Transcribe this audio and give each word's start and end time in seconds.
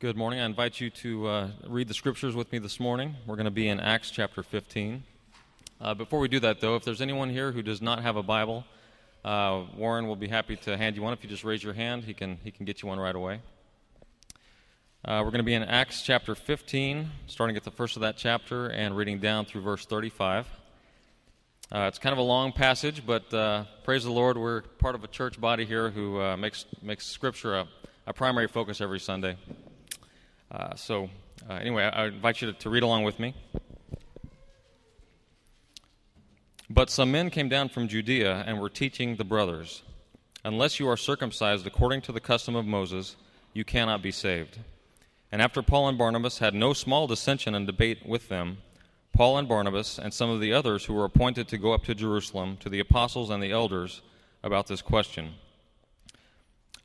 Good 0.00 0.16
morning. 0.16 0.40
I 0.40 0.46
invite 0.46 0.80
you 0.80 0.88
to 0.88 1.26
uh, 1.26 1.48
read 1.68 1.86
the 1.86 1.92
scriptures 1.92 2.34
with 2.34 2.50
me 2.52 2.58
this 2.58 2.80
morning. 2.80 3.16
We're 3.26 3.36
going 3.36 3.44
to 3.44 3.50
be 3.50 3.68
in 3.68 3.78
Acts 3.78 4.10
chapter 4.10 4.42
15. 4.42 5.04
Uh, 5.78 5.92
before 5.92 6.20
we 6.20 6.28
do 6.28 6.40
that, 6.40 6.58
though, 6.62 6.74
if 6.74 6.86
there's 6.86 7.02
anyone 7.02 7.28
here 7.28 7.52
who 7.52 7.60
does 7.60 7.82
not 7.82 8.00
have 8.00 8.16
a 8.16 8.22
Bible, 8.22 8.64
uh, 9.26 9.64
Warren 9.76 10.06
will 10.08 10.16
be 10.16 10.26
happy 10.26 10.56
to 10.56 10.78
hand 10.78 10.96
you 10.96 11.02
one. 11.02 11.12
If 11.12 11.22
you 11.22 11.28
just 11.28 11.44
raise 11.44 11.62
your 11.62 11.74
hand, 11.74 12.04
he 12.04 12.14
can, 12.14 12.38
he 12.42 12.50
can 12.50 12.64
get 12.64 12.80
you 12.80 12.88
one 12.88 12.98
right 12.98 13.14
away. 13.14 13.42
Uh, 15.04 15.20
we're 15.22 15.32
going 15.32 15.40
to 15.40 15.42
be 15.42 15.52
in 15.52 15.64
Acts 15.64 16.00
chapter 16.00 16.34
15, 16.34 17.10
starting 17.26 17.58
at 17.58 17.64
the 17.64 17.70
first 17.70 17.96
of 17.96 18.00
that 18.00 18.16
chapter 18.16 18.68
and 18.68 18.96
reading 18.96 19.18
down 19.18 19.44
through 19.44 19.60
verse 19.60 19.84
35. 19.84 20.46
Uh, 21.70 21.80
it's 21.88 21.98
kind 21.98 22.14
of 22.14 22.18
a 22.18 22.22
long 22.22 22.52
passage, 22.52 23.04
but 23.04 23.34
uh, 23.34 23.64
praise 23.84 24.04
the 24.04 24.10
Lord, 24.10 24.38
we're 24.38 24.62
part 24.62 24.94
of 24.94 25.04
a 25.04 25.08
church 25.08 25.38
body 25.38 25.66
here 25.66 25.90
who 25.90 26.38
makes, 26.38 26.64
makes 26.80 27.06
Scripture 27.06 27.54
a, 27.54 27.68
a 28.06 28.14
primary 28.14 28.48
focus 28.48 28.80
every 28.80 28.98
Sunday. 28.98 29.36
Uh, 30.50 30.74
so, 30.74 31.08
uh, 31.48 31.54
anyway, 31.54 31.84
I, 31.84 32.04
I, 32.04 32.06
invite 32.08 32.42
you 32.42 32.52
to, 32.52 32.58
to 32.58 32.70
read 32.70 32.82
along 32.82 33.04
with 33.04 33.18
me. 33.18 33.34
But 36.68 36.90
some 36.90 37.10
men 37.12 37.30
came 37.30 37.48
down 37.48 37.68
from 37.68 37.88
Judea 37.88 38.44
and 38.46 38.60
were 38.60 38.68
teaching 38.68 39.16
the 39.16 39.24
brothers 39.24 39.82
Unless 40.42 40.80
you 40.80 40.88
are 40.88 40.96
circumcised 40.96 41.66
according 41.66 42.00
to 42.02 42.12
the 42.12 42.20
custom 42.20 42.56
of 42.56 42.64
Moses, 42.64 43.16
you 43.52 43.62
cannot 43.62 44.00
be 44.00 44.10
saved. 44.10 44.58
And 45.30 45.42
after 45.42 45.60
Paul 45.60 45.88
and 45.88 45.98
Barnabas 45.98 46.38
had 46.38 46.54
no 46.54 46.72
small 46.72 47.06
dissension 47.06 47.54
and 47.54 47.66
debate 47.66 48.06
with 48.06 48.28
them, 48.28 48.58
Paul 49.12 49.36
and 49.36 49.46
Barnabas 49.46 49.98
and 49.98 50.14
some 50.14 50.30
of 50.30 50.40
the 50.40 50.52
others 50.54 50.86
who 50.86 50.94
were 50.94 51.04
appointed 51.04 51.46
to 51.48 51.58
go 51.58 51.72
up 51.74 51.84
to 51.84 51.94
Jerusalem 51.94 52.56
to 52.60 52.70
the 52.70 52.80
apostles 52.80 53.28
and 53.28 53.42
the 53.42 53.52
elders 53.52 54.00
about 54.42 54.66
this 54.66 54.80
question. 54.80 55.34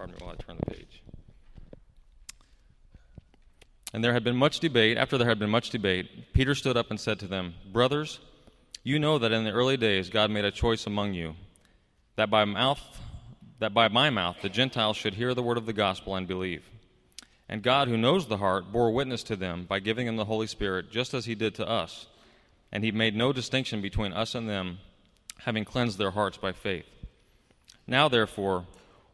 Pardon 0.00 0.16
me 0.18 0.24
while 0.24 0.34
I 0.34 0.42
turn 0.42 0.56
the 0.56 0.74
page. 0.74 1.02
And 3.92 4.02
there 4.02 4.14
had 4.14 4.24
been 4.24 4.36
much 4.36 4.58
debate. 4.58 4.96
After 4.96 5.18
there 5.18 5.28
had 5.28 5.38
been 5.38 5.50
much 5.50 5.68
debate, 5.68 6.32
Peter 6.32 6.54
stood 6.54 6.74
up 6.74 6.88
and 6.88 6.98
said 6.98 7.18
to 7.18 7.26
them, 7.26 7.52
Brothers, 7.70 8.18
you 8.82 8.98
know 8.98 9.18
that 9.18 9.30
in 9.30 9.44
the 9.44 9.50
early 9.50 9.76
days 9.76 10.08
God 10.08 10.30
made 10.30 10.46
a 10.46 10.50
choice 10.50 10.86
among 10.86 11.12
you, 11.12 11.34
that 12.16 12.30
by 12.30 12.46
mouth 12.46 12.80
that 13.58 13.74
by 13.74 13.88
my 13.88 14.08
mouth 14.08 14.38
the 14.40 14.48
Gentiles 14.48 14.96
should 14.96 15.12
hear 15.12 15.34
the 15.34 15.42
word 15.42 15.58
of 15.58 15.66
the 15.66 15.74
gospel 15.74 16.16
and 16.16 16.26
believe. 16.26 16.64
And 17.46 17.62
God, 17.62 17.88
who 17.88 17.98
knows 17.98 18.26
the 18.26 18.38
heart, 18.38 18.72
bore 18.72 18.90
witness 18.92 19.22
to 19.24 19.36
them 19.36 19.66
by 19.68 19.80
giving 19.80 20.06
them 20.06 20.16
the 20.16 20.24
Holy 20.24 20.46
Spirit, 20.46 20.90
just 20.90 21.12
as 21.12 21.26
he 21.26 21.34
did 21.34 21.54
to 21.56 21.68
us. 21.68 22.06
And 22.72 22.82
he 22.82 22.90
made 22.90 23.14
no 23.14 23.34
distinction 23.34 23.82
between 23.82 24.14
us 24.14 24.34
and 24.34 24.48
them, 24.48 24.78
having 25.40 25.66
cleansed 25.66 25.98
their 25.98 26.12
hearts 26.12 26.38
by 26.38 26.52
faith. 26.52 26.86
Now, 27.86 28.08
therefore, 28.08 28.64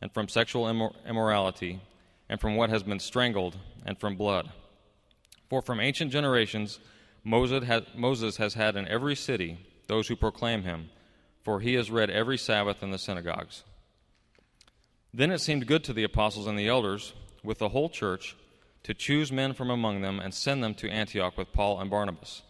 and 0.00 0.12
from 0.12 0.28
sexual 0.28 0.64
immor- 0.64 0.94
immorality, 1.06 1.80
and 2.28 2.40
from 2.40 2.56
what 2.56 2.70
has 2.70 2.82
been 2.82 2.98
strangled, 2.98 3.56
and 3.84 3.98
from 3.98 4.16
blood. 4.16 4.50
For 5.48 5.62
from 5.62 5.80
ancient 5.80 6.12
generations 6.12 6.80
Moses, 7.24 7.64
Moses 7.94 8.36
has 8.36 8.54
had 8.54 8.76
in 8.76 8.86
every 8.88 9.16
city 9.16 9.58
those 9.86 10.08
who 10.08 10.16
proclaim 10.16 10.62
him, 10.62 10.90
for 11.42 11.60
he 11.60 11.74
has 11.74 11.90
read 11.90 12.10
every 12.10 12.38
Sabbath 12.38 12.82
in 12.82 12.90
the 12.90 12.98
synagogues. 12.98 13.62
Then 15.14 15.30
it 15.30 15.40
seemed 15.40 15.66
good 15.66 15.84
to 15.84 15.92
the 15.92 16.04
apostles 16.04 16.46
and 16.46 16.58
the 16.58 16.68
elders, 16.68 17.14
with 17.42 17.58
the 17.58 17.70
whole 17.70 17.88
church, 17.88 18.36
to 18.82 18.94
choose 18.94 19.32
men 19.32 19.54
from 19.54 19.70
among 19.70 20.02
them 20.02 20.20
and 20.20 20.34
send 20.34 20.62
them 20.62 20.74
to 20.74 20.90
Antioch 20.90 21.36
with 21.36 21.52
Paul 21.52 21.80
and 21.80 21.90
Barnabas. 21.90 22.42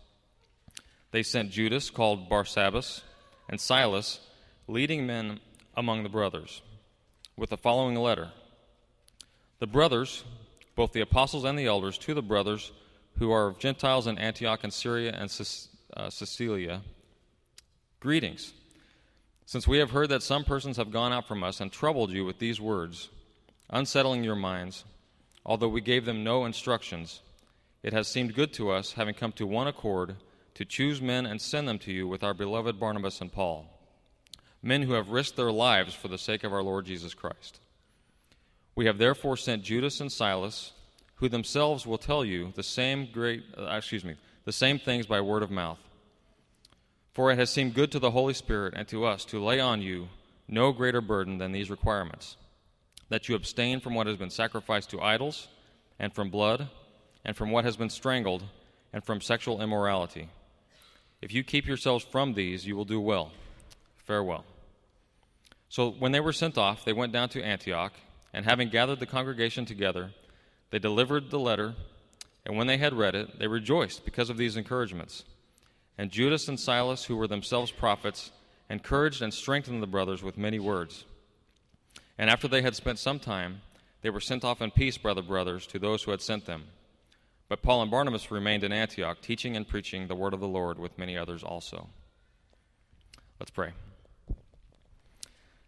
They 1.10 1.22
sent 1.22 1.52
Judas, 1.52 1.90
called 1.90 2.28
Barsabbas, 2.28 3.02
and 3.48 3.60
Silas, 3.60 4.20
leading 4.66 5.06
men 5.06 5.40
among 5.76 6.02
the 6.02 6.08
brothers 6.08 6.62
with 7.36 7.50
the 7.50 7.56
following 7.56 7.94
letter 7.96 8.30
The 9.58 9.66
brothers, 9.66 10.24
both 10.74 10.92
the 10.92 11.02
apostles 11.02 11.44
and 11.44 11.58
the 11.58 11.66
elders, 11.66 11.98
to 11.98 12.14
the 12.14 12.22
brothers 12.22 12.72
who 13.18 13.30
are 13.30 13.46
of 13.46 13.58
Gentiles 13.58 14.06
in 14.06 14.18
Antioch 14.18 14.64
and 14.64 14.72
Syria 14.72 15.12
and 15.12 15.30
uh, 15.96 16.10
greetings. 18.00 18.52
Since 19.46 19.68
we 19.68 19.78
have 19.78 19.90
heard 19.90 20.08
that 20.08 20.22
some 20.22 20.44
persons 20.44 20.76
have 20.76 20.90
gone 20.90 21.12
out 21.12 21.28
from 21.28 21.44
us 21.44 21.60
and 21.60 21.70
troubled 21.70 22.10
you 22.10 22.24
with 22.24 22.38
these 22.38 22.60
words, 22.60 23.08
unsettling 23.70 24.24
your 24.24 24.34
minds, 24.34 24.84
although 25.44 25.68
we 25.68 25.80
gave 25.80 26.04
them 26.04 26.24
no 26.24 26.44
instructions, 26.44 27.20
it 27.82 27.92
has 27.92 28.08
seemed 28.08 28.34
good 28.34 28.52
to 28.54 28.70
us, 28.70 28.92
having 28.92 29.14
come 29.14 29.32
to 29.32 29.46
one 29.46 29.68
accord, 29.68 30.16
to 30.54 30.64
choose 30.64 31.00
men 31.00 31.26
and 31.26 31.40
send 31.40 31.68
them 31.68 31.78
to 31.78 31.92
you 31.92 32.08
with 32.08 32.24
our 32.24 32.34
beloved 32.34 32.80
Barnabas 32.80 33.20
and 33.20 33.32
Paul 33.32 33.75
men 34.66 34.82
who 34.82 34.94
have 34.94 35.10
risked 35.10 35.36
their 35.36 35.52
lives 35.52 35.94
for 35.94 36.08
the 36.08 36.18
sake 36.18 36.44
of 36.44 36.52
our 36.52 36.62
Lord 36.62 36.84
Jesus 36.86 37.14
Christ. 37.14 37.60
We 38.74 38.86
have 38.86 38.98
therefore 38.98 39.36
sent 39.36 39.62
Judas 39.62 40.00
and 40.00 40.10
Silas, 40.10 40.72
who 41.16 41.28
themselves 41.28 41.86
will 41.86 41.98
tell 41.98 42.24
you 42.24 42.52
the 42.54 42.62
same 42.62 43.08
great 43.10 43.44
uh, 43.56 43.66
excuse 43.66 44.04
me, 44.04 44.16
the 44.44 44.52
same 44.52 44.78
things 44.78 45.06
by 45.06 45.20
word 45.20 45.42
of 45.42 45.50
mouth. 45.50 45.78
For 47.14 47.30
it 47.30 47.38
has 47.38 47.48
seemed 47.48 47.74
good 47.74 47.92
to 47.92 47.98
the 47.98 48.10
Holy 48.10 48.34
Spirit 48.34 48.74
and 48.76 48.86
to 48.88 49.06
us 49.06 49.24
to 49.26 49.42
lay 49.42 49.60
on 49.60 49.80
you 49.80 50.08
no 50.48 50.72
greater 50.72 51.00
burden 51.00 51.38
than 51.38 51.52
these 51.52 51.70
requirements 51.70 52.36
that 53.08 53.28
you 53.28 53.34
abstain 53.34 53.80
from 53.80 53.94
what 53.94 54.06
has 54.06 54.16
been 54.16 54.30
sacrificed 54.30 54.90
to 54.90 55.00
idols, 55.00 55.48
and 55.98 56.12
from 56.12 56.28
blood, 56.28 56.68
and 57.24 57.36
from 57.36 57.50
what 57.50 57.64
has 57.64 57.76
been 57.76 57.88
strangled, 57.88 58.42
and 58.92 59.04
from 59.04 59.20
sexual 59.20 59.62
immorality. 59.62 60.28
If 61.22 61.32
you 61.32 61.44
keep 61.44 61.66
yourselves 61.66 62.04
from 62.04 62.34
these, 62.34 62.66
you 62.66 62.76
will 62.76 62.84
do 62.84 63.00
well. 63.00 63.32
Farewell. 64.06 64.44
So 65.68 65.90
when 65.90 66.12
they 66.12 66.20
were 66.20 66.32
sent 66.32 66.56
off, 66.56 66.84
they 66.84 66.92
went 66.92 67.12
down 67.12 67.28
to 67.30 67.42
Antioch, 67.42 67.92
and 68.32 68.44
having 68.44 68.68
gathered 68.68 69.00
the 69.00 69.06
congregation 69.06 69.64
together, 69.64 70.12
they 70.70 70.78
delivered 70.78 71.30
the 71.30 71.38
letter, 71.38 71.74
and 72.44 72.56
when 72.56 72.66
they 72.66 72.76
had 72.78 72.94
read 72.94 73.14
it, 73.14 73.38
they 73.38 73.46
rejoiced 73.46 74.04
because 74.04 74.30
of 74.30 74.36
these 74.36 74.56
encouragements. 74.56 75.24
And 75.98 76.10
Judas 76.10 76.48
and 76.48 76.60
Silas, 76.60 77.04
who 77.04 77.16
were 77.16 77.26
themselves 77.26 77.70
prophets, 77.70 78.30
encouraged 78.68 79.22
and 79.22 79.32
strengthened 79.32 79.82
the 79.82 79.86
brothers 79.86 80.22
with 80.22 80.38
many 80.38 80.58
words. 80.58 81.04
And 82.18 82.30
after 82.30 82.48
they 82.48 82.62
had 82.62 82.76
spent 82.76 82.98
some 82.98 83.18
time, 83.18 83.62
they 84.02 84.10
were 84.10 84.20
sent 84.20 84.44
off 84.44 84.62
in 84.62 84.70
peace 84.70 84.98
by 84.98 85.14
the 85.14 85.22
brothers 85.22 85.66
to 85.68 85.78
those 85.78 86.02
who 86.02 86.10
had 86.10 86.22
sent 86.22 86.46
them. 86.46 86.64
But 87.48 87.62
Paul 87.62 87.82
and 87.82 87.90
Barnabas 87.90 88.30
remained 88.30 88.64
in 88.64 88.72
Antioch, 88.72 89.20
teaching 89.20 89.56
and 89.56 89.66
preaching 89.66 90.06
the 90.06 90.16
word 90.16 90.34
of 90.34 90.40
the 90.40 90.48
Lord 90.48 90.78
with 90.78 90.98
many 90.98 91.16
others 91.16 91.42
also. 91.42 91.88
Let's 93.38 93.50
pray. 93.50 93.72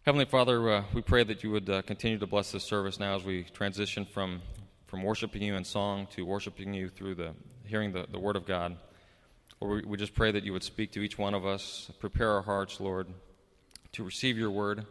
Heavenly 0.09 0.25
Father, 0.25 0.71
uh, 0.71 0.83
we 0.91 1.03
pray 1.03 1.23
that 1.23 1.43
you 1.43 1.51
would 1.51 1.69
uh, 1.69 1.83
continue 1.83 2.17
to 2.17 2.25
bless 2.25 2.51
this 2.51 2.63
service 2.63 2.99
now 2.99 3.15
as 3.15 3.23
we 3.23 3.43
transition 3.43 4.05
from, 4.05 4.41
from 4.87 5.03
worshiping 5.03 5.43
you 5.43 5.53
in 5.53 5.63
song 5.63 6.07
to 6.15 6.23
worshiping 6.25 6.73
you 6.73 6.89
through 6.89 7.13
the 7.13 7.35
hearing 7.63 7.91
the, 7.91 8.07
the 8.11 8.17
Word 8.17 8.35
of 8.35 8.47
God. 8.47 8.75
Lord, 9.61 9.85
we, 9.85 9.97
just 9.97 10.15
pray 10.15 10.31
that 10.31 10.43
you 10.43 10.51
would 10.51 10.63
speak 10.63 10.91
to 10.93 11.01
each 11.01 11.19
one 11.19 11.35
of 11.35 11.45
us, 11.45 11.91
prepare 11.99 12.31
our 12.31 12.41
hearts, 12.41 12.79
Lord, 12.79 13.05
to 13.91 14.03
receive 14.03 14.35
your 14.35 14.49
Word. 14.49 14.83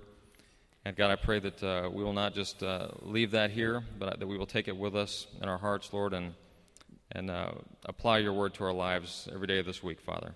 And 0.85 0.95
God, 0.95 1.11
I 1.11 1.17
pray 1.17 1.41
that 1.41 1.63
uh, 1.65 1.91
we 1.93 2.05
will 2.05 2.13
not 2.13 2.33
just 2.33 2.63
uh, 2.63 2.87
leave 3.03 3.33
that 3.33 3.51
here, 3.51 3.83
but 3.99 4.21
that 4.21 4.27
we 4.29 4.39
will 4.39 4.47
take 4.47 4.69
it 4.69 4.77
with 4.77 4.95
us 4.95 5.27
in 5.43 5.49
our 5.49 5.59
hearts, 5.59 5.93
Lord, 5.93 6.15
and, 6.15 6.33
and 7.11 7.29
uh, 7.29 7.51
apply 7.87 8.19
your 8.19 8.35
Word 8.35 8.55
to 8.55 8.63
our 8.63 8.73
lives 8.73 9.29
every 9.35 9.49
day 9.49 9.59
of 9.59 9.67
this 9.67 9.83
week, 9.83 10.01
Father. 10.01 10.33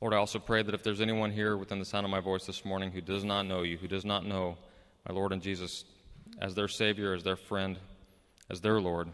Lord, 0.00 0.14
I 0.14 0.16
also 0.16 0.38
pray 0.38 0.62
that 0.62 0.74
if 0.74 0.82
there's 0.82 1.02
anyone 1.02 1.30
here 1.30 1.56
within 1.58 1.78
the 1.78 1.84
sound 1.84 2.06
of 2.06 2.10
my 2.10 2.20
voice 2.20 2.46
this 2.46 2.64
morning 2.64 2.90
who 2.90 3.02
does 3.02 3.22
not 3.22 3.42
know 3.42 3.62
you, 3.62 3.76
who 3.76 3.86
does 3.86 4.04
not 4.04 4.24
know 4.24 4.56
my 5.06 5.14
Lord 5.14 5.32
and 5.32 5.42
Jesus 5.42 5.84
as 6.40 6.54
their 6.54 6.68
Savior, 6.68 7.12
as 7.12 7.22
their 7.22 7.36
friend, 7.36 7.78
as 8.48 8.62
their 8.62 8.80
Lord, 8.80 9.08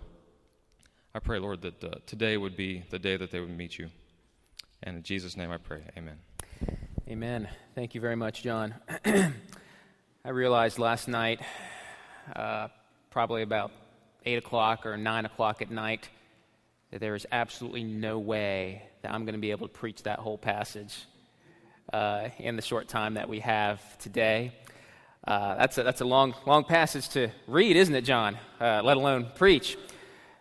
I 1.13 1.19
pray, 1.19 1.39
Lord, 1.39 1.63
that 1.63 1.83
uh, 1.83 1.91
today 2.07 2.37
would 2.37 2.57
be 2.57 2.85
the 2.91 2.99
day 2.99 3.17
that 3.17 3.31
they 3.31 3.41
would 3.41 3.57
meet 3.57 3.79
you. 3.79 3.89
And 4.83 4.99
in 4.99 5.03
Jesus' 5.03 5.37
name 5.37 5.51
I 5.51 5.57
pray. 5.57 5.83
Amen. 5.97 6.19
Amen. 7.09 7.49
Thank 7.75 7.95
you 7.95 8.01
very 8.01 8.17
much, 8.17 8.43
John. 8.43 8.75
I 9.05 9.33
realized 10.29 10.79
last 10.79 11.09
night, 11.09 11.41
uh, 12.35 12.69
probably 13.11 13.43
about 13.43 13.73
8 14.25 14.37
o'clock 14.37 14.85
or 14.85 14.97
9 14.97 15.25
o'clock 15.25 15.63
at 15.63 15.71
night, 15.71 16.09
that 16.91 17.01
there 17.01 17.15
is 17.15 17.27
absolutely 17.33 17.83
no 17.83 18.19
way 18.19 18.83
that 19.03 19.13
I'm 19.13 19.25
going 19.25 19.35
to 19.35 19.41
be 19.41 19.51
able 19.51 19.67
to 19.67 19.73
preach 19.73 20.05
that 20.05 20.19
whole 20.19 20.39
passage 20.39 21.05
uh, 21.93 22.29
in 22.39 22.57
the 22.57 22.63
short 22.63 22.89
time 22.89 23.15
that 23.15 23.29
we 23.29 23.41
have 23.41 23.81
today. 23.99 24.53
Uh, 25.27 25.57
that's, 25.57 25.77
a, 25.79 25.83
that's 25.83 26.01
a 26.01 26.05
long, 26.05 26.35
long 26.47 26.63
passage 26.63 27.09
to 27.11 27.29
read, 27.49 27.77
isn't 27.77 27.95
it, 27.95 28.03
John? 28.03 28.39
Uh, 28.61 28.83
let 28.85 28.97
alone 28.97 29.27
preach. 29.35 29.77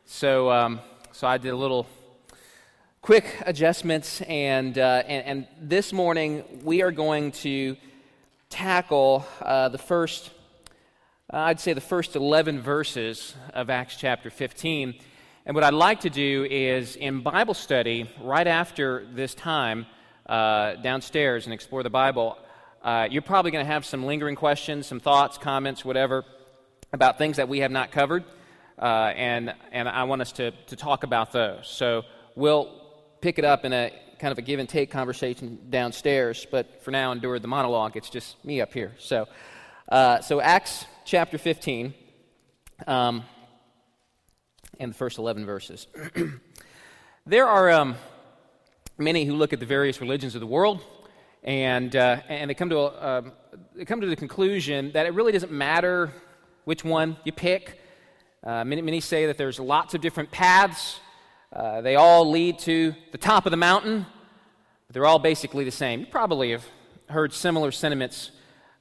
So, 0.06 0.51
um, 0.51 0.80
so 1.12 1.25
I 1.25 1.39
did 1.39 1.50
a 1.50 1.56
little 1.56 1.88
quick 3.01 3.25
adjustments, 3.45 4.21
and, 4.21 4.77
uh, 4.77 5.03
and, 5.07 5.25
and, 5.25 5.48
this 5.59 5.91
morning 5.94 6.44
we 6.63 6.83
are 6.83 6.91
going 6.91 7.31
to 7.31 7.75
tackle 8.50 9.25
uh, 9.41 9.69
the 9.69 9.77
first, 9.80 10.30
I'd 11.31 11.59
say 11.59 11.74
the 11.74 11.81
first 11.81 12.15
11 12.15 12.62
verses 12.62 13.36
of 13.53 13.71
Acts 13.71 13.95
chapter 13.98 14.30
15. 14.30 14.95
And 15.47 15.53
what 15.53 15.63
I'd 15.63 15.75
like 15.75 16.00
to 16.00 16.09
do 16.09 16.47
is 16.50 16.95
in 16.95 17.21
Bible 17.21 17.53
study, 17.53 18.09
right 18.19 18.47
after 18.47 19.06
this 19.13 19.36
time 19.36 19.86
uh, 20.25 20.74
downstairs 20.77 21.45
and 21.45 21.53
explore 21.53 21.83
the 21.83 21.89
Bible, 21.92 22.36
uh, 22.81 23.07
you're 23.12 23.21
probably 23.21 23.51
going 23.51 23.63
to 23.63 23.71
have 23.71 23.86
some 23.86 24.06
lingering 24.07 24.36
questions, 24.36 24.88
some 24.88 25.00
thoughts, 25.00 25.38
comments, 25.38 25.86
whatever, 25.86 26.25
about 26.94 27.19
things 27.19 27.38
that 27.38 27.47
we 27.47 27.59
have 27.59 27.69
not 27.69 27.92
covered. 27.92 28.24
Uh, 28.81 29.13
and, 29.15 29.53
and 29.71 29.88
I 29.88 30.06
want 30.06 30.24
us 30.24 30.31
to, 30.33 30.50
to 30.50 30.75
talk 30.75 31.03
about 31.03 31.31
those. 31.31 31.68
So 31.68 32.06
we'll 32.33 32.81
pick 33.21 33.38
it 33.38 33.45
up 33.45 33.65
in 33.65 33.74
a 33.74 33.91
kind 34.18 34.31
of 34.31 34.39
a 34.39 34.41
give 34.41 34.59
and 34.59 34.68
take 34.68 34.89
conversation 34.89 35.59
downstairs, 35.69 36.48
but 36.50 36.81
for 36.83 36.89
now, 36.89 37.12
endure 37.12 37.38
the 37.38 37.48
monologue. 37.48 37.95
It's 37.95 38.09
just 38.09 38.44
me 38.44 38.62
up 38.62 38.74
here. 38.74 38.95
So, 38.98 39.27
uh, 39.89 40.21
so 40.21 40.41
Acts 40.41 40.88
chapter 41.06 41.38
15. 41.38 41.94
Um, 42.88 43.24
and 44.80 44.92
the 44.92 44.98
first 44.98 45.18
11 45.18 45.45
verses. 45.45 45.88
there 47.25 47.48
are 47.48 47.72
um, 47.72 47.95
many 48.98 49.25
who 49.25 49.36
look 49.36 49.54
at 49.54 49.60
the 49.60 49.66
various 49.66 50.01
religions 50.01 50.36
of 50.36 50.42
the 50.42 50.48
world 50.48 50.81
and, 51.44 51.95
uh, 51.95 52.22
and 52.27 52.50
they, 52.50 52.54
come 52.56 52.69
to 52.69 52.77
a, 52.77 52.86
uh, 52.86 53.22
they 53.75 53.86
come 53.86 54.01
to 54.01 54.07
the 54.07 54.16
conclusion 54.16 54.92
that 54.94 55.06
it 55.06 55.13
really 55.13 55.31
doesn't 55.31 55.51
matter 55.51 56.12
which 56.63 56.83
one 56.83 57.18
you 57.24 57.31
pick. 57.31 57.80
Uh, 58.44 58.63
many, 58.63 58.81
many 58.81 59.00
say 59.00 59.27
that 59.27 59.38
there's 59.38 59.60
lots 59.60 59.94
of 59.94 60.01
different 60.01 60.31
paths. 60.31 61.00
Uh, 61.54 61.81
they 61.81 61.95
all 61.95 62.30
lead 62.30 62.57
to 62.60 62.95
the 63.12 63.18
top 63.18 63.45
of 63.45 63.51
the 63.51 63.57
mountain. 63.57 64.06
They're 64.92 65.06
all 65.06 65.19
basically 65.19 65.63
the 65.63 65.72
same. 65.72 66.01
You 66.01 66.06
probably 66.07 66.51
have 66.51 66.66
heard 67.10 67.31
similar 67.31 67.72
sentiments 67.72 68.31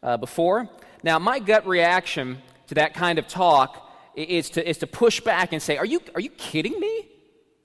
uh, 0.03 0.17
before. 0.17 0.69
Now, 1.03 1.19
my 1.19 1.39
gut 1.39 1.67
reaction 1.67 2.39
to 2.69 2.75
that 2.77 2.95
kind 2.95 3.19
of 3.19 3.29
talk 3.29 3.84
is 4.17 4.51
to, 4.51 4.69
is 4.69 4.79
to 4.79 4.87
push 4.87 5.21
back 5.21 5.53
and 5.53 5.63
say, 5.63 5.77
Are 5.77 5.87
you, 5.87 6.01
are 6.15 6.21
you 6.21 6.31
kidding 6.31 6.79
me? 6.79 7.09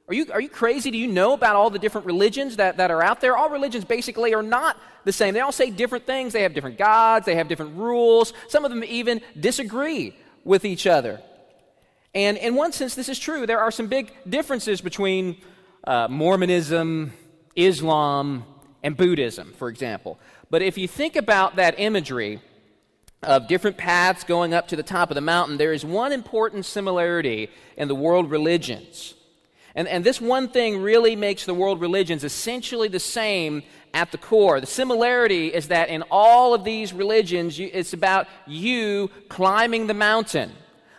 Are 0.08 0.14
you, 0.14 0.26
are 0.34 0.42
you 0.42 0.50
crazy? 0.50 0.90
Do 0.90 0.98
you 0.98 1.08
know 1.08 1.34
about 1.34 1.56
all 1.56 1.70
the 1.70 1.78
different 1.78 2.08
religions 2.08 2.56
that, 2.56 2.78
that 2.78 2.90
are 2.90 3.04
out 3.04 3.22
there? 3.22 3.38
All 3.38 3.50
religions 3.50 3.86
basically 3.86 4.34
are 4.34 4.42
not 4.42 4.76
the 5.04 5.14
same. 5.14 5.36
They 5.36 5.40
all 5.40 5.52
say 5.52 5.70
different 5.70 6.08
things. 6.08 6.34
They 6.34 6.42
have 6.42 6.56
different 6.56 6.80
gods, 6.80 7.28
they 7.28 7.36
have 7.36 7.48
different 7.48 7.78
rules. 7.78 8.34
Some 8.48 8.66
of 8.66 8.72
them 8.72 8.84
even 8.84 9.22
disagree 9.40 10.16
with 10.44 10.66
each 10.66 10.88
other. 10.88 11.22
And 12.16 12.38
in 12.38 12.56
one 12.56 12.72
sense, 12.72 12.96
this 12.96 13.08
is 13.08 13.20
true. 13.20 13.46
There 13.46 13.60
are 13.60 13.70
some 13.70 13.88
big 13.88 14.12
differences 14.28 14.82
between 14.82 15.38
uh, 15.84 16.08
Mormonism, 16.10 17.14
Islam, 17.56 18.46
and 18.82 18.98
Buddhism, 18.98 19.54
for 19.58 19.70
example. 19.70 20.20
But 20.50 20.64
if 20.64 20.78
you 20.78 20.88
think 20.88 21.16
about 21.16 21.58
that 21.58 21.76
imagery, 21.78 22.42
of 23.22 23.48
different 23.48 23.78
paths 23.78 24.24
going 24.24 24.54
up 24.54 24.68
to 24.70 24.76
the 24.76 24.84
top 24.84 25.12
of 25.12 25.16
the 25.16 25.22
mountain, 25.22 25.58
there 25.58 25.74
is 25.74 25.84
one 25.84 26.12
important 26.14 26.66
similarity 26.66 27.50
in 27.76 27.88
the 27.88 27.96
world 27.96 28.32
religions. 28.32 29.14
And, 29.76 29.88
and 29.88 30.04
this 30.04 30.22
one 30.22 30.48
thing 30.48 30.82
really 30.82 31.16
makes 31.16 31.46
the 31.46 31.54
world 31.54 31.82
religions 31.82 32.24
essentially 32.24 32.88
the 32.88 33.00
same 33.00 33.64
at 33.94 34.12
the 34.12 34.18
core. 34.18 34.60
The 34.60 34.68
similarity 34.68 35.48
is 35.48 35.68
that 35.68 35.90
in 35.90 36.04
all 36.10 36.54
of 36.54 36.64
these 36.64 36.94
religions, 36.94 37.60
you, 37.60 37.70
it's 37.72 37.94
about 37.94 38.28
you 38.48 39.10
climbing 39.28 39.88
the 39.88 39.94
mountain 39.94 40.52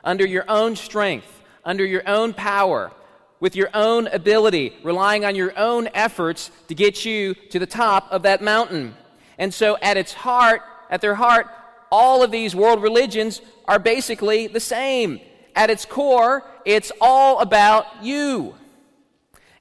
under 0.05 0.26
your 0.26 0.44
own 0.49 0.76
strength, 0.76 1.43
under 1.64 1.84
your 1.84 2.06
own 2.08 2.32
power, 2.34 2.93
with 3.38 3.56
your 3.56 3.70
own 3.72 4.06
ability, 4.08 4.75
relying 4.82 5.25
on 5.25 5.34
your 5.34 5.58
own 5.58 5.88
efforts 5.94 6.50
to 6.69 6.75
get 6.75 7.05
you 7.05 7.34
to 7.50 7.58
the 7.58 7.67
top 7.67 8.06
of 8.11 8.22
that 8.22 8.43
mountain. 8.43 8.94
And 9.38 9.52
so, 9.52 9.78
at 9.81 9.96
its 9.96 10.12
heart, 10.12 10.61
at 10.90 11.00
their 11.00 11.14
heart, 11.14 11.49
all 11.90 12.22
of 12.22 12.31
these 12.31 12.54
world 12.54 12.82
religions 12.82 13.40
are 13.66 13.78
basically 13.78 14.46
the 14.46 14.60
same. 14.60 15.20
At 15.56 15.70
its 15.70 15.84
core, 15.84 16.44
it's 16.64 16.92
all 17.00 17.40
about 17.40 18.02
you. 18.02 18.54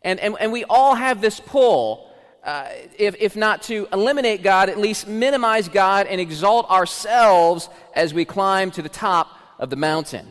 And, 0.04 0.20
and, 0.20 0.36
and 0.40 0.52
we 0.52 0.64
all 0.66 0.96
have 0.96 1.22
this 1.22 1.40
pull, 1.40 2.10
uh, 2.44 2.68
if, 2.98 3.16
if 3.20 3.36
not 3.36 3.64
to 3.64 3.88
eliminate 3.92 4.44
God, 4.44 4.70
at 4.70 4.78
least 4.78 5.08
minimize 5.08 5.68
God 5.68 6.08
and 6.08 6.22
exalt 6.22 6.70
ourselves 6.70 7.70
as 7.94 8.14
we 8.14 8.24
climb 8.26 8.72
to 8.72 8.82
the 8.82 8.90
top 8.90 9.38
of 9.58 9.70
the 9.70 9.76
mountain. 9.76 10.28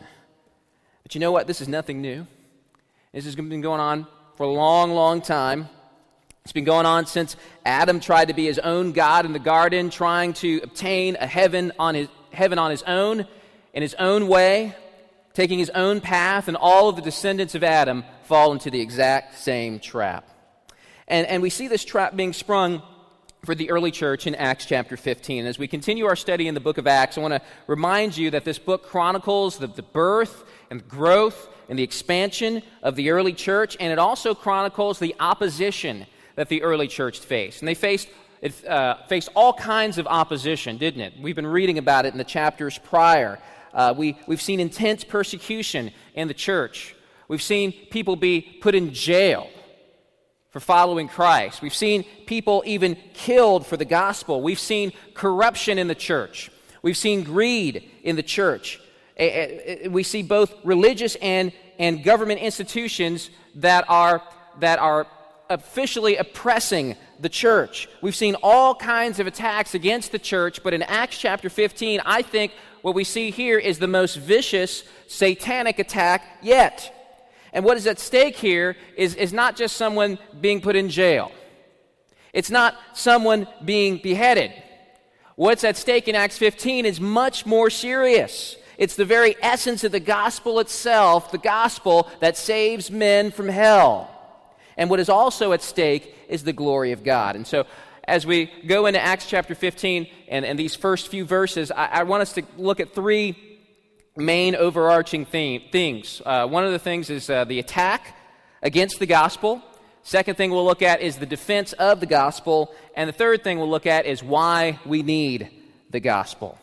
But 1.03 1.13
you 1.13 1.21
know 1.21 1.31
what? 1.31 1.47
This 1.47 1.61
is 1.61 1.67
nothing 1.67 2.01
new. 2.01 2.25
This 3.13 3.25
has 3.25 3.35
been 3.35 3.61
going 3.61 3.81
on 3.81 4.07
for 4.35 4.43
a 4.43 4.51
long, 4.51 4.91
long 4.91 5.21
time. 5.21 5.69
It's 6.49 6.53
been 6.55 6.63
going 6.63 6.87
on 6.87 7.05
since 7.05 7.35
Adam 7.63 7.99
tried 7.99 8.29
to 8.29 8.33
be 8.33 8.47
his 8.47 8.57
own 8.57 8.91
God 8.91 9.27
in 9.27 9.33
the 9.33 9.37
garden, 9.37 9.91
trying 9.91 10.33
to 10.33 10.59
obtain 10.63 11.15
a 11.19 11.27
heaven 11.27 11.71
on 11.77 11.93
his, 11.93 12.07
heaven 12.31 12.57
on 12.57 12.71
his 12.71 12.81
own, 12.81 13.27
in 13.71 13.83
his 13.83 13.93
own 13.93 14.27
way, 14.27 14.75
taking 15.35 15.59
his 15.59 15.69
own 15.69 16.01
path, 16.01 16.47
and 16.47 16.57
all 16.57 16.89
of 16.89 16.95
the 16.95 17.03
descendants 17.03 17.53
of 17.53 17.63
Adam 17.63 18.03
fall 18.23 18.51
into 18.51 18.71
the 18.71 18.81
exact 18.81 19.37
same 19.37 19.77
trap. 19.77 20.27
And, 21.07 21.27
and 21.27 21.43
we 21.43 21.51
see 21.51 21.67
this 21.67 21.85
trap 21.85 22.15
being 22.15 22.33
sprung 22.33 22.81
for 23.45 23.53
the 23.53 23.69
early 23.69 23.91
church 23.91 24.25
in 24.25 24.33
Acts 24.33 24.65
chapter 24.65 24.97
15. 24.97 25.45
As 25.45 25.59
we 25.59 25.67
continue 25.67 26.07
our 26.07 26.15
study 26.15 26.47
in 26.47 26.55
the 26.55 26.59
book 26.59 26.79
of 26.79 26.87
Acts, 26.87 27.19
I 27.19 27.21
want 27.21 27.35
to 27.35 27.41
remind 27.67 28.17
you 28.17 28.31
that 28.31 28.43
this 28.43 28.57
book 28.57 28.87
chronicles 28.87 29.59
the, 29.59 29.67
the 29.67 29.83
birth 29.83 30.45
and 30.71 30.89
growth 30.89 31.47
and 31.69 31.77
the 31.77 31.83
expansion 31.83 32.63
of 32.81 32.95
the 32.95 33.11
early 33.11 33.33
church, 33.33 33.77
and 33.79 33.93
it 33.93 33.99
also 33.99 34.33
chronicles 34.33 34.97
the 34.97 35.15
opposition 35.19 36.07
that 36.35 36.49
the 36.49 36.61
early 36.63 36.87
church 36.87 37.19
faced. 37.19 37.61
And 37.61 37.67
they 37.67 37.75
faced, 37.75 38.09
it, 38.41 38.65
uh, 38.65 38.97
faced 39.07 39.29
all 39.35 39.53
kinds 39.53 39.97
of 39.97 40.07
opposition, 40.07 40.77
didn't 40.77 41.01
it? 41.01 41.13
We've 41.19 41.35
been 41.35 41.47
reading 41.47 41.77
about 41.77 42.05
it 42.05 42.13
in 42.13 42.17
the 42.17 42.23
chapters 42.23 42.77
prior. 42.77 43.39
Uh, 43.73 43.93
we, 43.95 44.17
we've 44.27 44.41
seen 44.41 44.59
intense 44.59 45.03
persecution 45.03 45.91
in 46.13 46.27
the 46.27 46.33
church. 46.33 46.95
We've 47.27 47.41
seen 47.41 47.71
people 47.91 48.15
be 48.15 48.41
put 48.41 48.73
in 48.73 48.93
jail 48.93 49.49
for 50.49 50.59
following 50.59 51.07
Christ. 51.07 51.61
We've 51.61 51.75
seen 51.75 52.03
people 52.25 52.63
even 52.65 52.97
killed 53.13 53.67
for 53.67 53.77
the 53.77 53.85
gospel. 53.85 54.41
We've 54.41 54.59
seen 54.59 54.93
corruption 55.13 55.77
in 55.77 55.87
the 55.87 55.95
church. 55.95 56.51
We've 56.81 56.97
seen 56.97 57.23
greed 57.23 57.89
in 58.03 58.15
the 58.15 58.23
church. 58.23 58.79
We 59.89 60.03
see 60.03 60.23
both 60.23 60.53
religious 60.63 61.15
and, 61.15 61.51
and 61.77 62.03
government 62.03 62.39
institutions 62.39 63.29
that 63.55 63.85
are, 63.89 64.23
that 64.59 64.79
are 64.79 65.05
officially 65.49 66.15
oppressing 66.15 66.95
the 67.19 67.29
church. 67.29 67.89
We've 68.01 68.15
seen 68.15 68.35
all 68.43 68.75
kinds 68.75 69.19
of 69.19 69.27
attacks 69.27 69.73
against 69.73 70.11
the 70.11 70.19
church, 70.19 70.61
but 70.63 70.73
in 70.73 70.83
Acts 70.83 71.17
chapter 71.17 71.49
15, 71.49 72.01
I 72.05 72.21
think 72.21 72.51
what 72.81 72.95
we 72.95 73.03
see 73.03 73.31
here 73.31 73.57
is 73.57 73.79
the 73.79 73.87
most 73.87 74.15
vicious 74.15 74.83
satanic 75.07 75.79
attack 75.79 76.39
yet. 76.41 76.95
And 77.51 77.65
what 77.65 77.77
is 77.77 77.87
at 77.87 77.99
stake 77.99 78.37
here 78.37 78.77
is, 78.95 79.15
is 79.15 79.33
not 79.33 79.55
just 79.55 79.75
someone 79.75 80.19
being 80.39 80.61
put 80.61 80.75
in 80.75 80.89
jail, 80.89 81.31
it's 82.31 82.51
not 82.51 82.75
someone 82.93 83.47
being 83.65 83.97
beheaded. 83.97 84.53
What's 85.35 85.63
at 85.63 85.77
stake 85.77 86.07
in 86.07 86.15
Acts 86.15 86.37
15 86.37 86.85
is 86.85 86.99
much 86.99 87.45
more 87.45 87.69
serious. 87.69 88.55
It's 88.77 88.95
the 88.95 89.05
very 89.05 89.35
essence 89.41 89.83
of 89.83 89.91
the 89.91 89.99
gospel 89.99 90.59
itself, 90.59 91.31
the 91.31 91.37
gospel 91.37 92.07
that 92.19 92.37
saves 92.37 92.91
men 92.91 93.31
from 93.31 93.47
hell. 93.47 94.18
And 94.79 94.89
what 94.89 95.01
is 95.01 95.09
also 95.09 95.51
at 95.51 95.61
stake 95.61 96.15
is 96.29 96.45
the 96.45 96.53
glory 96.53 96.93
of 96.93 97.03
God. 97.03 97.35
And 97.35 97.45
so, 97.45 97.65
as 98.05 98.25
we 98.25 98.49
go 98.65 98.85
into 98.85 98.99
Acts 98.99 99.27
chapter 99.27 99.53
15 99.53 100.07
and, 100.29 100.45
and 100.45 100.57
these 100.57 100.73
first 100.73 101.09
few 101.09 101.25
verses, 101.25 101.69
I, 101.69 101.87
I 101.87 102.03
want 102.03 102.21
us 102.21 102.31
to 102.33 102.43
look 102.57 102.79
at 102.79 102.95
three 102.95 103.37
main 104.15 104.55
overarching 104.55 105.25
theme, 105.25 105.63
things. 105.69 106.21
Uh, 106.25 106.47
one 106.47 106.63
of 106.65 106.71
the 106.71 106.79
things 106.79 107.09
is 107.09 107.29
uh, 107.29 107.43
the 107.43 107.59
attack 107.59 108.15
against 108.63 108.99
the 108.99 109.05
gospel. 109.05 109.61
Second 110.03 110.35
thing 110.35 110.49
we'll 110.49 110.65
look 110.65 110.81
at 110.81 111.01
is 111.01 111.17
the 111.17 111.25
defense 111.25 111.73
of 111.73 111.99
the 111.99 112.05
gospel. 112.05 112.73
And 112.95 113.09
the 113.09 113.13
third 113.13 113.43
thing 113.43 113.59
we'll 113.59 113.69
look 113.69 113.85
at 113.85 114.05
is 114.05 114.23
why 114.23 114.79
we 114.85 115.03
need 115.03 115.49
the 115.89 115.99
gospel. 115.99 116.57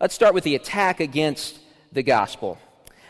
Let's 0.00 0.16
start 0.16 0.34
with 0.34 0.42
the 0.42 0.56
attack 0.56 0.98
against 0.98 1.60
the 1.92 2.02
gospel. 2.02 2.58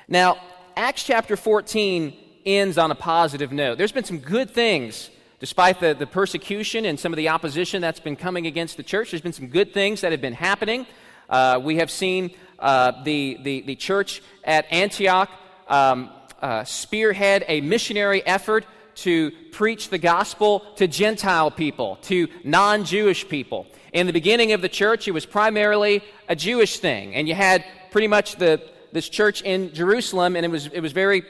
Now, 0.08 0.36
Acts 0.76 1.04
chapter 1.04 1.38
14 1.38 2.21
ends 2.44 2.78
on 2.78 2.90
a 2.90 2.94
positive 2.94 3.52
note. 3.52 3.78
There's 3.78 3.92
been 3.92 4.04
some 4.04 4.18
good 4.18 4.50
things, 4.50 5.10
despite 5.40 5.80
the, 5.80 5.94
the 5.94 6.06
persecution 6.06 6.84
and 6.84 6.98
some 6.98 7.12
of 7.12 7.16
the 7.16 7.28
opposition 7.28 7.80
that's 7.82 8.00
been 8.00 8.16
coming 8.16 8.46
against 8.46 8.76
the 8.76 8.82
church. 8.82 9.10
There's 9.10 9.22
been 9.22 9.32
some 9.32 9.48
good 9.48 9.72
things 9.72 10.00
that 10.02 10.12
have 10.12 10.20
been 10.20 10.32
happening. 10.32 10.86
Uh, 11.28 11.60
we 11.62 11.76
have 11.76 11.90
seen 11.90 12.32
uh, 12.58 13.02
the, 13.04 13.38
the, 13.42 13.62
the 13.62 13.76
church 13.76 14.22
at 14.44 14.66
Antioch 14.70 15.30
um, 15.68 16.10
uh, 16.40 16.64
spearhead 16.64 17.44
a 17.48 17.60
missionary 17.60 18.24
effort 18.26 18.66
to 18.94 19.30
preach 19.52 19.88
the 19.88 19.98
gospel 19.98 20.60
to 20.76 20.86
Gentile 20.86 21.50
people, 21.50 21.96
to 22.02 22.28
non 22.44 22.84
Jewish 22.84 23.28
people. 23.28 23.66
In 23.92 24.06
the 24.06 24.12
beginning 24.12 24.52
of 24.52 24.62
the 24.62 24.68
church, 24.68 25.08
it 25.08 25.12
was 25.12 25.26
primarily 25.26 26.02
a 26.28 26.36
Jewish 26.36 26.78
thing, 26.78 27.14
and 27.14 27.28
you 27.28 27.34
had 27.34 27.64
pretty 27.90 28.08
much 28.08 28.36
the, 28.36 28.62
this 28.92 29.08
church 29.08 29.42
in 29.42 29.72
Jerusalem, 29.74 30.36
and 30.36 30.44
it 30.44 30.50
was, 30.50 30.66
it 30.66 30.80
was 30.80 30.92
very 30.92 31.24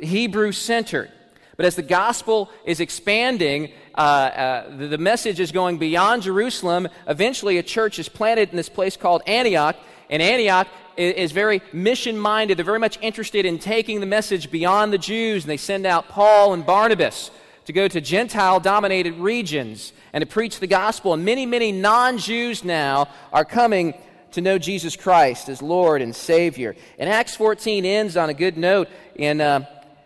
Hebrew 0.00 0.52
centered. 0.52 1.10
But 1.56 1.66
as 1.66 1.76
the 1.76 1.82
gospel 1.82 2.50
is 2.64 2.80
expanding, 2.80 3.72
uh, 3.94 4.00
uh, 4.00 4.76
the, 4.76 4.88
the 4.88 4.98
message 4.98 5.38
is 5.38 5.52
going 5.52 5.78
beyond 5.78 6.22
Jerusalem. 6.22 6.88
Eventually, 7.06 7.58
a 7.58 7.62
church 7.62 7.98
is 7.98 8.08
planted 8.08 8.50
in 8.50 8.56
this 8.56 8.68
place 8.68 8.96
called 8.96 9.22
Antioch, 9.26 9.76
and 10.08 10.22
Antioch 10.22 10.66
is 10.96 11.32
very 11.32 11.62
mission 11.72 12.18
minded. 12.18 12.58
They're 12.58 12.64
very 12.64 12.78
much 12.78 12.98
interested 13.00 13.46
in 13.46 13.58
taking 13.58 14.00
the 14.00 14.06
message 14.06 14.50
beyond 14.50 14.92
the 14.92 14.98
Jews, 14.98 15.44
and 15.44 15.50
they 15.50 15.56
send 15.56 15.86
out 15.86 16.08
Paul 16.08 16.54
and 16.54 16.64
Barnabas 16.64 17.30
to 17.66 17.72
go 17.72 17.86
to 17.86 18.00
Gentile 18.00 18.60
dominated 18.60 19.14
regions 19.14 19.92
and 20.12 20.22
to 20.22 20.26
preach 20.26 20.58
the 20.58 20.66
gospel. 20.66 21.14
And 21.14 21.24
many, 21.24 21.46
many 21.46 21.72
non 21.72 22.18
Jews 22.18 22.64
now 22.64 23.08
are 23.32 23.44
coming 23.44 23.94
to 24.32 24.40
know 24.40 24.58
Jesus 24.58 24.96
Christ 24.96 25.48
as 25.48 25.62
Lord 25.62 26.02
and 26.02 26.14
Savior. 26.14 26.76
And 26.98 27.08
Acts 27.08 27.34
14 27.36 27.84
ends 27.84 28.16
on 28.16 28.28
a 28.28 28.34
good 28.34 28.56
note 28.56 28.88
in 29.14 29.40
uh, 29.40 29.64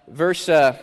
verse. 0.08 0.48
Uh, 0.48 0.76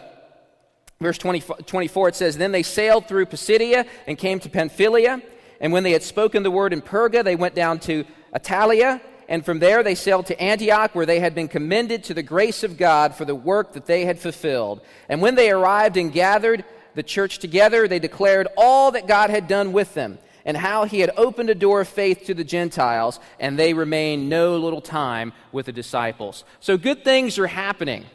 verse 1.02 1.18
20, 1.18 1.42
24, 1.66 2.10
it 2.10 2.16
says, 2.16 2.38
Then 2.38 2.54
they 2.54 2.64
sailed 2.64 3.08
through 3.08 3.26
Pisidia 3.26 3.86
and 4.08 4.18
came 4.18 4.40
to 4.40 4.50
Pamphylia. 4.50 5.22
And 5.60 5.74
when 5.74 5.84
they 5.84 5.92
had 5.92 6.04
spoken 6.04 6.44
the 6.44 6.52
word 6.52 6.72
in 6.72 6.82
Perga, 6.82 7.24
they 7.24 7.36
went 7.36 7.56
down 7.56 7.80
to 7.80 8.06
Attalia 8.34 9.02
and 9.28 9.46
from 9.46 9.60
there 9.60 9.84
they 9.84 9.96
sailed 9.96 10.28
to 10.28 10.42
Antioch, 10.42 10.96
where 10.96 11.06
they 11.06 11.20
had 11.20 11.36
been 11.36 11.48
commended 11.48 12.04
to 12.06 12.14
the 12.14 12.24
grace 12.24 12.64
of 12.64 12.78
God 12.78 13.16
for 13.16 13.26
the 13.26 13.36
work 13.36 13.74
that 13.74 13.86
they 13.86 14.06
had 14.06 14.20
fulfilled. 14.20 14.82
And 15.10 15.22
when 15.22 15.36
they 15.36 15.52
arrived 15.52 15.98
and 15.98 16.12
gathered 16.12 16.64
the 16.96 17.04
church 17.04 17.40
together, 17.40 17.88
they 17.88 18.00
declared 18.00 18.48
all 18.58 18.92
that 18.92 19.08
God 19.08 19.30
had 19.30 19.48
done 19.48 19.72
with 19.72 19.94
them, 19.94 20.20
and 20.46 20.58
how 20.58 20.86
he 20.86 21.00
had 21.00 21.12
opened 21.16 21.50
a 21.50 21.56
door 21.56 21.82
of 21.82 21.88
faith 21.88 22.26
to 22.26 22.34
the 22.34 22.44
Gentiles, 22.44 23.20
and 23.40 23.58
they 23.58 23.74
remained 23.74 24.30
no 24.30 24.58
little 24.58 24.82
time 24.82 25.34
with 25.52 25.68
the 25.68 25.72
disciples. 25.72 26.44
So 26.60 26.78
good 26.78 27.04
things 27.04 27.40
are 27.40 27.48
happening 27.48 28.06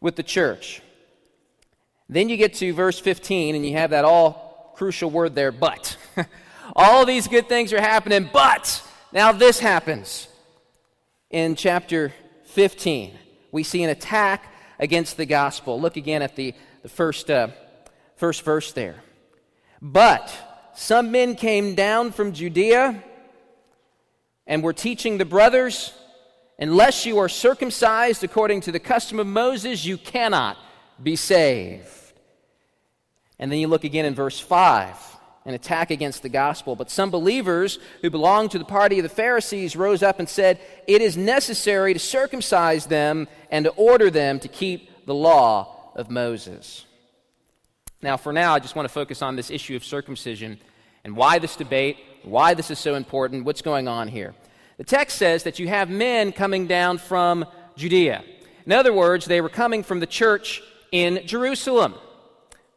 with 0.00 0.16
the 0.16 0.22
church. 0.22 0.82
Then 2.08 2.28
you 2.28 2.36
get 2.36 2.54
to 2.54 2.72
verse 2.72 2.98
15, 2.98 3.54
and 3.54 3.66
you 3.66 3.74
have 3.74 3.90
that 3.90 4.04
all 4.04 4.72
crucial 4.76 5.10
word 5.10 5.34
there, 5.34 5.52
but. 5.52 5.96
all 6.76 7.04
these 7.04 7.28
good 7.28 7.48
things 7.48 7.72
are 7.72 7.80
happening, 7.80 8.30
but 8.32 8.82
now 9.12 9.32
this 9.32 9.58
happens 9.58 10.28
in 11.30 11.56
chapter 11.56 12.12
15. 12.44 13.18
We 13.50 13.62
see 13.62 13.82
an 13.82 13.90
attack 13.90 14.52
against 14.78 15.16
the 15.16 15.26
gospel. 15.26 15.80
Look 15.80 15.96
again 15.96 16.22
at 16.22 16.36
the, 16.36 16.54
the 16.82 16.88
first, 16.88 17.30
uh, 17.30 17.48
first 18.16 18.42
verse 18.42 18.72
there. 18.72 18.96
But 19.82 20.32
some 20.78 21.10
men 21.10 21.34
came 21.34 21.74
down 21.74 22.12
from 22.12 22.32
Judea 22.32 23.02
and 24.46 24.62
were 24.62 24.72
teaching 24.72 25.18
the 25.18 25.24
brothers, 25.24 25.92
unless 26.56 27.04
you 27.04 27.18
are 27.18 27.28
circumcised 27.28 28.22
according 28.22 28.60
to 28.60 28.70
the 28.70 28.78
custom 28.78 29.18
of 29.18 29.26
Moses, 29.26 29.84
you 29.84 29.98
cannot 29.98 30.56
be 31.02 31.16
saved. 31.16 31.88
And 33.40 33.50
then 33.50 33.58
you 33.58 33.66
look 33.66 33.82
again 33.82 34.04
in 34.04 34.14
verse 34.14 34.38
5 34.38 34.96
an 35.44 35.54
attack 35.54 35.90
against 35.90 36.22
the 36.22 36.28
gospel. 36.28 36.76
But 36.76 36.92
some 36.92 37.10
believers 37.10 37.80
who 38.02 38.08
belonged 38.08 38.52
to 38.52 38.58
the 38.58 38.64
party 38.64 39.00
of 39.00 39.02
the 39.02 39.08
Pharisees 39.08 39.74
rose 39.74 40.04
up 40.04 40.20
and 40.20 40.28
said, 40.28 40.60
It 40.86 41.02
is 41.02 41.16
necessary 41.16 41.92
to 41.92 41.98
circumcise 41.98 42.86
them 42.86 43.26
and 43.50 43.64
to 43.64 43.70
order 43.72 44.10
them 44.10 44.38
to 44.40 44.48
keep 44.48 45.06
the 45.06 45.14
law 45.14 45.90
of 45.96 46.08
Moses. 46.08 46.84
Now, 48.00 48.16
for 48.16 48.32
now, 48.32 48.54
I 48.54 48.60
just 48.60 48.76
want 48.76 48.86
to 48.86 48.92
focus 48.92 49.22
on 49.22 49.34
this 49.34 49.50
issue 49.50 49.74
of 49.74 49.84
circumcision 49.84 50.60
and 51.04 51.16
why 51.16 51.38
this 51.38 51.56
debate, 51.56 51.96
why 52.22 52.54
this 52.54 52.70
is 52.70 52.78
so 52.78 52.94
important, 52.94 53.44
what's 53.44 53.62
going 53.62 53.88
on 53.88 54.08
here. 54.08 54.34
The 54.76 54.84
text 54.84 55.18
says 55.18 55.42
that 55.42 55.58
you 55.58 55.68
have 55.68 55.90
men 55.90 56.32
coming 56.32 56.66
down 56.66 56.98
from 56.98 57.44
Judea. 57.76 58.22
In 58.64 58.72
other 58.72 58.92
words, 58.92 59.24
they 59.24 59.40
were 59.40 59.48
coming 59.48 59.82
from 59.82 59.98
the 59.98 60.06
church 60.06 60.62
in 60.92 61.26
Jerusalem. 61.26 61.94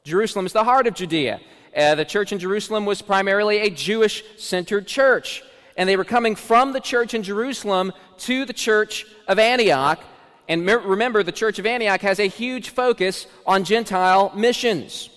Jerusalem 0.04 0.48
is 0.48 0.54
the 0.54 0.64
heart 0.64 0.88
of 0.88 0.96
Judea. 0.96 1.40
Uh, 1.78 1.94
the 1.94 2.06
church 2.06 2.32
in 2.32 2.40
Jerusalem 2.40 2.86
was 2.86 3.04
primarily 3.04 3.60
a 3.60 3.70
Jewish 3.70 4.24
centered 4.38 4.88
church. 4.88 5.44
And 5.78 5.88
they 5.88 5.96
were 5.96 6.04
coming 6.04 6.36
from 6.36 6.74
the 6.74 6.80
church 6.80 7.14
in 7.14 7.22
Jerusalem 7.22 7.94
to 8.20 8.46
the 8.46 8.54
church 8.54 9.06
of 9.28 9.38
Antioch. 9.38 10.00
And 10.48 10.66
remember, 10.66 11.22
the 11.22 11.32
church 11.32 11.60
of 11.60 11.68
Antioch 11.68 12.02
has 12.02 12.20
a 12.20 12.28
huge 12.28 12.70
focus 12.70 13.28
on 13.46 13.64
Gentile 13.64 14.34
missions. 14.36 15.11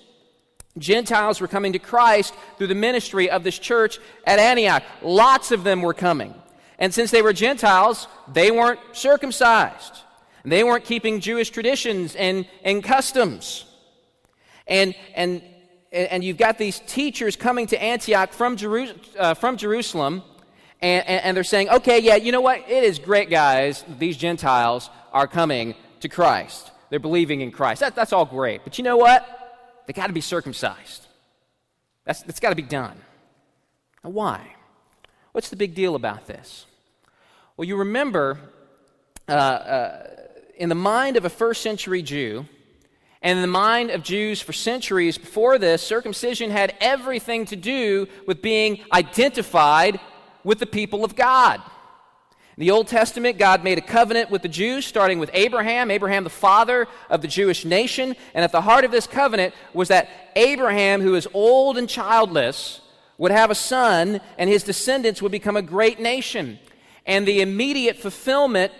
Gentiles 0.78 1.40
were 1.40 1.48
coming 1.48 1.72
to 1.72 1.78
Christ 1.78 2.34
through 2.58 2.66
the 2.66 2.74
ministry 2.74 3.30
of 3.30 3.44
this 3.44 3.58
church 3.58 3.98
at 4.26 4.38
Antioch. 4.38 4.82
Lots 5.02 5.52
of 5.52 5.64
them 5.64 5.82
were 5.82 5.94
coming. 5.94 6.34
And 6.78 6.92
since 6.92 7.10
they 7.10 7.22
were 7.22 7.32
Gentiles, 7.32 8.08
they 8.32 8.50
weren't 8.50 8.80
circumcised. 8.92 10.00
They 10.44 10.64
weren't 10.64 10.84
keeping 10.84 11.20
Jewish 11.20 11.50
traditions 11.50 12.16
and, 12.16 12.46
and 12.64 12.82
customs. 12.82 13.64
And, 14.66 14.94
and 15.14 15.42
and 15.94 16.24
you've 16.24 16.38
got 16.38 16.58
these 16.58 16.80
teachers 16.80 17.36
coming 17.36 17.68
to 17.68 17.80
Antioch 17.80 18.32
from, 18.32 18.56
Jeru- 18.56 18.94
uh, 19.16 19.34
from 19.34 19.56
Jerusalem, 19.56 20.24
and, 20.82 21.06
and, 21.06 21.36
they're 21.36 21.44
saying, 21.44 21.70
okay, 21.70 22.00
yeah, 22.00 22.16
you 22.16 22.32
know 22.32 22.40
what? 22.40 22.68
It 22.68 22.82
is 22.82 22.98
great, 22.98 23.30
guys. 23.30 23.84
These 23.98 24.16
Gentiles 24.16 24.90
are 25.12 25.28
coming 25.28 25.76
to 26.00 26.08
Christ. 26.08 26.72
They're 26.90 26.98
believing 26.98 27.40
in 27.40 27.52
Christ. 27.52 27.80
That, 27.80 27.94
that's 27.94 28.12
all 28.12 28.26
great. 28.26 28.64
But 28.64 28.76
you 28.76 28.84
know 28.84 28.96
what? 28.96 29.43
They 29.86 29.92
got 29.92 30.08
to 30.08 30.12
be 30.12 30.20
circumcised. 30.20 31.06
That's, 32.04 32.22
that's 32.22 32.40
got 32.40 32.50
to 32.50 32.56
be 32.56 32.62
done. 32.62 32.96
Now, 34.02 34.10
why? 34.10 34.54
What's 35.32 35.48
the 35.48 35.56
big 35.56 35.74
deal 35.74 35.94
about 35.94 36.26
this? 36.26 36.66
Well, 37.56 37.66
you 37.66 37.76
remember 37.76 38.38
uh, 39.28 39.32
uh, 39.32 40.06
in 40.56 40.68
the 40.68 40.74
mind 40.74 41.16
of 41.16 41.24
a 41.24 41.30
first 41.30 41.62
century 41.62 42.02
Jew, 42.02 42.46
and 43.22 43.38
in 43.38 43.42
the 43.42 43.48
mind 43.48 43.90
of 43.90 44.02
Jews 44.02 44.42
for 44.42 44.52
centuries 44.52 45.16
before 45.16 45.58
this, 45.58 45.82
circumcision 45.82 46.50
had 46.50 46.74
everything 46.80 47.46
to 47.46 47.56
do 47.56 48.06
with 48.26 48.42
being 48.42 48.80
identified 48.92 49.98
with 50.44 50.58
the 50.58 50.66
people 50.66 51.04
of 51.04 51.16
God. 51.16 51.62
In 52.56 52.60
the 52.60 52.70
Old 52.70 52.86
Testament, 52.86 53.36
God 53.36 53.64
made 53.64 53.78
a 53.78 53.80
covenant 53.80 54.30
with 54.30 54.42
the 54.42 54.48
Jews, 54.48 54.86
starting 54.86 55.18
with 55.18 55.28
Abraham, 55.32 55.90
Abraham, 55.90 56.22
the 56.22 56.30
father 56.30 56.86
of 57.10 57.20
the 57.20 57.26
Jewish 57.26 57.64
nation. 57.64 58.14
And 58.32 58.44
at 58.44 58.52
the 58.52 58.60
heart 58.60 58.84
of 58.84 58.92
this 58.92 59.08
covenant 59.08 59.54
was 59.72 59.88
that 59.88 60.08
Abraham, 60.36 61.00
who 61.00 61.16
is 61.16 61.26
old 61.34 61.76
and 61.76 61.88
childless, 61.88 62.80
would 63.18 63.32
have 63.32 63.50
a 63.50 63.56
son, 63.56 64.20
and 64.38 64.48
his 64.48 64.62
descendants 64.62 65.20
would 65.20 65.32
become 65.32 65.56
a 65.56 65.62
great 65.62 65.98
nation. 65.98 66.60
And 67.06 67.26
the 67.26 67.40
immediate 67.40 67.96
fulfillment 67.96 68.72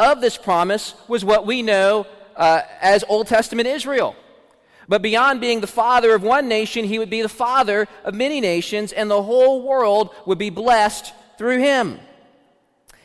of 0.00 0.20
this 0.20 0.36
promise 0.36 0.94
was 1.06 1.24
what 1.24 1.46
we 1.46 1.62
know 1.62 2.08
uh, 2.34 2.62
as 2.80 3.04
Old 3.08 3.28
Testament 3.28 3.68
Israel. 3.68 4.16
But 4.88 5.00
beyond 5.00 5.40
being 5.40 5.60
the 5.60 5.68
father 5.68 6.12
of 6.12 6.24
one 6.24 6.48
nation, 6.48 6.84
he 6.84 6.98
would 6.98 7.10
be 7.10 7.22
the 7.22 7.28
father 7.28 7.86
of 8.04 8.14
many 8.14 8.40
nations, 8.40 8.92
and 8.92 9.08
the 9.08 9.22
whole 9.22 9.62
world 9.62 10.10
would 10.26 10.38
be 10.38 10.50
blessed 10.50 11.14
through 11.38 11.60
him. 11.60 12.00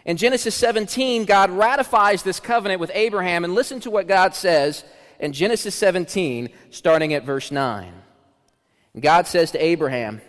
In 0.08 0.16
Genesis 0.16 0.56
17, 0.56 1.26
God 1.26 1.52
ratifies 1.52 2.24
this 2.24 2.40
covenant 2.40 2.80
with 2.80 2.92
Abraham, 2.94 3.44
and 3.44 3.54
listen 3.54 3.82
to 3.82 3.92
what 3.92 4.08
God 4.08 4.34
says 4.34 4.86
in 5.20 5.34
Genesis 5.34 5.76
17, 5.76 6.48
starting 6.70 7.14
at 7.14 7.26
verse 7.26 7.52
9. 7.52 7.92
God 8.98 9.28
says 9.28 9.52
to 9.52 9.62
Abraham, 9.62 10.22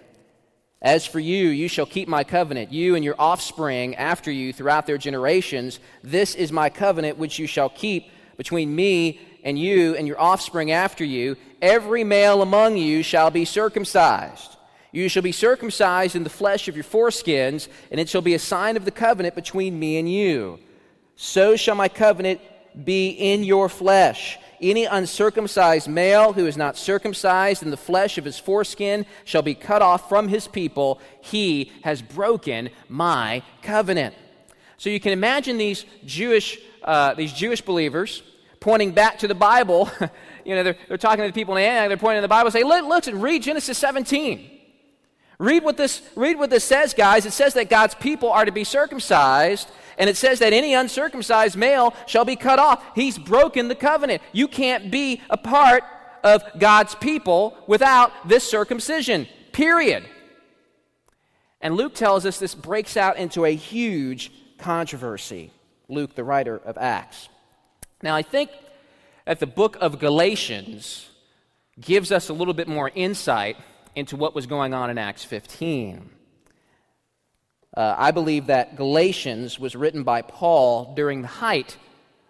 As 0.82 1.06
for 1.06 1.20
you, 1.20 1.50
you 1.50 1.68
shall 1.68 1.86
keep 1.86 2.08
my 2.08 2.24
covenant, 2.24 2.72
you 2.72 2.96
and 2.96 3.04
your 3.04 3.14
offspring 3.20 3.94
after 3.94 4.32
you 4.32 4.52
throughout 4.52 4.86
their 4.86 4.98
generations. 4.98 5.78
This 6.02 6.34
is 6.34 6.50
my 6.50 6.70
covenant 6.70 7.16
which 7.16 7.38
you 7.38 7.46
shall 7.46 7.70
keep 7.70 8.10
between 8.36 8.74
me 8.74 9.20
and 9.44 9.56
you 9.56 9.94
and 9.94 10.08
your 10.08 10.20
offspring 10.20 10.72
after 10.72 11.04
you. 11.04 11.36
Every 11.62 12.02
male 12.02 12.42
among 12.42 12.78
you 12.78 13.04
shall 13.04 13.30
be 13.30 13.44
circumcised. 13.44 14.57
You 14.90 15.08
shall 15.08 15.22
be 15.22 15.32
circumcised 15.32 16.16
in 16.16 16.24
the 16.24 16.30
flesh 16.30 16.68
of 16.68 16.76
your 16.76 16.84
foreskins, 16.84 17.68
and 17.90 18.00
it 18.00 18.08
shall 18.08 18.22
be 18.22 18.34
a 18.34 18.38
sign 18.38 18.76
of 18.76 18.84
the 18.84 18.90
covenant 18.90 19.34
between 19.34 19.78
me 19.78 19.98
and 19.98 20.10
you. 20.10 20.58
So 21.16 21.56
shall 21.56 21.74
my 21.74 21.88
covenant 21.88 22.40
be 22.84 23.10
in 23.10 23.44
your 23.44 23.68
flesh. 23.68 24.38
Any 24.60 24.86
uncircumcised 24.86 25.88
male 25.88 26.32
who 26.32 26.46
is 26.46 26.56
not 26.56 26.76
circumcised 26.76 27.62
in 27.62 27.70
the 27.70 27.76
flesh 27.76 28.18
of 28.18 28.24
his 28.24 28.38
foreskin 28.38 29.06
shall 29.24 29.42
be 29.42 29.54
cut 29.54 29.82
off 29.82 30.08
from 30.08 30.28
his 30.28 30.48
people. 30.48 31.00
He 31.20 31.70
has 31.82 32.02
broken 32.02 32.70
my 32.88 33.42
covenant. 33.62 34.14
So 34.78 34.90
you 34.90 35.00
can 35.00 35.12
imagine 35.12 35.58
these 35.58 35.84
Jewish, 36.04 36.58
uh, 36.82 37.14
these 37.14 37.32
Jewish 37.32 37.60
believers 37.60 38.22
pointing 38.60 38.92
back 38.92 39.18
to 39.18 39.28
the 39.28 39.34
Bible. 39.34 39.90
you 40.44 40.54
know, 40.54 40.62
they're, 40.62 40.76
they're 40.88 40.98
talking 40.98 41.24
to 41.24 41.28
the 41.28 41.32
people 41.32 41.56
in 41.56 41.62
Antioch, 41.62 41.88
they're 41.88 41.96
pointing 41.96 42.18
to 42.18 42.22
the 42.22 42.28
Bible, 42.28 42.50
say, 42.50 42.64
look, 42.64 42.84
look, 42.86 43.04
read 43.20 43.42
Genesis 43.42 43.78
17. 43.78 44.57
Read 45.38 45.62
what, 45.62 45.76
this, 45.76 46.02
read 46.16 46.38
what 46.38 46.50
this 46.50 46.64
says, 46.64 46.94
guys. 46.94 47.24
It 47.24 47.32
says 47.32 47.54
that 47.54 47.70
God's 47.70 47.94
people 47.94 48.30
are 48.30 48.44
to 48.44 48.52
be 48.52 48.64
circumcised 48.64 49.68
and 49.98 50.08
it 50.08 50.16
says 50.16 50.38
that 50.38 50.52
any 50.52 50.74
uncircumcised 50.74 51.56
male 51.56 51.92
shall 52.06 52.24
be 52.24 52.36
cut 52.36 52.58
off. 52.58 52.82
He's 52.94 53.18
broken 53.18 53.68
the 53.68 53.74
covenant. 53.74 54.22
You 54.32 54.46
can't 54.46 54.90
be 54.90 55.20
a 55.28 55.36
part 55.36 55.82
of 56.22 56.42
God's 56.58 56.94
people 56.94 57.56
without 57.66 58.12
this 58.26 58.44
circumcision, 58.44 59.26
period. 59.52 60.04
And 61.60 61.76
Luke 61.76 61.94
tells 61.94 62.24
us 62.24 62.38
this 62.38 62.54
breaks 62.54 62.96
out 62.96 63.16
into 63.16 63.44
a 63.44 63.54
huge 63.54 64.30
controversy. 64.58 65.52
Luke, 65.88 66.14
the 66.14 66.24
writer 66.24 66.60
of 66.64 66.78
Acts. 66.78 67.28
Now, 68.02 68.14
I 68.14 68.22
think 68.22 68.50
that 69.26 69.40
the 69.40 69.46
book 69.46 69.76
of 69.80 69.98
Galatians 69.98 71.08
gives 71.80 72.12
us 72.12 72.28
a 72.28 72.32
little 72.32 72.54
bit 72.54 72.68
more 72.68 72.90
insight 72.94 73.56
into 73.94 74.16
what 74.16 74.34
was 74.34 74.46
going 74.46 74.74
on 74.74 74.90
in 74.90 74.98
Acts 74.98 75.24
15. 75.24 76.10
Uh, 77.76 77.94
I 77.96 78.10
believe 78.10 78.46
that 78.46 78.76
Galatians 78.76 79.58
was 79.58 79.76
written 79.76 80.02
by 80.02 80.22
Paul 80.22 80.94
during 80.94 81.22
the 81.22 81.28
height 81.28 81.76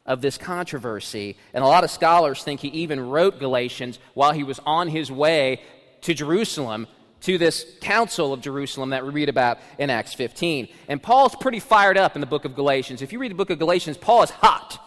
of 0.04 0.20
this 0.20 0.38
controversy. 0.38 1.36
And 1.54 1.62
a 1.62 1.66
lot 1.66 1.84
of 1.84 1.90
scholars 1.90 2.42
think 2.42 2.60
he 2.60 2.68
even 2.68 2.98
wrote 3.08 3.38
Galatians 3.38 3.98
while 4.14 4.32
he 4.32 4.42
was 4.42 4.58
on 4.66 4.88
his 4.88 5.12
way 5.12 5.60
to 6.02 6.14
Jerusalem, 6.14 6.86
to 7.20 7.38
this 7.38 7.66
council 7.80 8.32
of 8.32 8.40
Jerusalem 8.40 8.90
that 8.90 9.04
we 9.04 9.10
read 9.10 9.28
about 9.28 9.58
in 9.78 9.90
Acts 9.90 10.14
15. 10.14 10.68
And 10.88 11.02
Paul's 11.02 11.34
pretty 11.36 11.60
fired 11.60 11.98
up 11.98 12.14
in 12.16 12.20
the 12.20 12.26
book 12.26 12.44
of 12.44 12.54
Galatians. 12.54 13.02
If 13.02 13.12
you 13.12 13.18
read 13.18 13.30
the 13.30 13.36
book 13.36 13.50
of 13.50 13.58
Galatians, 13.58 13.96
Paul 13.96 14.22
is 14.22 14.30
hot. 14.30 14.78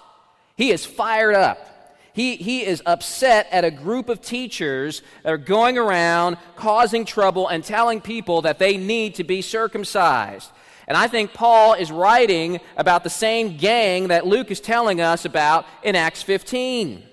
He 0.56 0.72
is 0.72 0.86
fired 0.86 1.36
up. 1.36 1.68
He, 2.14 2.36
he 2.36 2.66
is 2.66 2.82
upset 2.86 3.48
at 3.52 3.64
a 3.64 3.72
group 3.72 4.10
of 4.10 4.22
teachers 4.22 5.02
that 5.24 5.32
are 5.32 5.38
going 5.38 5.78
around 5.78 6.38
causing 6.56 7.06
trouble 7.06 7.48
and 7.48 7.64
telling 7.64 8.02
people 8.02 8.42
that 8.42 8.60
they 8.60 8.78
need 8.78 9.16
to 9.16 9.24
be 9.24 9.42
circumcised. 9.42 10.52
And 10.88 10.98
I 10.98 11.08
think 11.08 11.34
Paul 11.34 11.74
is 11.74 11.90
writing 11.90 12.60
about 12.76 13.04
the 13.06 13.10
same 13.10 13.56
gang 13.56 14.10
that 14.10 14.28
Luke 14.28 14.52
is 14.52 14.60
telling 14.60 15.00
us 15.00 15.24
about 15.24 15.66
in 15.84 15.96
Acts 15.96 16.22
15. 16.22 17.04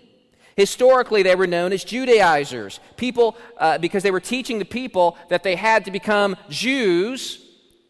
Historically, 0.57 1.23
they 1.23 1.37
were 1.37 1.47
known 1.47 1.73
as 1.73 1.85
Judaizers, 1.85 2.81
people, 2.97 3.37
uh, 3.59 3.78
because 3.78 4.02
they 4.02 4.11
were 4.11 4.19
teaching 4.19 4.59
the 4.59 4.64
people 4.64 5.17
that 5.28 5.45
they 5.45 5.55
had 5.55 5.85
to 5.85 5.93
become 5.93 6.35
Jews 6.49 7.45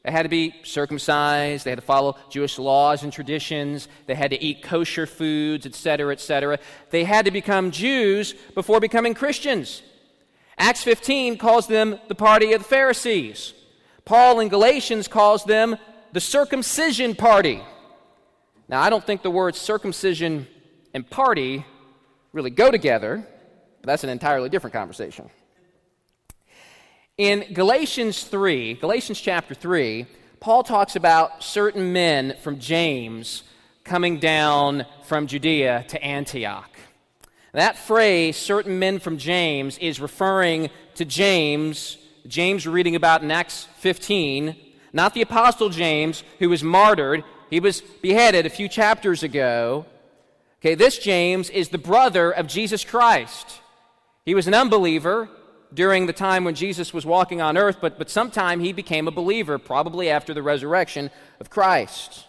they 0.08 0.12
had 0.12 0.22
to 0.22 0.30
be 0.30 0.54
circumcised. 0.62 1.66
They 1.66 1.70
had 1.70 1.80
to 1.80 1.84
follow 1.84 2.16
Jewish 2.30 2.58
laws 2.58 3.02
and 3.02 3.12
traditions. 3.12 3.88
They 4.06 4.14
had 4.14 4.30
to 4.30 4.42
eat 4.42 4.62
kosher 4.62 5.04
foods, 5.04 5.66
etc., 5.66 6.12
etc. 6.12 6.58
They 6.88 7.04
had 7.04 7.26
to 7.26 7.30
become 7.30 7.70
Jews 7.70 8.32
before 8.54 8.80
becoming 8.80 9.12
Christians. 9.12 9.82
Acts 10.56 10.82
15 10.82 11.36
calls 11.36 11.66
them 11.66 11.98
the 12.08 12.14
party 12.14 12.54
of 12.54 12.62
the 12.62 12.68
Pharisees. 12.68 13.52
Paul 14.06 14.40
in 14.40 14.48
Galatians 14.48 15.08
calls 15.08 15.44
them 15.44 15.76
the 16.14 16.20
circumcision 16.20 17.14
party. 17.14 17.60
Now, 18.66 18.80
I 18.80 18.88
don't 18.88 19.04
think 19.04 19.20
the 19.20 19.30
words 19.30 19.58
circumcision 19.58 20.46
and 20.94 21.08
party 21.10 21.66
really 22.32 22.48
go 22.48 22.70
together, 22.70 23.28
but 23.82 23.86
that's 23.86 24.04
an 24.04 24.10
entirely 24.10 24.48
different 24.48 24.72
conversation. 24.72 25.28
In 27.18 27.52
Galatians 27.52 28.22
3, 28.22 28.74
Galatians 28.74 29.20
chapter 29.20 29.52
3, 29.52 30.06
Paul 30.38 30.62
talks 30.62 30.94
about 30.94 31.42
certain 31.42 31.92
men 31.92 32.36
from 32.44 32.60
James 32.60 33.42
coming 33.82 34.20
down 34.20 34.86
from 35.02 35.26
Judea 35.26 35.84
to 35.88 36.00
Antioch. 36.00 36.70
That 37.52 37.76
phrase, 37.76 38.36
certain 38.36 38.78
men 38.78 39.00
from 39.00 39.18
James, 39.18 39.78
is 39.78 40.00
referring 40.00 40.70
to 40.94 41.04
James, 41.04 41.98
James 42.28 42.64
we're 42.64 42.72
reading 42.72 42.94
about 42.94 43.24
in 43.24 43.32
Acts 43.32 43.66
15, 43.78 44.54
not 44.92 45.12
the 45.12 45.22
Apostle 45.22 45.70
James, 45.70 46.22
who 46.38 46.48
was 46.48 46.62
martyred. 46.62 47.24
He 47.50 47.58
was 47.58 47.80
beheaded 47.80 48.46
a 48.46 48.50
few 48.50 48.68
chapters 48.68 49.24
ago. 49.24 49.86
Okay, 50.60 50.76
this 50.76 50.98
James 50.98 51.50
is 51.50 51.70
the 51.70 51.78
brother 51.78 52.30
of 52.30 52.46
Jesus 52.46 52.84
Christ. 52.84 53.60
He 54.24 54.36
was 54.36 54.46
an 54.46 54.54
unbeliever 54.54 55.28
during 55.72 56.06
the 56.06 56.12
time 56.12 56.44
when 56.44 56.54
Jesus 56.54 56.94
was 56.94 57.04
walking 57.04 57.40
on 57.40 57.56
earth, 57.56 57.78
but, 57.80 57.98
but 57.98 58.10
sometime 58.10 58.60
he 58.60 58.72
became 58.72 59.06
a 59.06 59.10
believer, 59.10 59.58
probably 59.58 60.08
after 60.08 60.32
the 60.32 60.42
resurrection 60.42 61.10
of 61.40 61.50
Christ. 61.50 62.24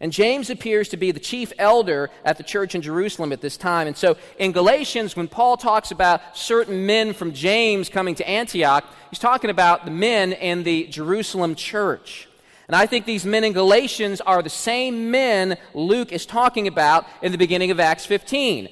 And 0.00 0.12
James 0.12 0.48
appears 0.48 0.88
to 0.90 0.96
be 0.96 1.10
the 1.10 1.20
chief 1.20 1.52
elder 1.58 2.10
at 2.24 2.36
the 2.36 2.44
church 2.44 2.74
in 2.74 2.82
Jerusalem 2.82 3.32
at 3.32 3.40
this 3.40 3.56
time. 3.56 3.88
And 3.88 3.96
so 3.96 4.16
in 4.38 4.52
Galatians, 4.52 5.16
when 5.16 5.26
Paul 5.26 5.56
talks 5.56 5.90
about 5.90 6.36
certain 6.36 6.86
men 6.86 7.12
from 7.12 7.32
James 7.32 7.88
coming 7.88 8.14
to 8.14 8.28
Antioch, 8.28 8.84
he's 9.10 9.18
talking 9.18 9.50
about 9.50 9.84
the 9.84 9.90
men 9.90 10.32
in 10.32 10.62
the 10.62 10.86
Jerusalem 10.86 11.56
church. 11.56 12.28
And 12.68 12.76
I 12.76 12.86
think 12.86 13.06
these 13.06 13.24
men 13.24 13.44
in 13.44 13.52
Galatians 13.52 14.20
are 14.20 14.42
the 14.42 14.50
same 14.50 15.10
men 15.10 15.56
Luke 15.74 16.12
is 16.12 16.26
talking 16.26 16.68
about 16.68 17.06
in 17.20 17.32
the 17.32 17.38
beginning 17.38 17.70
of 17.70 17.80
Acts 17.80 18.06
15 18.06 18.68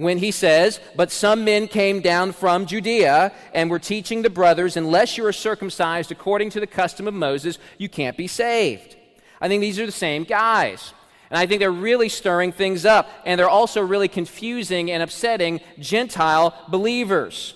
when 0.00 0.18
he 0.18 0.30
says, 0.30 0.80
But 0.96 1.12
some 1.12 1.44
men 1.44 1.68
came 1.68 2.00
down 2.00 2.32
from 2.32 2.66
Judea 2.66 3.32
and 3.52 3.70
were 3.70 3.78
teaching 3.78 4.22
the 4.22 4.30
brothers, 4.30 4.76
unless 4.76 5.18
you 5.18 5.26
are 5.26 5.32
circumcised 5.32 6.10
according 6.10 6.50
to 6.50 6.60
the 6.60 6.66
custom 6.66 7.06
of 7.06 7.14
Moses, 7.14 7.58
you 7.76 7.88
can't 7.88 8.16
be 8.16 8.26
saved. 8.26 8.96
I 9.40 9.48
think 9.48 9.60
these 9.60 9.78
are 9.78 9.86
the 9.86 9.92
same 9.92 10.24
guys. 10.24 10.94
And 11.28 11.38
I 11.38 11.46
think 11.46 11.60
they're 11.60 11.70
really 11.70 12.08
stirring 12.08 12.50
things 12.50 12.84
up. 12.84 13.08
And 13.24 13.38
they're 13.38 13.48
also 13.48 13.82
really 13.82 14.08
confusing 14.08 14.90
and 14.90 15.02
upsetting 15.02 15.60
Gentile 15.78 16.54
believers. 16.68 17.54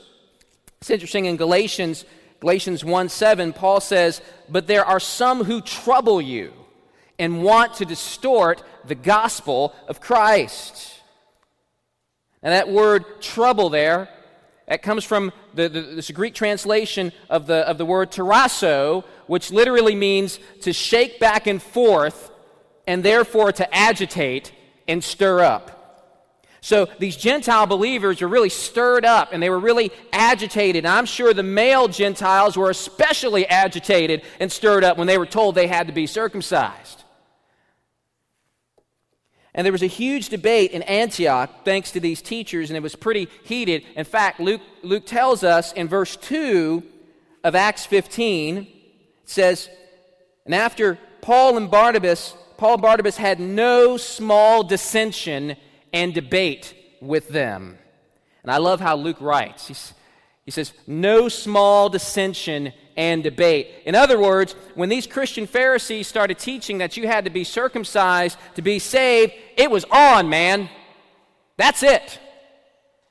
It's 0.81 0.91
interesting 0.91 1.25
in 1.25 1.37
Galatians, 1.37 2.05
Galatians 2.41 2.85
1 2.85 3.09
7, 3.09 3.53
Paul 3.55 3.81
says, 3.81 4.21
But 4.51 4.67
there 4.67 4.85
are 4.85 5.01
some 5.01 5.45
who 5.45 5.63
trouble 5.63 6.21
you 6.21 6.53
and 7.19 7.43
want 7.43 7.75
to 7.75 7.87
distort 7.87 8.63
the 8.85 8.95
gospel 8.95 9.75
of 9.89 10.01
Christ. 10.01 10.94
And 12.45 12.53
that 12.53 12.69
word 12.69 13.23
trouble 13.23 13.71
there, 13.71 14.09
that 14.69 14.83
comes 14.83 15.03
from 15.03 15.33
the, 15.55 15.69
the, 15.69 15.81
this 15.81 16.11
Greek 16.11 16.35
translation 16.35 17.13
of 17.29 17.47
the, 17.47 17.69
of 17.69 17.79
the 17.79 17.87
word 17.87 18.13
tarasso, 18.13 19.05
which 19.27 19.51
literally 19.51 19.95
means 19.95 20.39
to 20.61 20.73
shake 20.73 21.19
back 21.19 21.47
and 21.47 21.63
forth 21.63 22.31
and 22.87 23.03
therefore 23.03 23.51
to 23.53 23.75
agitate 23.75 24.53
and 24.87 25.03
stir 25.03 25.41
up. 25.41 25.75
So 26.61 26.89
these 26.99 27.17
Gentile 27.17 27.67
believers 27.67 28.23
are 28.23 28.29
really 28.29 28.49
stirred 28.49 29.05
up 29.05 29.33
and 29.33 29.43
they 29.43 29.51
were 29.51 29.59
really 29.59 29.91
agitated. 30.13 30.87
And 30.87 30.95
I'm 30.95 31.05
sure 31.05 31.35
the 31.35 31.43
male 31.43 31.89
Gentiles 31.89 32.57
were 32.57 32.71
especially 32.71 33.47
agitated 33.47 34.23
and 34.41 34.51
stirred 34.51 34.83
up 34.83 34.97
when 34.97 35.07
they 35.07 35.19
were 35.19 35.27
told 35.27 35.55
they 35.55 35.67
had 35.67 35.89
to 35.89 35.93
be 35.93 36.07
circumcised. 36.07 37.04
And 39.55 39.65
there 39.65 39.73
was 39.73 39.83
a 39.83 39.87
huge 39.87 40.31
debate 40.31 40.73
in 40.73 40.83
Antioch 40.83 41.65
thanks 41.65 41.93
to 41.93 42.01
these 42.01 42.21
teachers, 42.21 42.71
and 42.71 42.77
it 42.77 42.83
was 42.83 42.97
pretty 42.97 43.29
heated. 43.45 43.85
In 43.95 44.05
fact, 44.05 44.41
Luke, 44.41 44.63
Luke 44.83 45.07
tells 45.07 45.45
us 45.45 45.73
in 45.73 45.87
verse 45.87 46.17
2 46.17 46.83
of 47.45 47.55
Acts 47.55 47.87
15, 47.87 48.57
it 48.57 48.67
says, 49.27 49.69
And 50.45 50.55
after 50.55 50.99
Paul 51.21 51.57
and 51.57 51.71
Barnabas, 51.71 52.35
Paul 52.57 52.75
and 52.75 52.83
Barnabas 52.83 53.17
had 53.17 53.39
no 53.39 53.97
small 53.97 54.65
dissension 54.65 55.57
and 55.93 56.13
debate 56.13 56.75
with 57.01 57.29
them. 57.29 57.79
And 58.43 58.51
I 58.51 58.59
love 58.59 58.81
how 58.81 58.97
Luke 58.97 59.21
writes. 59.21 59.69
He's, 59.69 59.95
he 60.45 60.51
says, 60.51 60.73
No 60.87 61.29
small 61.29 61.89
dissension 61.89 62.73
and 62.97 63.23
debate. 63.23 63.71
In 63.87 63.95
other 63.95 64.19
words, 64.19 64.55
when 64.75 64.89
these 64.89 65.07
Christian 65.07 65.47
Pharisees 65.47 66.07
started 66.07 66.39
teaching 66.39 66.79
that 66.79 66.97
you 66.97 67.07
had 67.07 67.25
to 67.25 67.31
be 67.31 67.45
circumcised 67.45 68.39
to 68.55 68.63
be 68.63 68.79
saved, 68.79 69.33
it 69.57 69.71
was 69.71 69.85
on, 69.91 70.29
man. 70.29 70.69
That's 71.57 71.83
it. 71.83 72.19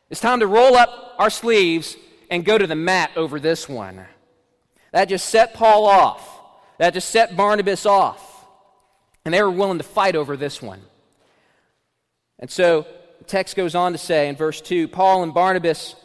It's 0.10 0.22
time 0.22 0.42
to 0.42 0.48
roll 0.48 0.76
up 0.76 1.16
our 1.18 1.30
sleeves 1.30 1.98
and 2.30 2.46
go 2.46 2.58
to 2.58 2.68
the 2.68 2.76
mat 2.76 3.12
over 3.16 3.40
this 3.40 3.68
one. 3.68 4.06
That 4.92 5.10
just 5.10 5.30
set 5.30 5.54
Paul 5.54 5.86
off. 5.86 6.30
That 6.78 6.94
just 6.94 7.10
set 7.10 7.36
Barnabas 7.36 7.86
off. 7.86 8.46
And 9.26 9.34
they 9.34 9.42
were 9.42 9.50
willing 9.52 9.80
to 9.80 9.84
fight 9.84 10.16
over 10.16 10.38
this 10.38 10.62
one. 10.62 10.82
And 12.40 12.52
so 12.52 12.86
the 13.20 13.26
text 13.26 13.56
goes 13.56 13.74
on 13.74 13.94
to 13.94 13.98
say 13.98 14.28
in 14.28 14.36
verse 14.36 14.62
2 14.62 14.88
Paul 14.88 15.24
and 15.24 15.34
Barnabas 15.34 15.96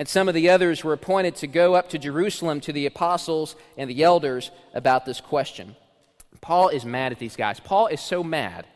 and 0.00 0.08
some 0.08 0.28
of 0.28 0.34
the 0.34 0.48
others 0.48 0.82
were 0.82 0.94
appointed 0.94 1.36
to 1.36 1.46
go 1.46 1.74
up 1.74 1.90
to 1.90 1.98
Jerusalem 1.98 2.62
to 2.62 2.72
the 2.72 2.86
apostles 2.86 3.54
and 3.76 3.90
the 3.90 4.02
elders 4.02 4.50
about 4.72 5.04
this 5.04 5.20
question. 5.20 5.76
Paul 6.40 6.70
is 6.70 6.86
mad 6.86 7.12
at 7.12 7.18
these 7.18 7.36
guys. 7.36 7.60
Paul 7.60 7.86
is 7.88 8.00
so 8.00 8.24
mad 8.24 8.66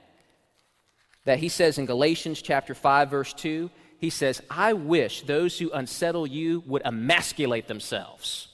that 1.24 1.38
he 1.38 1.48
says 1.48 1.78
in 1.78 1.86
Galatians 1.86 2.42
chapter 2.42 2.74
5 2.74 3.08
verse 3.08 3.32
2, 3.32 3.70
he 3.98 4.10
says, 4.10 4.42
"I 4.50 4.74
wish 4.74 5.22
those 5.22 5.58
who 5.58 5.70
unsettle 5.70 6.26
you 6.26 6.62
would 6.66 6.82
emasculate 6.84 7.68
themselves." 7.68 8.48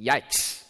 Yikes. 0.00 0.62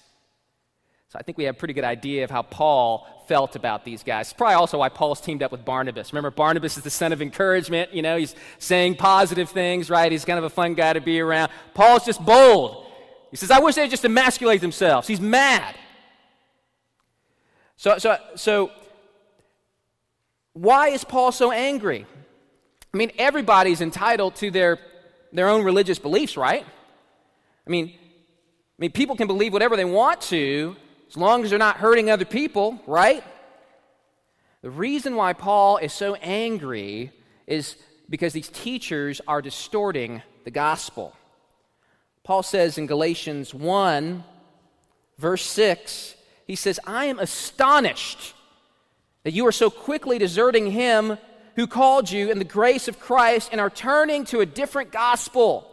So 1.08 1.18
I 1.18 1.22
think 1.22 1.38
we 1.38 1.44
have 1.44 1.54
a 1.54 1.58
pretty 1.58 1.72
good 1.72 1.84
idea 1.84 2.24
of 2.24 2.30
how 2.30 2.42
Paul 2.42 3.06
felt 3.28 3.56
about 3.56 3.82
these 3.82 4.02
guys. 4.02 4.26
It's 4.26 4.34
probably 4.34 4.56
also 4.56 4.78
why 4.78 4.90
Paul's 4.90 5.22
teamed 5.22 5.42
up 5.42 5.50
with 5.50 5.64
Barnabas. 5.64 6.12
Remember, 6.12 6.30
Barnabas 6.30 6.76
is 6.76 6.84
the 6.84 6.90
son 6.90 7.14
of 7.14 7.22
encouragement. 7.22 7.94
You 7.94 8.02
know, 8.02 8.18
he's 8.18 8.34
saying 8.58 8.96
positive 8.96 9.48
things, 9.48 9.88
right? 9.88 10.12
He's 10.12 10.26
kind 10.26 10.38
of 10.38 10.44
a 10.44 10.50
fun 10.50 10.74
guy 10.74 10.92
to 10.92 11.00
be 11.00 11.18
around. 11.20 11.50
Paul's 11.72 12.04
just 12.04 12.22
bold. 12.22 12.86
He 13.30 13.38
says, 13.38 13.50
I 13.50 13.58
wish 13.58 13.74
they'd 13.74 13.88
just 13.88 14.04
emasculate 14.04 14.60
themselves. 14.60 15.08
He's 15.08 15.20
mad. 15.20 15.74
So, 17.76 17.96
so, 17.96 18.18
so 18.34 18.70
why 20.52 20.88
is 20.88 21.04
Paul 21.04 21.32
so 21.32 21.52
angry? 21.52 22.04
I 22.92 22.96
mean, 22.96 23.12
everybody's 23.18 23.80
entitled 23.80 24.36
to 24.36 24.50
their, 24.50 24.78
their 25.32 25.48
own 25.48 25.64
religious 25.64 25.98
beliefs, 25.98 26.36
right? 26.36 26.66
I 27.66 27.70
mean, 27.70 27.94
I 27.94 28.78
mean, 28.78 28.92
people 28.92 29.16
can 29.16 29.26
believe 29.26 29.54
whatever 29.54 29.74
they 29.74 29.86
want 29.86 30.20
to 30.22 30.76
as 31.08 31.16
long 31.16 31.42
as 31.42 31.50
they're 31.50 31.58
not 31.58 31.78
hurting 31.78 32.10
other 32.10 32.24
people, 32.24 32.80
right? 32.86 33.24
The 34.62 34.70
reason 34.70 35.16
why 35.16 35.32
Paul 35.32 35.78
is 35.78 35.92
so 35.92 36.14
angry 36.16 37.12
is 37.46 37.76
because 38.10 38.32
these 38.32 38.48
teachers 38.48 39.20
are 39.26 39.40
distorting 39.40 40.22
the 40.44 40.50
gospel. 40.50 41.14
Paul 42.24 42.42
says 42.42 42.76
in 42.76 42.86
Galatians 42.86 43.54
1, 43.54 44.24
verse 45.18 45.44
6, 45.44 46.14
he 46.46 46.56
says, 46.56 46.80
I 46.86 47.06
am 47.06 47.18
astonished 47.18 48.34
that 49.24 49.32
you 49.32 49.46
are 49.46 49.52
so 49.52 49.70
quickly 49.70 50.18
deserting 50.18 50.70
him 50.70 51.18
who 51.56 51.66
called 51.66 52.10
you 52.10 52.30
in 52.30 52.38
the 52.38 52.44
grace 52.44 52.88
of 52.88 53.00
Christ 53.00 53.50
and 53.52 53.60
are 53.60 53.70
turning 53.70 54.24
to 54.26 54.40
a 54.40 54.46
different 54.46 54.92
gospel. 54.92 55.68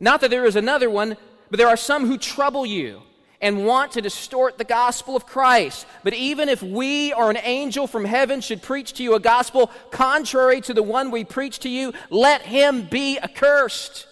Not 0.00 0.20
that 0.20 0.30
there 0.30 0.44
is 0.44 0.56
another 0.56 0.90
one, 0.90 1.16
but 1.50 1.58
there 1.58 1.68
are 1.68 1.76
some 1.76 2.06
who 2.06 2.18
trouble 2.18 2.66
you 2.66 3.02
and 3.46 3.64
want 3.64 3.92
to 3.92 4.02
distort 4.02 4.58
the 4.58 4.64
gospel 4.64 5.14
of 5.14 5.24
Christ. 5.24 5.86
But 6.02 6.14
even 6.14 6.48
if 6.48 6.64
we 6.64 7.12
or 7.12 7.30
an 7.30 7.38
angel 7.40 7.86
from 7.86 8.04
heaven 8.04 8.40
should 8.40 8.60
preach 8.60 8.94
to 8.94 9.04
you 9.04 9.14
a 9.14 9.20
gospel 9.20 9.70
contrary 9.92 10.60
to 10.62 10.74
the 10.74 10.82
one 10.82 11.12
we 11.12 11.22
preach 11.22 11.60
to 11.60 11.68
you, 11.68 11.92
let 12.10 12.42
him 12.42 12.88
be 12.90 13.20
accursed. 13.20 14.08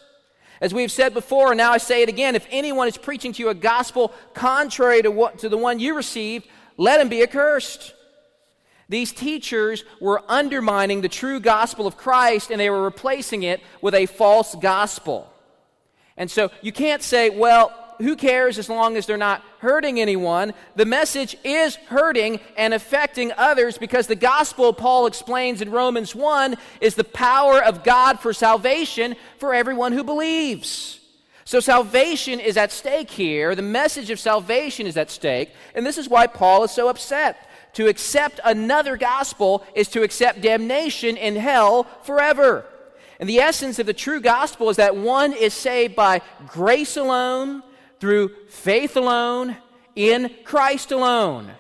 As 0.61 0.73
we've 0.73 0.92
said 0.92 1.14
before, 1.14 1.51
and 1.51 1.59
now 1.59 1.73
I 1.73 1.79
say 1.79 2.03
it 2.03 2.09
again, 2.09 2.37
if 2.37 2.47
anyone 2.49 2.87
is 2.87 2.97
preaching 2.97 3.33
to 3.33 3.42
you 3.42 3.49
a 3.49 3.55
gospel 3.55 4.12
contrary 4.35 5.03
to, 5.03 5.11
what, 5.11 5.40
to 5.40 5.49
the 5.49 5.59
one 5.59 5.81
you 5.81 5.97
received, 5.97 6.47
let 6.77 7.01
him 7.01 7.09
be 7.09 7.25
accursed. 7.25 7.92
These 8.88 9.11
teachers 9.11 9.83
were 10.01 10.23
undermining 10.29 11.01
the 11.01 11.09
true 11.09 11.40
gospel 11.40 11.88
of 11.88 11.97
Christ 11.97 12.53
and 12.53 12.61
they 12.61 12.70
were 12.70 12.85
replacing 12.85 13.42
it 13.42 13.61
with 13.81 13.94
a 13.94 14.07
false 14.07 14.55
gospel. 14.55 15.29
And 16.16 16.31
so 16.31 16.53
you 16.62 16.70
can't 16.70 17.03
say, 17.03 17.31
well, 17.31 17.84
who 17.98 18.16
cares 18.16 18.59
as 18.59 18.68
long 18.68 18.96
as 18.96 19.07
they're 19.07 19.16
not 19.16 19.42
hurting 19.59 20.00
anyone? 20.00 20.54
The 20.76 20.85
message 20.85 21.37
is 21.44 21.76
hurting 21.76 22.40
and 22.57 22.74
affecting 22.74 23.33
others 23.37 23.78
because 23.78 24.07
the 24.07 24.16
gospel, 24.16 24.72
Paul 24.72 25.07
explains 25.07 25.61
in 25.61 25.70
Romans 25.70 26.14
1, 26.14 26.57
is 26.80 26.94
the 26.94 27.04
power 27.04 27.62
of 27.62 27.85
God 27.85 28.20
for 28.20 28.33
salvation 28.33 29.16
for 29.38 29.54
everyone 29.54 29.92
who 29.92 30.04
believes. 30.04 31.00
So 31.44 31.61
salvation 31.61 32.40
is 32.40 32.57
at 32.57 32.72
stake 32.72 33.11
here. 33.11 33.54
The 33.54 33.62
message 33.62 34.11
of 34.11 34.18
salvation 34.18 34.87
is 34.87 34.96
at 34.96 35.11
stake. 35.11 35.52
And 35.74 35.85
this 35.85 35.98
is 35.98 36.09
why 36.09 36.26
Paul 36.26 36.64
is 36.64 36.70
so 36.70 36.88
upset. 36.88 37.48
To 37.74 37.88
accept 37.88 38.40
another 38.44 38.96
gospel 38.96 39.64
is 39.74 39.88
to 39.88 40.02
accept 40.02 40.40
damnation 40.40 41.16
in 41.16 41.37
hell 41.37 41.85
forever. 42.02 42.64
And 43.20 43.28
the 43.28 43.38
essence 43.38 43.78
of 43.78 43.87
the 43.87 43.92
true 43.92 44.20
gospel 44.20 44.70
is 44.70 44.76
that 44.76 44.96
one 44.96 45.33
is 45.33 45.54
saved 45.54 45.94
by 45.94 46.22
grace 46.46 46.96
alone, 46.96 47.62
through 48.00 48.30
faith 48.48 48.96
alone, 48.96 49.57
in 49.96 50.30
Christ 50.44 50.92
alone. 50.92 51.50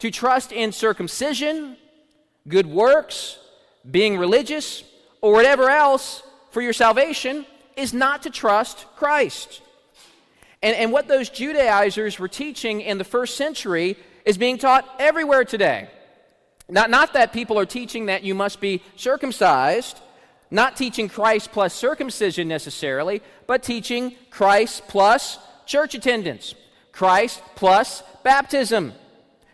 To 0.00 0.10
trust 0.10 0.52
in 0.52 0.72
circumcision, 0.72 1.76
good 2.46 2.66
works, 2.66 3.38
being 3.90 4.18
religious, 4.18 4.84
or 5.20 5.32
whatever 5.32 5.68
else 5.68 6.22
for 6.50 6.62
your 6.62 6.72
salvation 6.72 7.44
is 7.76 7.92
not 7.92 8.22
to 8.22 8.30
trust 8.30 8.86
Christ. 8.96 9.60
And, 10.62 10.76
and 10.76 10.92
what 10.92 11.08
those 11.08 11.30
Judaizers 11.30 12.18
were 12.18 12.28
teaching 12.28 12.80
in 12.80 12.98
the 12.98 13.04
first 13.04 13.36
century 13.36 13.96
is 14.24 14.36
being 14.36 14.58
taught 14.58 14.88
everywhere 14.98 15.44
today. 15.44 15.88
Not, 16.68 16.90
not 16.90 17.14
that 17.14 17.32
people 17.32 17.58
are 17.58 17.66
teaching 17.66 18.06
that 18.06 18.24
you 18.24 18.34
must 18.34 18.60
be 18.60 18.82
circumcised, 18.96 20.00
not 20.50 20.76
teaching 20.76 21.08
Christ 21.08 21.52
plus 21.52 21.72
circumcision 21.72 22.48
necessarily, 22.48 23.22
but 23.46 23.62
teaching 23.62 24.14
Christ 24.30 24.82
plus 24.88 25.38
church 25.68 25.94
attendance, 25.94 26.54
Christ 26.90 27.40
plus 27.54 28.02
baptism, 28.24 28.92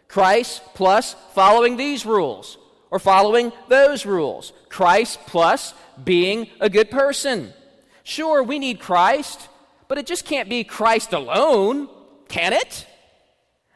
Christ 0.09 0.62
plus 0.74 1.14
following 1.35 1.77
these 1.77 2.07
rules 2.07 2.57
or 2.90 2.98
following 2.98 3.53
those 3.68 4.07
rules, 4.07 4.53
Christ 4.68 5.18
plus 5.27 5.74
being 6.03 6.48
a 6.61 6.70
good 6.70 6.90
person. 6.90 7.53
Sure, 8.05 8.42
we 8.42 8.59
need 8.59 8.79
Christ, 8.79 9.48
but 9.88 9.98
it 9.98 10.07
just 10.07 10.24
can't 10.24 10.48
be 10.48 10.62
Christ 10.62 11.12
alone, 11.12 11.88
can 12.29 12.53
it? 12.53 12.87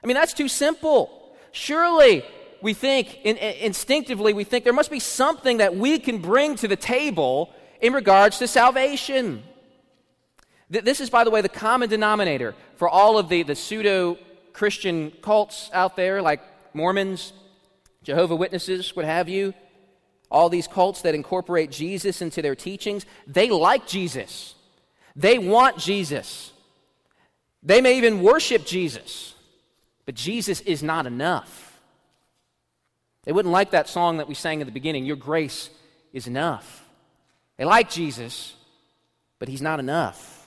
I 0.02 0.06
mean, 0.06 0.14
that's 0.14 0.32
too 0.32 0.48
simple. 0.48 1.36
Surely, 1.50 2.22
we 2.62 2.72
think, 2.72 3.18
in, 3.24 3.36
in, 3.36 3.56
instinctively, 3.56 4.32
we 4.32 4.44
think 4.44 4.62
there 4.64 4.72
must 4.72 4.90
be 4.90 5.00
something 5.00 5.56
that 5.56 5.74
we 5.74 5.98
can 5.98 6.18
bring 6.18 6.54
to 6.56 6.68
the 6.68 6.76
table 6.76 7.52
in 7.80 7.92
regards 7.92 8.38
to 8.38 8.46
salvation. 8.46 9.42
This 10.70 11.00
is, 11.00 11.08
by 11.08 11.24
the 11.24 11.30
way, 11.30 11.40
the 11.40 11.48
common 11.48 11.88
denominator 11.88 12.54
for 12.76 12.88
all 12.88 13.18
of 13.18 13.28
the, 13.28 13.42
the 13.42 13.54
pseudo 13.54 14.18
Christian 14.52 15.12
cults 15.22 15.70
out 15.72 15.96
there, 15.96 16.20
like 16.20 16.42
Mormons, 16.74 17.32
Jehovah 18.02 18.36
Witnesses, 18.36 18.94
what 18.94 19.04
have 19.04 19.28
you. 19.28 19.54
All 20.30 20.50
these 20.50 20.68
cults 20.68 21.02
that 21.02 21.14
incorporate 21.14 21.70
Jesus 21.70 22.20
into 22.20 22.42
their 22.42 22.54
teachings, 22.54 23.06
they 23.26 23.48
like 23.48 23.86
Jesus. 23.86 24.54
They 25.16 25.38
want 25.38 25.78
Jesus. 25.78 26.52
They 27.62 27.80
may 27.80 27.96
even 27.96 28.22
worship 28.22 28.66
Jesus. 28.66 29.34
But 30.04 30.14
Jesus 30.14 30.60
is 30.60 30.82
not 30.82 31.06
enough. 31.06 31.80
They 33.24 33.32
wouldn't 33.32 33.52
like 33.52 33.70
that 33.72 33.88
song 33.88 34.18
that 34.18 34.28
we 34.28 34.34
sang 34.34 34.60
at 34.60 34.66
the 34.66 34.72
beginning, 34.72 35.04
Your 35.04 35.16
grace 35.16 35.70
is 36.12 36.26
enough. 36.26 36.86
They 37.56 37.64
like 37.64 37.90
Jesus, 37.90 38.54
but 39.38 39.48
he's 39.48 39.62
not 39.62 39.80
enough. 39.80 40.37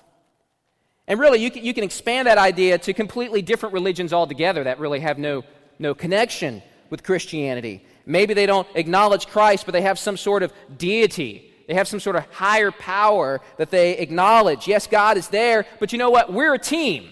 And 1.12 1.20
really, 1.20 1.40
you 1.40 1.52
can, 1.52 1.66
you 1.66 1.74
can 1.74 1.84
expand 1.84 2.28
that 2.28 2.38
idea 2.38 2.78
to 2.78 2.94
completely 2.94 3.42
different 3.42 3.74
religions 3.74 4.14
altogether 4.14 4.64
that 4.64 4.80
really 4.80 5.02
have 5.02 5.18
no, 5.18 5.44
no 5.78 5.94
connection 5.94 6.64
with 6.90 7.04
Christianity. 7.04 7.84
Maybe 8.06 8.34
they 8.34 8.46
don't 8.46 8.66
acknowledge 8.76 9.28
Christ, 9.28 9.66
but 9.66 9.74
they 9.74 9.82
have 9.82 10.00
some 10.00 10.16
sort 10.16 10.42
of 10.42 10.54
deity. 10.78 11.52
They 11.68 11.74
have 11.74 11.90
some 11.90 12.00
sort 12.00 12.16
of 12.16 12.26
higher 12.32 12.72
power 12.72 13.42
that 13.58 13.72
they 13.72 13.98
acknowledge. 13.98 14.70
Yes, 14.70 14.88
God 14.88 15.18
is 15.18 15.28
there, 15.28 15.66
but 15.82 15.92
you 15.92 15.98
know 15.98 16.12
what? 16.12 16.32
We're 16.32 16.54
a 16.54 16.58
team, 16.58 17.10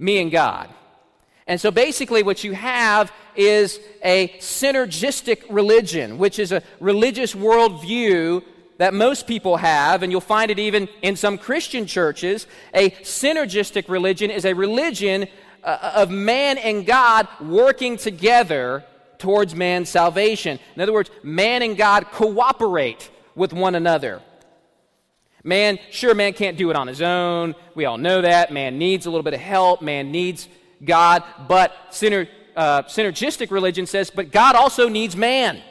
me 0.00 0.20
and 0.20 0.32
God. 0.32 0.68
And 1.46 1.60
so 1.60 1.70
basically, 1.70 2.24
what 2.24 2.42
you 2.42 2.54
have 2.54 3.12
is 3.36 3.78
a 4.02 4.30
synergistic 4.40 5.44
religion, 5.48 6.18
which 6.18 6.40
is 6.40 6.50
a 6.50 6.64
religious 6.80 7.36
worldview 7.36 8.42
that 8.78 8.94
most 8.94 9.26
people 9.26 9.56
have, 9.58 10.02
and 10.02 10.10
you'll 10.10 10.20
find 10.20 10.50
it 10.50 10.58
even 10.58 10.88
in 11.02 11.16
some 11.16 11.36
Christian 11.36 11.86
churches. 11.86 12.46
A 12.74 12.90
synergistic 12.90 13.88
religion 13.88 14.30
is 14.30 14.44
a 14.44 14.54
religion 14.54 15.26
uh, 15.62 15.92
of 15.96 16.10
man 16.10 16.58
and 16.58 16.86
God 16.86 17.28
working 17.40 17.96
together 17.96 18.84
towards 19.18 19.54
man's 19.54 19.88
salvation. 19.88 20.58
In 20.76 20.82
other 20.82 20.92
words, 20.92 21.10
man 21.22 21.62
and 21.62 21.76
God 21.76 22.06
cooperate 22.12 23.10
with 23.34 23.52
one 23.52 23.74
another. 23.74 24.22
Man, 25.44 25.78
sure, 25.90 26.14
man 26.14 26.32
can't 26.32 26.56
do 26.56 26.70
it 26.70 26.76
on 26.76 26.86
his 26.86 27.02
own. 27.02 27.54
We 27.74 27.84
all 27.84 27.98
know 27.98 28.22
that. 28.22 28.52
Man 28.52 28.78
needs 28.78 29.06
a 29.06 29.10
little 29.10 29.22
bit 29.22 29.34
of 29.34 29.40
help. 29.40 29.82
Man 29.82 30.12
needs 30.12 30.48
God. 30.84 31.22
But 31.48 31.72
uh, 32.56 32.82
synergistic 32.82 33.50
religion 33.50 33.86
says, 33.86 34.10
but 34.10 34.30
God 34.30 34.56
also 34.56 34.88
needs 34.88 35.16
man. 35.16 35.62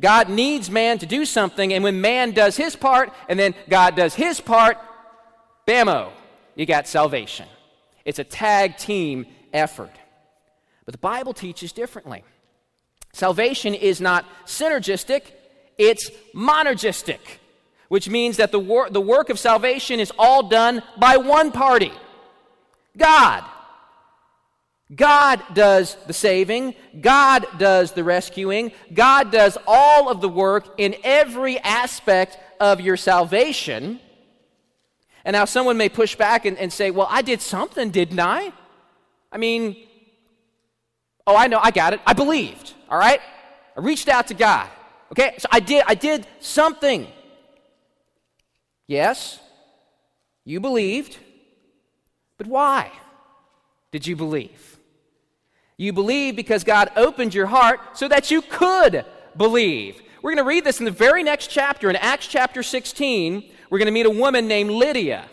God 0.00 0.28
needs 0.28 0.70
man 0.70 0.98
to 0.98 1.06
do 1.06 1.24
something, 1.24 1.72
and 1.72 1.84
when 1.84 2.00
man 2.00 2.32
does 2.32 2.56
his 2.56 2.74
part, 2.74 3.12
and 3.28 3.38
then 3.38 3.54
God 3.68 3.96
does 3.96 4.14
his 4.14 4.40
part, 4.40 4.78
bammo, 5.66 6.10
you 6.54 6.66
got 6.66 6.88
salvation. 6.88 7.46
It's 8.04 8.18
a 8.18 8.24
tag 8.24 8.78
team 8.78 9.26
effort. 9.52 9.92
But 10.84 10.92
the 10.92 10.98
Bible 10.98 11.34
teaches 11.34 11.72
differently. 11.72 12.24
Salvation 13.12 13.74
is 13.74 14.00
not 14.00 14.24
synergistic, 14.46 15.22
it's 15.76 16.10
monergistic, 16.34 17.18
which 17.88 18.08
means 18.08 18.36
that 18.38 18.52
the, 18.52 18.58
wor- 18.58 18.90
the 18.90 19.00
work 19.00 19.30
of 19.30 19.38
salvation 19.38 20.00
is 20.00 20.12
all 20.18 20.48
done 20.48 20.82
by 20.98 21.16
one 21.16 21.52
party 21.52 21.92
God. 22.96 23.44
God 24.94 25.42
does 25.54 25.96
the 26.06 26.12
saving, 26.12 26.74
God 27.00 27.46
does 27.58 27.92
the 27.92 28.02
rescuing, 28.02 28.72
God 28.92 29.30
does 29.30 29.56
all 29.66 30.10
of 30.10 30.20
the 30.20 30.28
work 30.28 30.74
in 30.78 30.96
every 31.04 31.58
aspect 31.60 32.38
of 32.58 32.80
your 32.80 32.96
salvation. 32.96 34.00
And 35.24 35.34
now 35.34 35.44
someone 35.44 35.76
may 35.76 35.88
push 35.88 36.16
back 36.16 36.44
and, 36.44 36.58
and 36.58 36.72
say, 36.72 36.90
Well, 36.90 37.06
I 37.08 37.22
did 37.22 37.40
something, 37.40 37.90
didn't 37.90 38.18
I? 38.18 38.52
I 39.30 39.38
mean, 39.38 39.76
oh, 41.26 41.36
I 41.36 41.46
know, 41.46 41.60
I 41.62 41.70
got 41.70 41.92
it. 41.92 42.00
I 42.04 42.12
believed, 42.12 42.74
all 42.88 42.98
right? 42.98 43.20
I 43.76 43.80
reached 43.80 44.08
out 44.08 44.28
to 44.28 44.34
God. 44.34 44.68
Okay, 45.12 45.34
so 45.38 45.48
I 45.52 45.60
did, 45.60 45.84
I 45.86 45.94
did 45.94 46.26
something. 46.40 47.06
Yes, 48.86 49.38
you 50.44 50.58
believed, 50.58 51.16
but 52.38 52.48
why 52.48 52.90
did 53.92 54.06
you 54.06 54.16
believe? 54.16 54.69
You 55.80 55.94
believe 55.94 56.36
because 56.36 56.62
God 56.62 56.90
opened 56.94 57.32
your 57.32 57.46
heart 57.46 57.96
so 57.96 58.06
that 58.06 58.30
you 58.30 58.42
could 58.42 59.02
believe. 59.34 60.02
We're 60.20 60.32
going 60.32 60.44
to 60.44 60.46
read 60.46 60.62
this 60.62 60.78
in 60.78 60.84
the 60.84 60.90
very 60.90 61.22
next 61.22 61.46
chapter, 61.46 61.88
in 61.88 61.96
Acts 61.96 62.26
chapter 62.26 62.62
16. 62.62 63.50
We're 63.70 63.78
going 63.78 63.86
to 63.86 63.92
meet 63.92 64.04
a 64.04 64.10
woman 64.10 64.46
named 64.46 64.72
Lydia. 64.72 65.30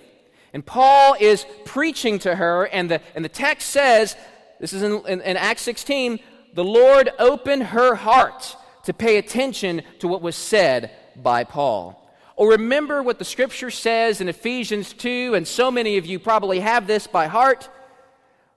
And 0.53 0.65
Paul 0.65 1.17
is 1.19 1.45
preaching 1.65 2.17
to 2.19 2.33
her, 2.33 2.63
and 2.67 2.89
the, 2.89 3.01
and 3.13 3.25
the 3.25 3.29
text 3.29 3.71
says, 3.71 4.15
this 4.61 4.71
is 4.71 4.83
in, 4.83 5.05
in, 5.05 5.19
in 5.19 5.35
Acts 5.35 5.63
16, 5.63 6.17
the 6.53 6.63
Lord 6.63 7.09
opened 7.19 7.63
her 7.63 7.95
heart 7.95 8.55
to 8.85 8.93
pay 8.93 9.17
attention 9.17 9.81
to 9.99 10.07
what 10.07 10.21
was 10.21 10.37
said 10.37 10.91
by 11.17 11.43
Paul. 11.43 12.09
Or 12.37 12.51
remember 12.51 13.03
what 13.03 13.19
the 13.19 13.25
scripture 13.25 13.69
says 13.69 14.21
in 14.21 14.29
Ephesians 14.29 14.93
2, 14.93 15.33
and 15.35 15.45
so 15.45 15.69
many 15.69 15.97
of 15.97 16.05
you 16.05 16.19
probably 16.19 16.61
have 16.61 16.87
this 16.87 17.05
by 17.05 17.27
heart. 17.27 17.67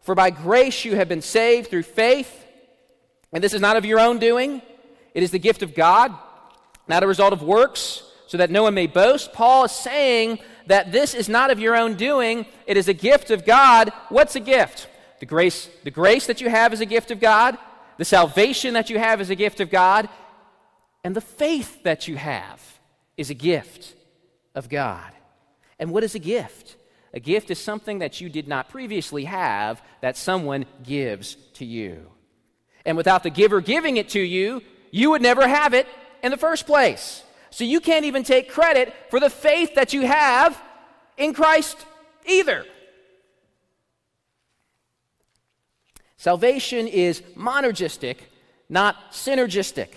For 0.00 0.14
by 0.14 0.30
grace 0.30 0.84
you 0.84 0.96
have 0.96 1.08
been 1.08 1.22
saved 1.22 1.70
through 1.70 1.82
faith, 1.82 2.46
and 3.32 3.44
this 3.44 3.54
is 3.54 3.60
not 3.60 3.76
of 3.76 3.84
your 3.84 4.00
own 4.00 4.18
doing, 4.18 4.62
it 5.14 5.22
is 5.22 5.30
the 5.30 5.38
gift 5.38 5.62
of 5.62 5.74
God, 5.74 6.12
not 6.88 7.02
a 7.02 7.06
result 7.06 7.32
of 7.32 7.42
works, 7.42 8.02
so 8.26 8.38
that 8.38 8.50
no 8.50 8.62
one 8.62 8.74
may 8.74 8.86
boast. 8.86 9.32
Paul 9.32 9.64
is 9.64 9.72
saying 9.72 10.38
that 10.66 10.92
this 10.92 11.14
is 11.14 11.28
not 11.28 11.50
of 11.50 11.58
your 11.58 11.76
own 11.76 11.94
doing, 11.94 12.46
it 12.66 12.76
is 12.76 12.88
a 12.88 12.94
gift 12.94 13.30
of 13.30 13.44
God. 13.44 13.92
What's 14.08 14.36
a 14.36 14.40
gift? 14.40 14.88
The 15.18 15.26
grace, 15.26 15.68
the 15.84 15.90
grace 15.90 16.26
that 16.26 16.40
you 16.40 16.48
have 16.48 16.72
is 16.72 16.80
a 16.80 16.86
gift 16.86 17.10
of 17.10 17.20
God, 17.20 17.58
the 17.98 18.04
salvation 18.04 18.74
that 18.74 18.88
you 18.88 18.98
have 18.98 19.20
is 19.20 19.30
a 19.30 19.34
gift 19.34 19.60
of 19.60 19.70
God, 19.70 20.08
and 21.04 21.14
the 21.14 21.20
faith 21.20 21.82
that 21.82 22.08
you 22.08 22.16
have 22.16 22.62
is 23.16 23.30
a 23.30 23.34
gift 23.34 23.94
of 24.54 24.68
God. 24.68 25.12
And 25.78 25.90
what 25.90 26.04
is 26.04 26.14
a 26.14 26.18
gift? 26.18 26.76
A 27.12 27.20
gift 27.20 27.51
is 27.51 27.59
something 27.59 27.99
that 27.99 28.20
you 28.20 28.29
did 28.29 28.46
not 28.46 28.68
previously 28.68 29.25
have 29.25 29.83
that 30.01 30.16
someone 30.16 30.66
gives 30.83 31.37
to 31.55 31.64
you. 31.64 32.11
And 32.85 32.96
without 32.96 33.23
the 33.23 33.31
giver 33.31 33.61
giving 33.61 33.96
it 33.96 34.11
to 34.11 34.20
you, 34.20 34.62
you 34.90 35.11
would 35.11 35.23
never 35.23 35.46
have 35.46 35.75
it 35.75 35.87
in 36.23 36.31
the 36.31 36.37
first 36.37 36.66
place. 36.66 37.23
So 37.51 37.64
you 37.64 37.81
can't 37.81 38.05
even 38.05 38.23
take 38.23 38.51
credit 38.51 38.94
for 39.11 39.18
the 39.18 39.31
faith 39.31 39.75
that 39.75 39.92
you 39.92 40.03
have 40.07 40.61
in 41.16 41.35
Christ 41.35 41.77
either. 42.27 42.64
Salvation 46.16 46.87
is 46.87 47.23
monergistic, 47.37 48.18
not 48.68 49.11
synergistic. 49.11 49.88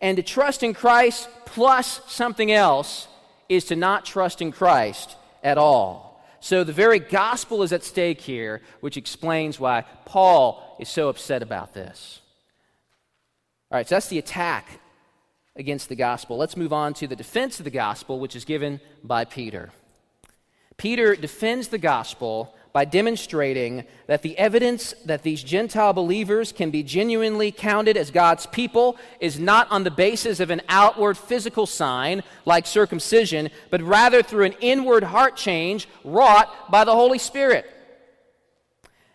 And 0.00 0.16
to 0.16 0.22
trust 0.22 0.62
in 0.62 0.74
Christ 0.74 1.28
plus 1.46 2.00
something 2.08 2.50
else 2.52 3.08
is 3.48 3.66
to 3.66 3.76
not 3.76 4.04
trust 4.04 4.42
in 4.42 4.52
Christ 4.52 5.16
at 5.42 5.58
all. 5.58 6.11
So 6.42 6.64
the 6.64 6.72
very 6.72 6.98
gospel 6.98 7.62
is 7.62 7.72
at 7.72 7.84
stake 7.84 8.20
here, 8.20 8.62
which 8.80 8.96
explains 8.96 9.60
why 9.60 9.84
Paul 10.04 10.76
is 10.80 10.88
so 10.88 11.08
upset 11.08 11.40
about 11.40 11.72
this. 11.72 12.20
All 13.70 13.76
right, 13.78 13.88
so 13.88 13.94
that's 13.94 14.08
the 14.08 14.18
attack 14.18 14.80
against 15.54 15.88
the 15.88 15.94
gospel. 15.94 16.36
Let's 16.36 16.56
move 16.56 16.72
on 16.72 16.94
to 16.94 17.06
the 17.06 17.14
defense 17.14 17.60
of 17.60 17.64
the 17.64 17.70
gospel, 17.70 18.18
which 18.18 18.34
is 18.34 18.44
given 18.44 18.80
by 19.04 19.24
Peter. 19.24 19.70
Peter 20.76 21.14
defends 21.14 21.68
the 21.68 21.78
gospel 21.78 22.52
by 22.72 22.84
demonstrating 22.86 23.84
that 24.06 24.22
the 24.22 24.36
evidence 24.38 24.94
that 25.04 25.22
these 25.22 25.42
Gentile 25.42 25.92
believers 25.92 26.52
can 26.52 26.70
be 26.70 26.82
genuinely 26.82 27.52
counted 27.52 27.96
as 27.96 28.10
God's 28.10 28.46
people 28.46 28.96
is 29.20 29.38
not 29.38 29.70
on 29.70 29.84
the 29.84 29.90
basis 29.90 30.40
of 30.40 30.50
an 30.50 30.62
outward 30.68 31.18
physical 31.18 31.66
sign 31.66 32.22
like 32.46 32.66
circumcision, 32.66 33.50
but 33.70 33.82
rather 33.82 34.22
through 34.22 34.44
an 34.44 34.54
inward 34.60 35.04
heart 35.04 35.36
change 35.36 35.86
wrought 36.02 36.70
by 36.70 36.84
the 36.84 36.94
Holy 36.94 37.18
Spirit. 37.18 37.66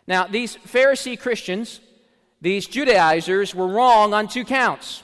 Now, 0.06 0.28
these 0.28 0.56
Pharisee 0.58 1.20
Christians, 1.20 1.82
these 2.40 2.68
Judaizers, 2.68 3.56
were 3.56 3.68
wrong 3.68 4.14
on 4.14 4.28
two 4.28 4.46
counts. 4.46 5.04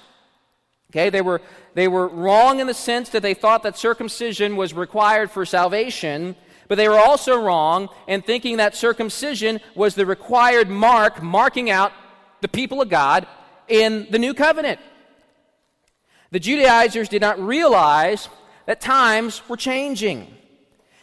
Okay, 0.91 1.09
they 1.09 1.21
were, 1.21 1.41
they 1.73 1.87
were 1.87 2.07
wrong 2.07 2.59
in 2.59 2.67
the 2.67 2.73
sense 2.73 3.09
that 3.09 3.23
they 3.23 3.33
thought 3.33 3.63
that 3.63 3.79
circumcision 3.79 4.55
was 4.55 4.75
required 4.75 5.31
for 5.31 5.43
salvation, 5.43 6.35
but 6.67 6.76
they 6.76 6.88
were 6.88 6.99
also 6.99 7.41
wrong 7.41 7.89
in 8.08 8.21
thinking 8.21 8.58
that 8.58 8.76
circumcision 8.76 9.60
was 9.76 9.95
the 9.95 10.06
required 10.06 10.69
mark 10.69 11.21
marking 11.21 11.69
out 11.69 11.91
the 12.41 12.47
people 12.47 12.82
of 12.82 12.89
God 12.89 13.28
in 13.67 14.08
the 14.10 14.19
new 14.19 14.34
covenant. 14.34 14.80
The 16.32 16.39
Judaizers 16.39 17.10
did 17.10 17.21
not 17.21 17.39
realize 17.39 18.28
that 18.65 18.82
times 18.82 19.47
were 19.47 19.58
changing. 19.58 20.28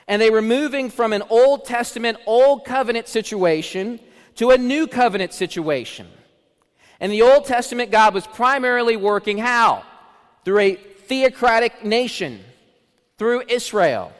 And 0.08 0.20
they 0.20 0.30
were 0.30 0.42
moving 0.42 0.90
from 0.90 1.12
an 1.12 1.22
Old 1.30 1.64
Testament, 1.64 2.18
Old 2.26 2.64
Covenant 2.64 3.06
situation 3.06 4.00
to 4.36 4.50
a 4.50 4.58
New 4.58 4.86
Covenant 4.86 5.32
situation. 5.32 6.08
In 7.00 7.10
the 7.10 7.22
Old 7.22 7.44
Testament, 7.44 7.90
God 7.90 8.12
was 8.12 8.26
primarily 8.26 8.96
working 8.96 9.38
how? 9.38 9.84
Through 10.44 10.58
a 10.58 10.74
theocratic 10.74 11.84
nation, 11.84 12.40
through 13.18 13.44
Israel. 13.48 14.12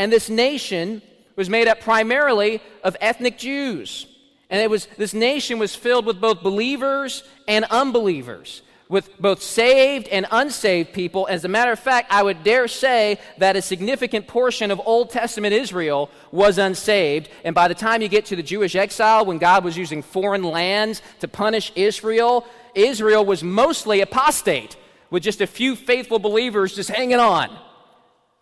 And 0.00 0.10
this 0.10 0.30
nation 0.30 1.02
was 1.36 1.50
made 1.50 1.68
up 1.68 1.82
primarily 1.82 2.62
of 2.82 2.96
ethnic 3.02 3.36
Jews. 3.36 4.06
And 4.48 4.58
it 4.62 4.70
was, 4.70 4.86
this 4.96 5.12
nation 5.12 5.58
was 5.58 5.74
filled 5.76 6.06
with 6.06 6.18
both 6.18 6.42
believers 6.42 7.22
and 7.46 7.66
unbelievers, 7.66 8.62
with 8.88 9.20
both 9.20 9.42
saved 9.42 10.08
and 10.08 10.26
unsaved 10.30 10.94
people. 10.94 11.28
As 11.28 11.44
a 11.44 11.48
matter 11.48 11.70
of 11.70 11.78
fact, 11.78 12.10
I 12.10 12.22
would 12.22 12.42
dare 12.44 12.66
say 12.66 13.18
that 13.36 13.56
a 13.56 13.60
significant 13.60 14.26
portion 14.26 14.70
of 14.70 14.80
Old 14.86 15.10
Testament 15.10 15.52
Israel 15.52 16.08
was 16.32 16.56
unsaved. 16.56 17.28
And 17.44 17.54
by 17.54 17.68
the 17.68 17.74
time 17.74 18.00
you 18.00 18.08
get 18.08 18.24
to 18.26 18.36
the 18.36 18.42
Jewish 18.42 18.74
exile, 18.74 19.26
when 19.26 19.36
God 19.36 19.64
was 19.64 19.76
using 19.76 20.00
foreign 20.00 20.44
lands 20.44 21.02
to 21.18 21.28
punish 21.28 21.72
Israel, 21.76 22.46
Israel 22.74 23.22
was 23.22 23.44
mostly 23.44 24.00
apostate, 24.00 24.78
with 25.10 25.22
just 25.22 25.42
a 25.42 25.46
few 25.46 25.76
faithful 25.76 26.18
believers 26.18 26.74
just 26.74 26.88
hanging 26.88 27.20
on 27.20 27.50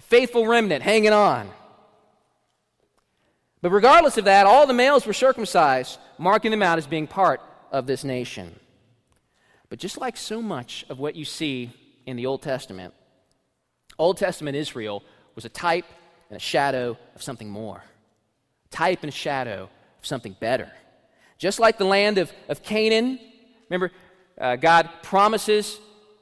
faithful 0.09 0.47
remnant 0.47 0.83
hanging 0.83 1.13
on. 1.13 1.51
But 3.61 3.71
regardless 3.71 4.17
of 4.17 4.25
that, 4.25 4.47
all 4.47 4.67
the 4.67 4.73
males 4.73 5.07
were 5.07 5.13
circumcised, 5.13 5.99
marking 6.17 6.51
them 6.51 6.63
out 6.63 6.79
as 6.79 6.87
being 6.87 7.07
part 7.07 7.41
of 7.71 7.87
this 7.87 8.05
nation. 8.05 8.55
But 9.69 9.79
just 9.79 9.99
like 9.99 10.17
so 10.17 10.41
much 10.41 10.87
of 10.89 10.99
what 10.99 11.15
you 11.15 11.25
see 11.25 11.71
in 12.07 12.17
the 12.17 12.27
Old 12.27 12.43
Testament, 12.43 12.95
Old 13.99 14.17
Testament 14.17 14.57
Israel 14.57 15.03
was 15.35 15.45
a 15.45 15.49
type 15.51 15.85
and 16.31 16.37
a 16.37 16.41
shadow 16.41 16.97
of 17.15 17.23
something 17.23 17.51
more. 17.51 17.83
Type 18.71 19.01
and 19.03 19.09
a 19.09 19.17
shadow 19.17 19.69
of 19.99 20.07
something 20.07 20.37
better. 20.39 20.71
Just 21.37 21.59
like 21.59 21.79
the 21.79 21.85
land 21.85 22.19
of, 22.19 22.33
of 22.49 22.63
Canaan, 22.63 23.19
remember, 23.69 23.93
uh, 24.41 24.57
God 24.57 24.89
promises 25.03 25.79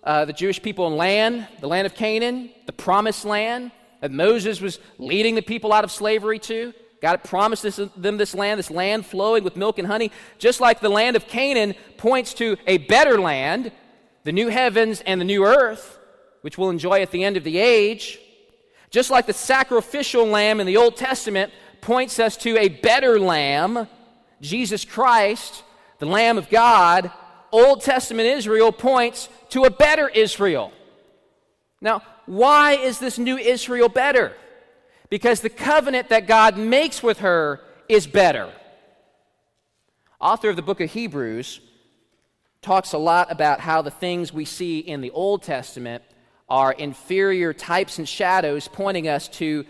uh, 0.07 0.25
the 0.25 0.33
Jewish 0.33 0.63
people 0.63 0.87
in 0.87 0.97
land, 0.97 1.49
the 1.61 1.67
land 1.67 1.85
of 1.85 1.95
Canaan, 1.95 2.51
the 2.65 2.73
promised 2.73 3.25
land 3.25 3.73
that 4.01 4.13
Moses 4.13 4.61
was 4.61 4.79
leading 4.99 5.35
the 5.35 5.43
people 5.43 5.73
out 5.73 5.83
of 5.83 5.91
slavery 5.91 6.39
to. 6.39 6.73
God 7.03 7.25
promised 7.25 7.65
this, 7.65 7.81
them 7.97 8.17
this 8.17 8.35
land, 8.35 8.59
this 8.59 8.71
land 8.71 9.05
flowing 9.05 9.43
with 9.43 9.57
milk 9.57 9.79
and 9.79 9.87
honey. 9.87 10.13
Just 10.39 10.61
like 10.61 10.81
the 10.81 10.89
land 10.89 11.17
of 11.17 11.27
Canaan 11.27 11.75
points 11.97 12.35
to 12.35 12.57
a 12.67 12.79
better 12.79 13.21
land, 13.21 13.73
the 14.23 14.33
new 14.33 14.49
heavens 14.49 15.03
and 15.05 15.21
the 15.21 15.25
new 15.25 15.45
earth, 15.45 15.99
which 16.43 16.57
we'll 16.57 16.71
enjoy 16.71 17.03
at 17.03 17.11
the 17.11 17.25
end 17.25 17.37
of 17.37 17.45
the 17.45 17.59
age. 17.59 18.19
Just 18.91 19.11
like 19.11 19.27
the 19.27 19.33
sacrificial 19.33 20.25
lamb 20.25 20.61
in 20.61 20.67
the 20.67 20.77
Old 20.77 20.97
Testament 20.97 21.53
points 21.81 22.19
us 22.19 22.37
to 22.39 22.57
a 22.57 22.69
better 22.69 23.19
lamb, 23.19 23.89
Jesus 24.41 24.85
Christ, 24.85 25.65
the 25.99 26.07
Lamb 26.07 26.39
of 26.39 26.49
God, 26.49 27.11
Old 27.53 27.83
Testament 27.83 28.29
Israel 28.29 28.73
points 28.73 29.29
to 29.51 29.65
a 29.65 29.71
better 29.71 30.09
Israel. 30.09 30.73
Now, 31.81 32.03
why 32.27 32.73
is 32.73 32.99
this 32.99 33.19
new 33.19 33.37
Israel 33.37 33.89
better? 33.89 34.33
Because 35.09 35.41
the 35.41 35.51
covenant 35.51 36.09
that 36.09 36.27
God 36.27 36.59
makes 36.59 37.03
with 37.03 37.21
her 37.21 37.61
is 37.89 38.07
better. 38.07 38.53
Author 40.21 40.51
of 40.51 40.57
the 40.57 40.63
book 40.63 40.81
of 40.81 40.91
Hebrews 40.91 41.61
talks 42.63 42.93
a 42.93 42.99
lot 42.99 43.31
about 43.31 43.61
how 43.61 43.83
the 43.83 43.91
things 43.91 44.33
we 44.33 44.45
see 44.45 44.81
in 44.81 45.01
the 45.01 45.11
Old 45.11 45.43
Testament 45.43 46.03
are 46.49 46.73
inferior 46.73 47.53
types 47.53 47.99
and 47.99 48.09
shadows 48.09 48.69
pointing 48.69 49.09
us 49.09 49.29
to 49.29 49.65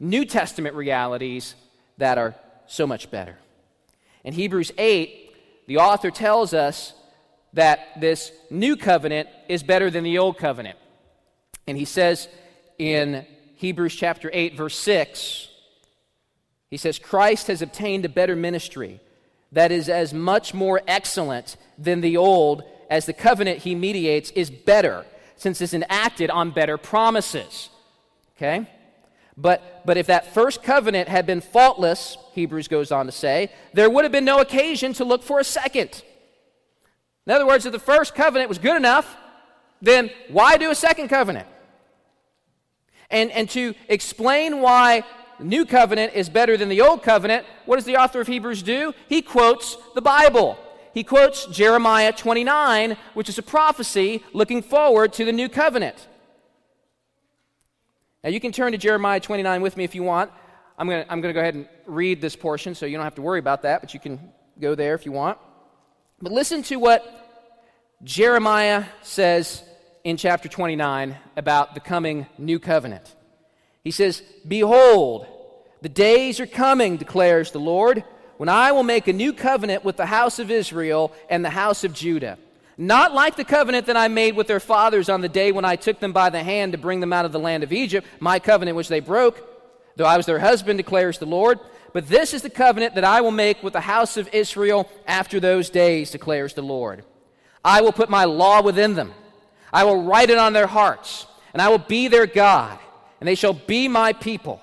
New 0.00 0.24
Testament 0.24 0.74
realities 0.74 1.54
that 1.98 2.16
are 2.16 2.34
so 2.66 2.86
much 2.86 3.10
better. 3.10 3.36
In 4.24 4.32
Hebrews 4.32 4.72
8, 4.78 5.66
the 5.66 5.78
author 5.78 6.10
tells 6.10 6.54
us 6.54 6.94
that 7.52 8.00
this 8.00 8.32
new 8.50 8.76
covenant 8.76 9.28
is 9.48 9.62
better 9.62 9.90
than 9.90 10.04
the 10.04 10.18
old 10.18 10.38
covenant. 10.38 10.78
And 11.66 11.76
he 11.76 11.84
says 11.84 12.28
in 12.78 13.26
Hebrews 13.56 13.94
chapter 13.94 14.30
8, 14.32 14.56
verse 14.56 14.76
6, 14.76 15.48
he 16.70 16.76
says, 16.76 16.98
Christ 16.98 17.46
has 17.46 17.62
obtained 17.62 18.04
a 18.04 18.08
better 18.08 18.36
ministry 18.36 19.00
that 19.52 19.72
is 19.72 19.88
as 19.88 20.12
much 20.12 20.52
more 20.52 20.82
excellent 20.86 21.56
than 21.78 22.00
the 22.00 22.16
old 22.16 22.62
as 22.90 23.06
the 23.06 23.12
covenant 23.12 23.60
he 23.60 23.74
mediates 23.74 24.30
is 24.30 24.50
better, 24.50 25.06
since 25.36 25.60
it's 25.60 25.74
enacted 25.74 26.30
on 26.30 26.50
better 26.50 26.76
promises. 26.76 27.70
Okay? 28.36 28.66
But, 29.36 29.82
but 29.86 29.96
if 29.96 30.06
that 30.08 30.34
first 30.34 30.62
covenant 30.62 31.08
had 31.08 31.24
been 31.24 31.40
faultless, 31.40 32.18
Hebrews 32.32 32.68
goes 32.68 32.90
on 32.90 33.06
to 33.06 33.12
say, 33.12 33.52
there 33.72 33.88
would 33.88 34.04
have 34.04 34.12
been 34.12 34.24
no 34.24 34.40
occasion 34.40 34.92
to 34.94 35.04
look 35.04 35.22
for 35.22 35.38
a 35.38 35.44
second. 35.44 36.02
In 37.28 37.34
other 37.34 37.46
words, 37.46 37.66
if 37.66 37.72
the 37.72 37.78
first 37.78 38.14
covenant 38.14 38.48
was 38.48 38.56
good 38.56 38.76
enough, 38.76 39.14
then 39.82 40.10
why 40.28 40.56
do 40.56 40.70
a 40.70 40.74
second 40.74 41.08
covenant? 41.08 41.46
And, 43.10 43.30
and 43.30 43.50
to 43.50 43.74
explain 43.86 44.62
why 44.62 45.04
the 45.38 45.44
new 45.44 45.66
covenant 45.66 46.14
is 46.14 46.30
better 46.30 46.56
than 46.56 46.70
the 46.70 46.80
old 46.80 47.02
covenant, 47.02 47.44
what 47.66 47.76
does 47.76 47.84
the 47.84 47.98
author 47.98 48.22
of 48.22 48.28
Hebrews 48.28 48.62
do? 48.62 48.94
He 49.10 49.20
quotes 49.20 49.76
the 49.94 50.00
Bible. 50.00 50.58
He 50.94 51.04
quotes 51.04 51.44
Jeremiah 51.46 52.12
29, 52.12 52.96
which 53.12 53.28
is 53.28 53.36
a 53.36 53.42
prophecy 53.42 54.24
looking 54.32 54.62
forward 54.62 55.12
to 55.12 55.26
the 55.26 55.32
new 55.32 55.50
covenant. 55.50 56.08
Now, 58.24 58.30
you 58.30 58.40
can 58.40 58.52
turn 58.52 58.72
to 58.72 58.78
Jeremiah 58.78 59.20
29 59.20 59.60
with 59.60 59.76
me 59.76 59.84
if 59.84 59.94
you 59.94 60.02
want. 60.02 60.30
I'm 60.78 60.88
going 60.88 61.04
to 61.04 61.12
I'm 61.12 61.20
going 61.20 61.34
to 61.34 61.38
go 61.38 61.40
ahead 61.40 61.56
and 61.56 61.68
read 61.84 62.22
this 62.22 62.36
portion 62.36 62.74
so 62.74 62.86
you 62.86 62.96
don't 62.96 63.04
have 63.04 63.16
to 63.16 63.22
worry 63.22 63.38
about 63.38 63.62
that, 63.62 63.82
but 63.82 63.92
you 63.92 64.00
can 64.00 64.32
go 64.58 64.74
there 64.74 64.94
if 64.94 65.04
you 65.04 65.12
want. 65.12 65.38
But 66.20 66.32
listen 66.32 66.64
to 66.64 66.76
what 66.76 67.04
Jeremiah 68.02 68.86
says 69.02 69.62
in 70.02 70.16
chapter 70.16 70.48
29 70.48 71.16
about 71.36 71.74
the 71.74 71.80
coming 71.80 72.26
new 72.36 72.58
covenant. 72.58 73.14
He 73.84 73.92
says, 73.92 74.22
Behold, 74.46 75.28
the 75.80 75.88
days 75.88 76.40
are 76.40 76.46
coming, 76.46 76.96
declares 76.96 77.52
the 77.52 77.60
Lord, 77.60 78.02
when 78.36 78.48
I 78.48 78.72
will 78.72 78.82
make 78.82 79.06
a 79.06 79.12
new 79.12 79.32
covenant 79.32 79.84
with 79.84 79.96
the 79.96 80.06
house 80.06 80.40
of 80.40 80.50
Israel 80.50 81.12
and 81.30 81.44
the 81.44 81.50
house 81.50 81.84
of 81.84 81.92
Judah. 81.92 82.36
Not 82.76 83.14
like 83.14 83.36
the 83.36 83.44
covenant 83.44 83.86
that 83.86 83.96
I 83.96 84.08
made 84.08 84.34
with 84.34 84.48
their 84.48 84.60
fathers 84.60 85.08
on 85.08 85.20
the 85.20 85.28
day 85.28 85.52
when 85.52 85.64
I 85.64 85.76
took 85.76 86.00
them 86.00 86.12
by 86.12 86.30
the 86.30 86.42
hand 86.42 86.72
to 86.72 86.78
bring 86.78 86.98
them 86.98 87.12
out 87.12 87.26
of 87.26 87.32
the 87.32 87.38
land 87.38 87.62
of 87.62 87.72
Egypt, 87.72 88.06
my 88.18 88.40
covenant 88.40 88.76
which 88.76 88.88
they 88.88 89.00
broke, 89.00 89.40
though 89.94 90.04
I 90.04 90.16
was 90.16 90.26
their 90.26 90.38
husband, 90.40 90.78
declares 90.78 91.18
the 91.18 91.26
Lord. 91.26 91.60
But 91.92 92.08
this 92.08 92.34
is 92.34 92.42
the 92.42 92.50
covenant 92.50 92.94
that 92.94 93.04
I 93.04 93.20
will 93.20 93.30
make 93.30 93.62
with 93.62 93.72
the 93.72 93.80
house 93.80 94.16
of 94.16 94.28
Israel 94.32 94.88
after 95.06 95.40
those 95.40 95.70
days, 95.70 96.10
declares 96.10 96.54
the 96.54 96.62
Lord. 96.62 97.04
I 97.64 97.80
will 97.80 97.92
put 97.92 98.10
my 98.10 98.24
law 98.24 98.62
within 98.62 98.94
them, 98.94 99.12
I 99.72 99.84
will 99.84 100.02
write 100.02 100.30
it 100.30 100.38
on 100.38 100.52
their 100.52 100.66
hearts, 100.66 101.26
and 101.52 101.60
I 101.60 101.68
will 101.68 101.78
be 101.78 102.08
their 102.08 102.26
God 102.26 102.78
and 103.20 103.28
they 103.28 103.34
shall 103.34 103.52
be 103.52 103.88
my 103.88 104.12
people. 104.12 104.60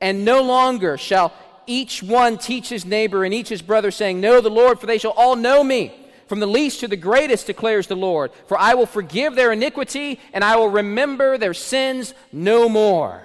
And 0.00 0.24
no 0.24 0.42
longer 0.42 0.96
shall 0.96 1.32
each 1.66 2.02
one 2.02 2.38
teach 2.38 2.68
his 2.68 2.84
neighbor 2.84 3.24
and 3.24 3.34
each 3.34 3.48
his 3.48 3.62
brother, 3.62 3.90
saying, 3.90 4.20
Know 4.20 4.40
the 4.40 4.50
Lord, 4.50 4.80
for 4.80 4.86
they 4.86 4.98
shall 4.98 5.10
all 5.12 5.36
know 5.36 5.62
me. 5.62 5.94
From 6.26 6.40
the 6.40 6.46
least 6.46 6.80
to 6.80 6.88
the 6.88 6.96
greatest 6.96 7.46
declares 7.46 7.86
the 7.86 7.96
Lord. 7.96 8.30
For 8.46 8.58
I 8.58 8.74
will 8.74 8.86
forgive 8.86 9.34
their 9.34 9.52
iniquity, 9.52 10.20
and 10.32 10.42
I 10.44 10.56
will 10.56 10.68
remember 10.70 11.36
their 11.36 11.54
sins 11.54 12.14
no 12.32 12.68
more. 12.68 13.22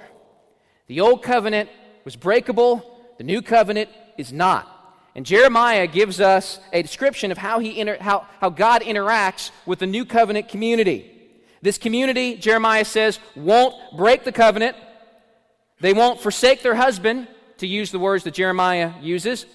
The 0.88 1.01
old 1.01 1.23
covenant 1.23 1.69
was 2.03 2.15
breakable, 2.15 2.94
the 3.17 3.23
new 3.23 3.41
covenant 3.41 3.89
is 4.17 4.32
not. 4.32 4.71
And 5.15 5.25
Jeremiah 5.25 5.88
gives 5.88 6.19
us 6.19 6.60
a 6.73 6.82
description 6.82 7.32
of 7.32 7.38
how, 7.38 7.60
he 7.60 7.80
inter- 7.80 7.97
how, 7.99 8.28
how 8.41 8.49
God 8.49 8.82
interacts 8.82 9.51
with 9.65 9.80
the 9.80 9.88
new 9.88 10.06
covenant 10.06 10.49
community. 10.49 11.12
This 11.62 11.78
community, 11.78 12.36
Jeremiah 12.36 12.86
says, 12.86 13.19
won't 13.36 13.75
break 13.95 14.23
the 14.23 14.32
covenant. 14.32 14.75
They 15.80 15.93
won't 15.93 16.19
forsake 16.19 16.62
their 16.62 16.75
husband, 16.75 17.28
to 17.58 17.67
use 17.67 17.91
the 17.91 17.99
words 17.99 18.23
that 18.25 18.34
Jeremiah 18.34 18.93
uses. 19.01 19.45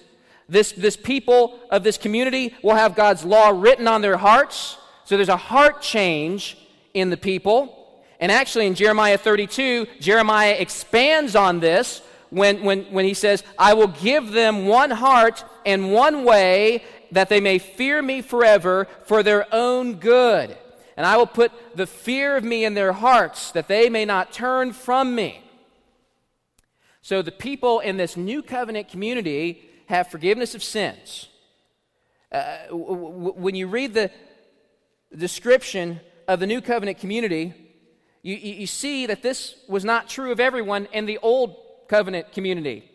This, 0.49 0.71
this 0.71 0.97
people 0.97 1.59
of 1.69 1.83
this 1.83 1.97
community 1.97 2.55
will 2.63 2.75
have 2.75 2.95
God's 2.95 3.23
law 3.23 3.49
written 3.49 3.87
on 3.87 4.01
their 4.01 4.17
hearts. 4.17 4.77
So 5.05 5.15
there's 5.15 5.29
a 5.29 5.37
heart 5.37 5.81
change 5.81 6.57
in 6.93 7.09
the 7.09 7.17
people. 7.17 7.77
And 8.19 8.31
actually, 8.31 8.67
in 8.67 8.75
Jeremiah 8.75 9.17
32, 9.17 9.87
Jeremiah 9.99 10.55
expands 10.57 11.35
on 11.35 11.59
this 11.59 12.01
when, 12.31 12.63
when, 12.63 12.85
when 12.85 13.05
he 13.05 13.13
says, 13.13 13.43
I 13.59 13.75
will 13.75 13.87
give 13.87 14.31
them 14.31 14.65
one 14.65 14.89
heart 14.89 15.45
and 15.65 15.93
one 15.93 16.23
way 16.23 16.83
that 17.11 17.29
they 17.29 17.39
may 17.39 17.59
fear 17.59 18.01
me 18.01 18.21
forever 18.21 18.87
for 19.05 19.21
their 19.21 19.45
own 19.53 19.95
good 19.95 20.57
and 21.01 21.05
I 21.05 21.17
will 21.17 21.25
put 21.25 21.51
the 21.75 21.87
fear 21.87 22.37
of 22.37 22.43
me 22.43 22.63
in 22.63 22.75
their 22.75 22.93
hearts 22.93 23.51
that 23.53 23.67
they 23.67 23.89
may 23.89 24.05
not 24.05 24.31
turn 24.31 24.71
from 24.71 25.15
me. 25.15 25.43
So 27.01 27.23
the 27.23 27.31
people 27.31 27.79
in 27.79 27.97
this 27.97 28.15
new 28.15 28.43
covenant 28.43 28.87
community 28.87 29.63
have 29.87 30.09
forgiveness 30.09 30.53
of 30.53 30.61
sins. 30.61 31.27
Uh, 32.31 32.67
w- 32.67 32.85
w- 32.87 33.33
when 33.33 33.55
you 33.55 33.67
read 33.67 33.93
the 33.95 34.11
description 35.15 35.99
of 36.27 36.39
the 36.39 36.45
new 36.45 36.61
covenant 36.61 36.99
community, 36.99 37.53
you, 38.21 38.35
you 38.35 38.67
see 38.67 39.07
that 39.07 39.23
this 39.23 39.55
was 39.67 39.83
not 39.83 40.07
true 40.07 40.31
of 40.31 40.39
everyone 40.39 40.87
in 40.93 41.07
the 41.07 41.17
old 41.17 41.55
covenant 41.91 42.31
community. 42.31 42.89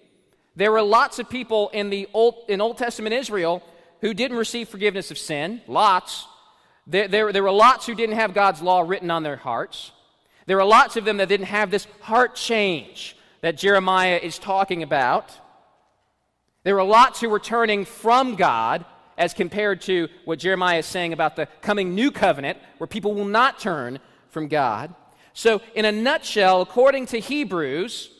There 0.56 0.72
were 0.72 0.80
lots 0.80 1.18
of 1.18 1.28
people 1.28 1.68
in 1.68 1.90
the 1.90 2.08
old, 2.14 2.36
in 2.48 2.62
Old 2.62 2.78
Testament 2.78 3.14
Israel 3.14 3.62
who 4.00 4.14
didn't 4.14 4.38
receive 4.38 4.70
forgiveness 4.70 5.10
of 5.10 5.18
sin, 5.18 5.60
lots. 5.66 6.26
There, 6.86 7.06
there, 7.06 7.30
there 7.30 7.42
were 7.42 7.52
lots 7.52 7.84
who 7.86 7.94
didn't 7.94 8.14
have 8.14 8.32
God's 8.32 8.62
law 8.62 8.80
written 8.80 9.10
on 9.10 9.22
their 9.22 9.36
hearts. 9.36 9.92
There 10.46 10.56
were 10.56 10.64
lots 10.64 10.96
of 10.96 11.04
them 11.04 11.18
that 11.18 11.28
didn't 11.28 11.46
have 11.46 11.70
this 11.70 11.86
heart 12.00 12.36
change 12.36 13.18
that 13.42 13.58
Jeremiah 13.58 14.18
is 14.22 14.38
talking 14.38 14.82
about. 14.82 15.30
There 16.64 16.74
were 16.74 16.82
lots 16.82 17.20
who 17.20 17.28
were 17.28 17.38
turning 17.38 17.84
from 17.84 18.34
God 18.34 18.86
as 19.18 19.34
compared 19.34 19.82
to 19.82 20.08
what 20.24 20.38
Jeremiah 20.38 20.78
is 20.78 20.86
saying 20.86 21.12
about 21.12 21.36
the 21.36 21.48
coming 21.60 21.94
new 21.94 22.10
covenant, 22.10 22.58
where 22.78 22.88
people 22.88 23.12
will 23.12 23.26
not 23.26 23.58
turn 23.58 23.98
from 24.30 24.48
God. 24.48 24.94
So, 25.34 25.60
in 25.74 25.84
a 25.84 25.92
nutshell, 25.92 26.62
according 26.62 27.06
to 27.06 27.18
Hebrews, 27.20 28.15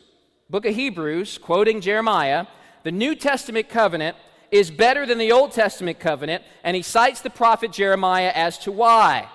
book 0.49 0.65
of 0.65 0.75
Hebrews, 0.75 1.37
quoting 1.37 1.81
Jeremiah, 1.81 2.45
the 2.83 2.91
New 2.91 3.15
Testament 3.15 3.69
covenant 3.69 4.15
is 4.49 4.71
better 4.71 5.05
than 5.05 5.17
the 5.17 5.31
Old 5.31 5.51
Testament 5.51 5.99
covenant, 5.99 6.43
and 6.63 6.75
he 6.75 6.81
cites 6.81 7.21
the 7.21 7.29
prophet 7.29 7.71
Jeremiah 7.71 8.31
as 8.33 8.57
to 8.59 8.71
why. 8.71 9.27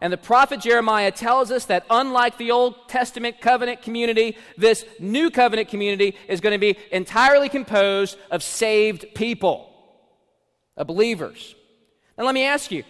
And 0.00 0.12
the 0.12 0.18
prophet 0.18 0.60
Jeremiah 0.60 1.10
tells 1.10 1.50
us 1.50 1.64
that 1.64 1.84
unlike 1.90 2.38
the 2.38 2.50
Old 2.50 2.88
Testament 2.88 3.40
covenant 3.40 3.82
community, 3.82 4.36
this 4.56 4.84
new 5.00 5.30
covenant 5.30 5.68
community 5.68 6.16
is 6.28 6.40
going 6.40 6.52
to 6.52 6.58
be 6.58 6.78
entirely 6.92 7.48
composed 7.48 8.16
of 8.30 8.42
saved 8.42 9.06
people, 9.14 9.72
of 10.76 10.86
believers. 10.86 11.54
Now, 12.16 12.24
let 12.24 12.34
me 12.34 12.44
ask 12.44 12.70
you 12.70 12.84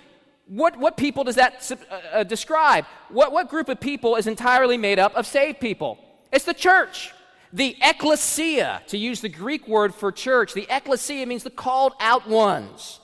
what, 0.47 0.79
what 0.79 0.97
people 0.97 1.25
does 1.25 1.37
that 1.37 1.71
uh, 1.71 1.95
uh, 2.13 2.25
describe? 2.25 2.87
What, 3.11 3.33
what 3.33 3.49
group 3.49 3.69
of 3.69 3.81
people 3.81 4.17
is 4.17 4.27
entirely 4.27 4.77
made 4.77 4.99
up 4.99 5.15
of 5.15 5.27
saved 5.27 5.61
people? 5.61 5.99
It's 6.33 6.45
the 6.45 6.55
church. 6.55 7.13
The 7.53 7.77
ecclesia, 7.81 8.83
to 8.89 8.99
use 8.99 9.21
the 9.21 9.29
Greek 9.29 9.67
word 9.67 9.95
for 9.95 10.13
church, 10.13 10.53
the 10.53 10.67
ecclesia 10.69 11.27
means 11.27 11.43
the 11.43 11.51
called 11.51 11.95
out 12.01 12.29
ones. 12.29 13.01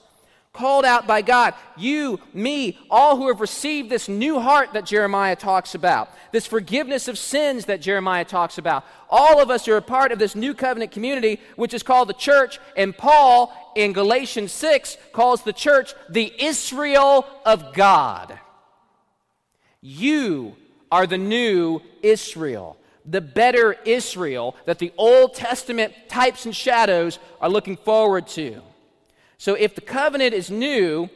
Called 0.53 0.85
out 0.85 1.05
by 1.05 1.21
God. 1.21 1.53
You, 1.75 2.19
me, 2.33 2.79
all 2.89 3.17
who 3.17 3.27
have 3.27 3.41
received 3.41 3.89
this 3.89 4.07
new 4.07 4.39
heart 4.39 4.71
that 4.71 4.85
Jeremiah 4.85 5.35
talks 5.35 5.75
about, 5.75 6.09
this 6.31 6.47
forgiveness 6.47 7.09
of 7.09 7.17
sins 7.17 7.65
that 7.65 7.81
Jeremiah 7.81 8.23
talks 8.23 8.57
about. 8.57 8.85
All 9.09 9.41
of 9.41 9.49
us 9.49 9.67
are 9.67 9.75
a 9.75 9.81
part 9.81 10.13
of 10.13 10.19
this 10.19 10.33
new 10.33 10.53
covenant 10.53 10.91
community, 10.91 11.41
which 11.57 11.73
is 11.73 11.83
called 11.83 12.07
the 12.07 12.13
church. 12.13 12.59
And 12.77 12.95
Paul, 12.95 13.53
in 13.75 13.91
Galatians 13.91 14.53
6, 14.53 14.95
calls 15.11 15.41
the 15.41 15.51
church 15.51 15.93
the 16.07 16.31
Israel 16.39 17.25
of 17.45 17.73
God. 17.73 18.39
You 19.81 20.55
are 20.89 21.05
the 21.05 21.17
new 21.17 21.81
Israel 22.01 22.77
the 23.05 23.21
better 23.21 23.73
Israel 23.85 24.55
that 24.65 24.79
the 24.79 24.91
Old 24.97 25.33
Testament 25.33 25.93
types 26.09 26.45
and 26.45 26.55
shadows 26.55 27.19
are 27.39 27.49
looking 27.49 27.77
forward 27.77 28.27
to. 28.29 28.61
So 29.37 29.53
if 29.53 29.75
the 29.75 29.81
covenant 29.81 30.33
is 30.33 30.49
new, 30.49 31.09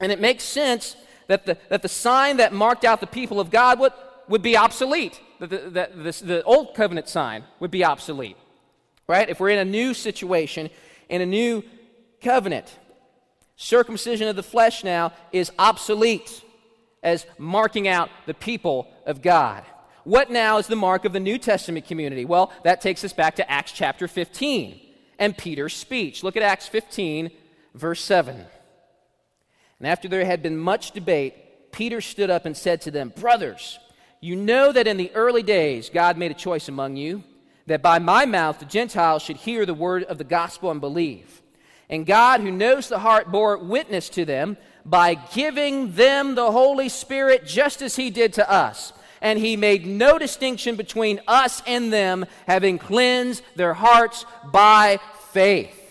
and 0.00 0.12
it 0.12 0.20
makes 0.20 0.44
sense 0.44 0.96
that 1.26 1.46
the, 1.46 1.58
that 1.68 1.82
the 1.82 1.88
sign 1.88 2.36
that 2.36 2.52
marked 2.52 2.84
out 2.84 3.00
the 3.00 3.06
people 3.06 3.40
of 3.40 3.50
God 3.50 3.80
would, 3.80 3.92
would 4.28 4.42
be 4.42 4.56
obsolete, 4.56 5.20
that 5.40 5.50
the, 5.50 5.58
that 5.70 6.04
this, 6.04 6.20
the 6.20 6.42
old 6.44 6.74
covenant 6.74 7.08
sign 7.08 7.44
would 7.60 7.70
be 7.70 7.84
obsolete, 7.84 8.36
right? 9.08 9.28
If 9.28 9.40
we're 9.40 9.50
in 9.50 9.58
a 9.58 9.64
new 9.64 9.94
situation, 9.94 10.70
in 11.08 11.20
a 11.20 11.26
new 11.26 11.64
covenant. 12.20 12.72
Circumcision 13.56 14.28
of 14.28 14.36
the 14.36 14.42
flesh 14.42 14.84
now 14.84 15.12
is 15.32 15.50
obsolete 15.58 16.42
as 17.02 17.26
marking 17.38 17.88
out 17.88 18.10
the 18.26 18.34
people 18.34 18.88
of 19.06 19.22
God. 19.22 19.64
What 20.06 20.30
now 20.30 20.58
is 20.58 20.68
the 20.68 20.76
mark 20.76 21.04
of 21.04 21.12
the 21.12 21.18
New 21.18 21.36
Testament 21.36 21.88
community? 21.88 22.24
Well, 22.24 22.52
that 22.62 22.80
takes 22.80 23.02
us 23.02 23.12
back 23.12 23.34
to 23.36 23.50
Acts 23.50 23.72
chapter 23.72 24.06
15 24.06 24.80
and 25.18 25.36
Peter's 25.36 25.74
speech. 25.74 26.22
Look 26.22 26.36
at 26.36 26.44
Acts 26.44 26.68
15, 26.68 27.32
verse 27.74 28.00
7. 28.02 28.36
And 29.80 29.88
after 29.88 30.06
there 30.06 30.24
had 30.24 30.44
been 30.44 30.58
much 30.58 30.92
debate, 30.92 31.72
Peter 31.72 32.00
stood 32.00 32.30
up 32.30 32.46
and 32.46 32.56
said 32.56 32.82
to 32.82 32.92
them, 32.92 33.12
Brothers, 33.16 33.80
you 34.20 34.36
know 34.36 34.70
that 34.70 34.86
in 34.86 34.96
the 34.96 35.10
early 35.12 35.42
days 35.42 35.90
God 35.92 36.16
made 36.16 36.30
a 36.30 36.34
choice 36.34 36.68
among 36.68 36.94
you, 36.94 37.24
that 37.66 37.82
by 37.82 37.98
my 37.98 38.26
mouth 38.26 38.60
the 38.60 38.64
Gentiles 38.64 39.22
should 39.22 39.38
hear 39.38 39.66
the 39.66 39.74
word 39.74 40.04
of 40.04 40.18
the 40.18 40.24
gospel 40.24 40.70
and 40.70 40.80
believe. 40.80 41.42
And 41.90 42.06
God, 42.06 42.42
who 42.42 42.52
knows 42.52 42.88
the 42.88 43.00
heart, 43.00 43.32
bore 43.32 43.58
witness 43.58 44.08
to 44.10 44.24
them 44.24 44.56
by 44.84 45.14
giving 45.14 45.94
them 45.94 46.36
the 46.36 46.52
Holy 46.52 46.88
Spirit 46.90 47.44
just 47.44 47.82
as 47.82 47.96
He 47.96 48.10
did 48.10 48.34
to 48.34 48.48
us. 48.48 48.92
And 49.20 49.38
He 49.38 49.56
made 49.56 49.86
no 49.86 50.18
distinction 50.18 50.76
between 50.76 51.20
us 51.26 51.62
and 51.66 51.92
them, 51.92 52.26
having 52.46 52.78
cleansed 52.78 53.42
their 53.54 53.74
hearts 53.74 54.24
by 54.44 54.98
faith. 55.30 55.82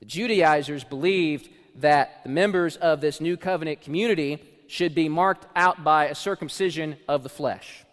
The 0.00 0.06
Judaizers 0.06 0.84
believed 0.84 1.48
that 1.76 2.22
the 2.22 2.28
members 2.28 2.76
of 2.76 3.00
this 3.00 3.20
new 3.20 3.36
covenant 3.36 3.80
community 3.80 4.42
should 4.66 4.94
be 4.94 5.08
marked 5.08 5.46
out 5.56 5.84
by 5.84 6.06
a 6.06 6.14
circumcision 6.14 6.96
of 7.08 7.22
the 7.22 7.28
flesh. 7.28 7.84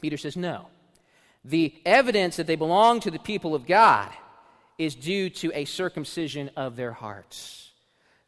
Peter 0.00 0.16
says, 0.16 0.36
no. 0.36 0.66
The 1.44 1.74
evidence 1.84 2.36
that 2.36 2.46
they 2.46 2.56
belong 2.56 3.00
to 3.00 3.10
the 3.10 3.18
people 3.18 3.54
of 3.54 3.66
God 3.66 4.10
is 4.78 4.94
due 4.94 5.30
to 5.30 5.52
a 5.54 5.64
circumcision 5.64 6.50
of 6.56 6.76
their 6.76 6.92
hearts. 6.92 7.65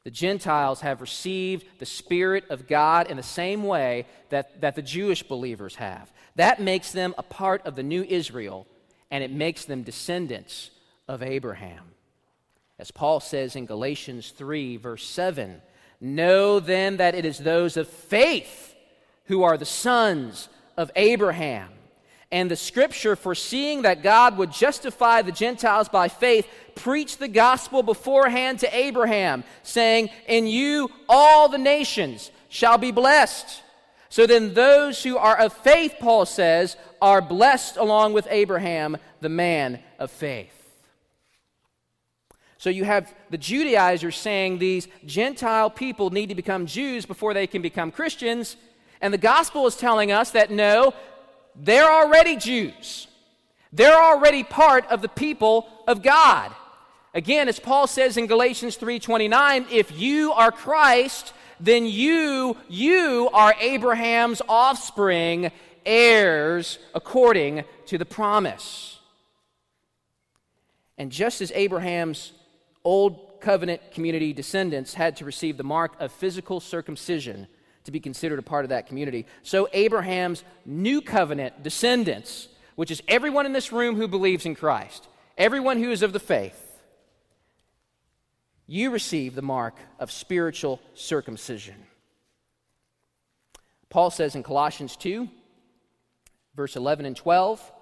The 0.09 0.13
Gentiles 0.13 0.81
have 0.81 1.03
received 1.03 1.67
the 1.79 1.85
Spirit 1.85 2.45
of 2.49 2.67
God 2.67 3.11
in 3.11 3.19
the 3.19 3.23
same 3.23 3.63
way 3.63 4.07
that, 4.31 4.63
that 4.63 4.75
the 4.75 4.81
Jewish 4.81 5.23
believers 5.23 5.75
have. 5.75 6.11
That 6.37 6.63
makes 6.63 6.93
them 6.93 7.15
a 7.19 7.23
part 7.23 7.67
of 7.67 7.77
the 7.77 7.83
new 7.83 8.03
Israel, 8.05 8.67
and 9.11 9.23
it 9.23 9.31
makes 9.31 9.67
them 9.67 9.83
descendants 9.83 10.71
of 11.09 11.23
Abraham. 11.23 11.85
As 12.79 12.91
Paul 12.91 13.21
says 13.21 13.55
in 13.55 13.67
Galatians 13.67 14.31
3, 14.31 14.79
verse 14.79 15.07
7 15.07 15.61
Know 16.01 16.59
then 16.59 16.97
that 16.97 17.15
it 17.15 17.27
is 17.27 17.37
those 17.37 17.77
of 17.77 17.87
faith 17.87 18.75
who 19.27 19.43
are 19.43 19.59
the 19.59 19.67
sons 19.67 20.49
of 20.79 20.91
Abraham. 20.97 21.69
And 22.31 22.51
the 22.51 22.57
scripture, 22.57 23.16
foreseeing 23.16 23.83
that 23.83 24.03
God 24.03 24.37
would 24.37 24.53
justify 24.53 25.22
the 25.22 25.33
Gentiles 25.33 25.89
by 25.89 26.09
faith, 26.09 26.47
preached 26.74 27.18
the 27.18 27.29
gospel 27.29 27.83
beforehand 27.83 28.61
to 28.61 28.76
Abraham, 28.76 29.45
saying, 29.62 30.11
In 30.26 30.47
you 30.47 30.91
all 31.09 31.49
the 31.49 31.59
nations 31.59 32.31
shall 32.51 32.76
be 32.76 32.91
blessed. 32.91 33.62
So 34.11 34.26
then, 34.26 34.55
those 34.55 35.03
who 35.03 35.16
are 35.16 35.39
of 35.39 35.53
faith, 35.53 35.97
Paul 36.01 36.24
says, 36.26 36.76
are 37.01 37.20
blessed 37.20 37.76
along 37.76 38.14
with 38.14 38.26
Abraham, 38.31 38.97
the 39.20 39.29
man 39.29 39.81
of 39.99 40.11
faith. 40.11 40.55
So 42.57 42.70
you 42.70 42.85
have 42.85 43.14
the 43.31 43.39
Judaizers 43.39 44.16
saying 44.16 44.59
these 44.59 44.89
Gentile 45.07 45.70
people 45.70 46.11
need 46.11 46.31
to 46.31 46.35
become 46.35 46.66
Jews 46.66 47.07
before 47.07 47.33
they 47.33 47.47
can 47.47 47.62
become 47.62 47.93
Christians. 47.93 48.57
And 49.01 49.14
the 49.14 49.18
gospel 49.18 49.66
is 49.66 49.76
telling 49.76 50.11
us 50.11 50.33
that 50.33 50.51
no, 50.51 50.93
they're 51.59 51.91
already 51.91 52.37
Jews. 52.37 53.09
They're 53.73 54.01
already 54.01 54.45
part 54.45 54.87
of 54.87 55.03
the 55.03 55.09
people 55.09 55.69
of 55.87 56.03
God. 56.03 56.53
Again, 57.15 57.49
as 57.49 57.59
Paul 57.59 57.87
says 57.87 58.17
in 58.17 58.27
Galatians 58.27 58.77
3:29, 58.77 59.67
if 59.71 59.99
you 59.99 60.33
are 60.33 60.53
Christ, 60.53 61.33
then 61.61 61.87
you 61.87 62.57
you 62.69 63.29
are 63.33 63.55
Abraham's 63.61 64.41
offspring, 64.49 65.51
heirs 65.85 66.79
according 66.95 67.65
to 67.87 67.99
the 67.99 68.07
promise. 68.07 68.99
And 70.97 71.13
just 71.13 71.41
as 71.41 71.53
Abraham's 71.53 72.33
Old 72.85 73.41
covenant 73.41 73.93
community 73.93 74.33
descendants 74.33 74.95
had 74.95 75.17
to 75.17 75.25
receive 75.25 75.57
the 75.57 75.63
mark 75.65 75.93
of 76.01 76.11
physical 76.11 76.59
circumcision 76.59 77.47
to 77.89 77.93
be 77.93 78.01
considered 78.01 78.39
a 78.39 78.43
part 78.43 78.66
of 78.66 78.68
that 78.68 78.86
community. 78.86 79.24
So 79.43 79.66
Abraham's 79.72 80.45
new 80.66 81.01
covenant 81.01 81.62
descendants, 81.62 82.49
which 82.76 82.91
is 82.91 83.03
everyone 83.09 83.47
in 83.47 83.55
this 83.55 83.72
room 83.72 83.97
who 83.97 84.07
believes 84.07 84.45
in 84.45 84.55
Christ, 84.55 85.09
everyone 85.39 85.78
who 85.78 85.91
is 85.91 86.03
of 86.03 86.12
the 86.12 86.20
faith, 86.20 86.61
you 88.66 88.91
receive 88.91 89.34
the 89.34 89.41
mark 89.41 89.74
of 89.99 90.12
spiritual 90.12 90.80
circumcision. 90.93 91.76
Paul 93.89 94.11
says 94.11 94.34
in 94.34 94.43
Colossians 94.43 94.95
2, 94.97 95.26
verse 96.55 96.76
11 96.76 97.07
and 97.07 97.16
12, 97.16 97.72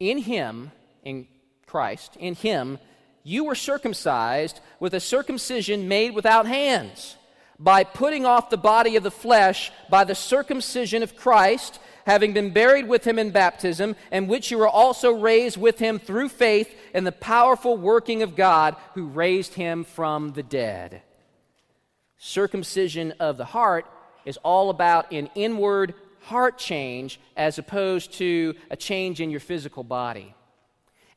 in 0.00 0.18
him, 0.18 0.70
in 1.02 1.26
Christ, 1.64 2.14
in 2.20 2.34
him, 2.34 2.78
you 3.22 3.44
were 3.44 3.54
circumcised 3.54 4.60
with 4.80 4.92
a 4.92 5.00
circumcision 5.00 5.88
made 5.88 6.14
without 6.14 6.46
hands, 6.46 7.16
by 7.58 7.84
putting 7.84 8.26
off 8.26 8.50
the 8.50 8.56
body 8.56 8.96
of 8.96 9.02
the 9.02 9.10
flesh 9.10 9.70
by 9.88 10.04
the 10.04 10.14
circumcision 10.14 11.02
of 11.02 11.16
Christ, 11.16 11.78
having 12.06 12.32
been 12.32 12.50
buried 12.50 12.88
with 12.88 13.06
him 13.06 13.18
in 13.18 13.30
baptism, 13.30 13.96
and 14.10 14.28
which 14.28 14.50
you 14.50 14.58
were 14.58 14.68
also 14.68 15.12
raised 15.12 15.56
with 15.56 15.78
him 15.78 15.98
through 15.98 16.28
faith 16.28 16.74
in 16.92 17.04
the 17.04 17.12
powerful 17.12 17.76
working 17.76 18.22
of 18.22 18.36
God 18.36 18.76
who 18.94 19.06
raised 19.06 19.54
him 19.54 19.84
from 19.84 20.32
the 20.32 20.42
dead. 20.42 21.02
Circumcision 22.18 23.12
of 23.20 23.36
the 23.36 23.44
heart 23.44 23.86
is 24.24 24.38
all 24.38 24.70
about 24.70 25.12
an 25.12 25.30
inward 25.34 25.94
heart 26.22 26.58
change 26.58 27.20
as 27.36 27.58
opposed 27.58 28.14
to 28.14 28.54
a 28.70 28.76
change 28.76 29.20
in 29.20 29.30
your 29.30 29.40
physical 29.40 29.84
body. 29.84 30.34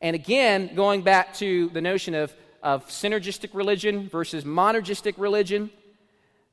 And 0.01 0.15
again, 0.15 0.75
going 0.75 1.01
back 1.01 1.33
to 1.35 1.69
the 1.69 1.81
notion 1.81 2.13
of, 2.13 2.35
of 2.61 2.85
synergistic 2.87 3.49
religion 3.53 4.09
versus 4.09 4.43
monergistic 4.43 5.15
religion, 5.17 5.71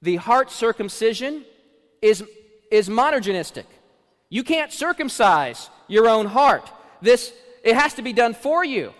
the 0.04 0.16
heart 0.16 0.50
circumcision 0.50 1.44
is, 2.02 2.22
is 2.70 2.88
monergistic. 2.88 3.64
You 4.28 4.44
can't 4.44 4.72
circumcise 4.72 5.70
your 5.88 6.08
own 6.08 6.26
heart. 6.26 6.70
This, 7.00 7.32
it 7.62 7.74
has 7.74 7.94
to 7.94 8.02
be 8.02 8.12
done 8.12 8.34
for 8.34 8.64
you. 8.64 8.92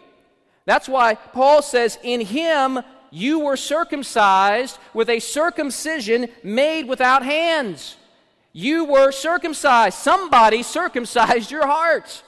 That's 0.64 0.88
why 0.88 1.14
Paul 1.14 1.61
says, 1.61 1.98
In 2.02 2.22
him 2.22 2.80
you 3.11 3.40
were 3.40 3.57
circumcised 3.57 4.78
with 4.94 5.11
a 5.11 5.20
circumcision 5.20 6.28
made 6.42 6.88
without 6.88 7.22
hands. 7.22 7.96
You 8.52 8.84
were 8.84 9.12
circumcised. 9.12 9.98
Somebody 9.98 10.62
circumcised 10.62 11.50
your 11.50 11.66
heart. 11.66 12.22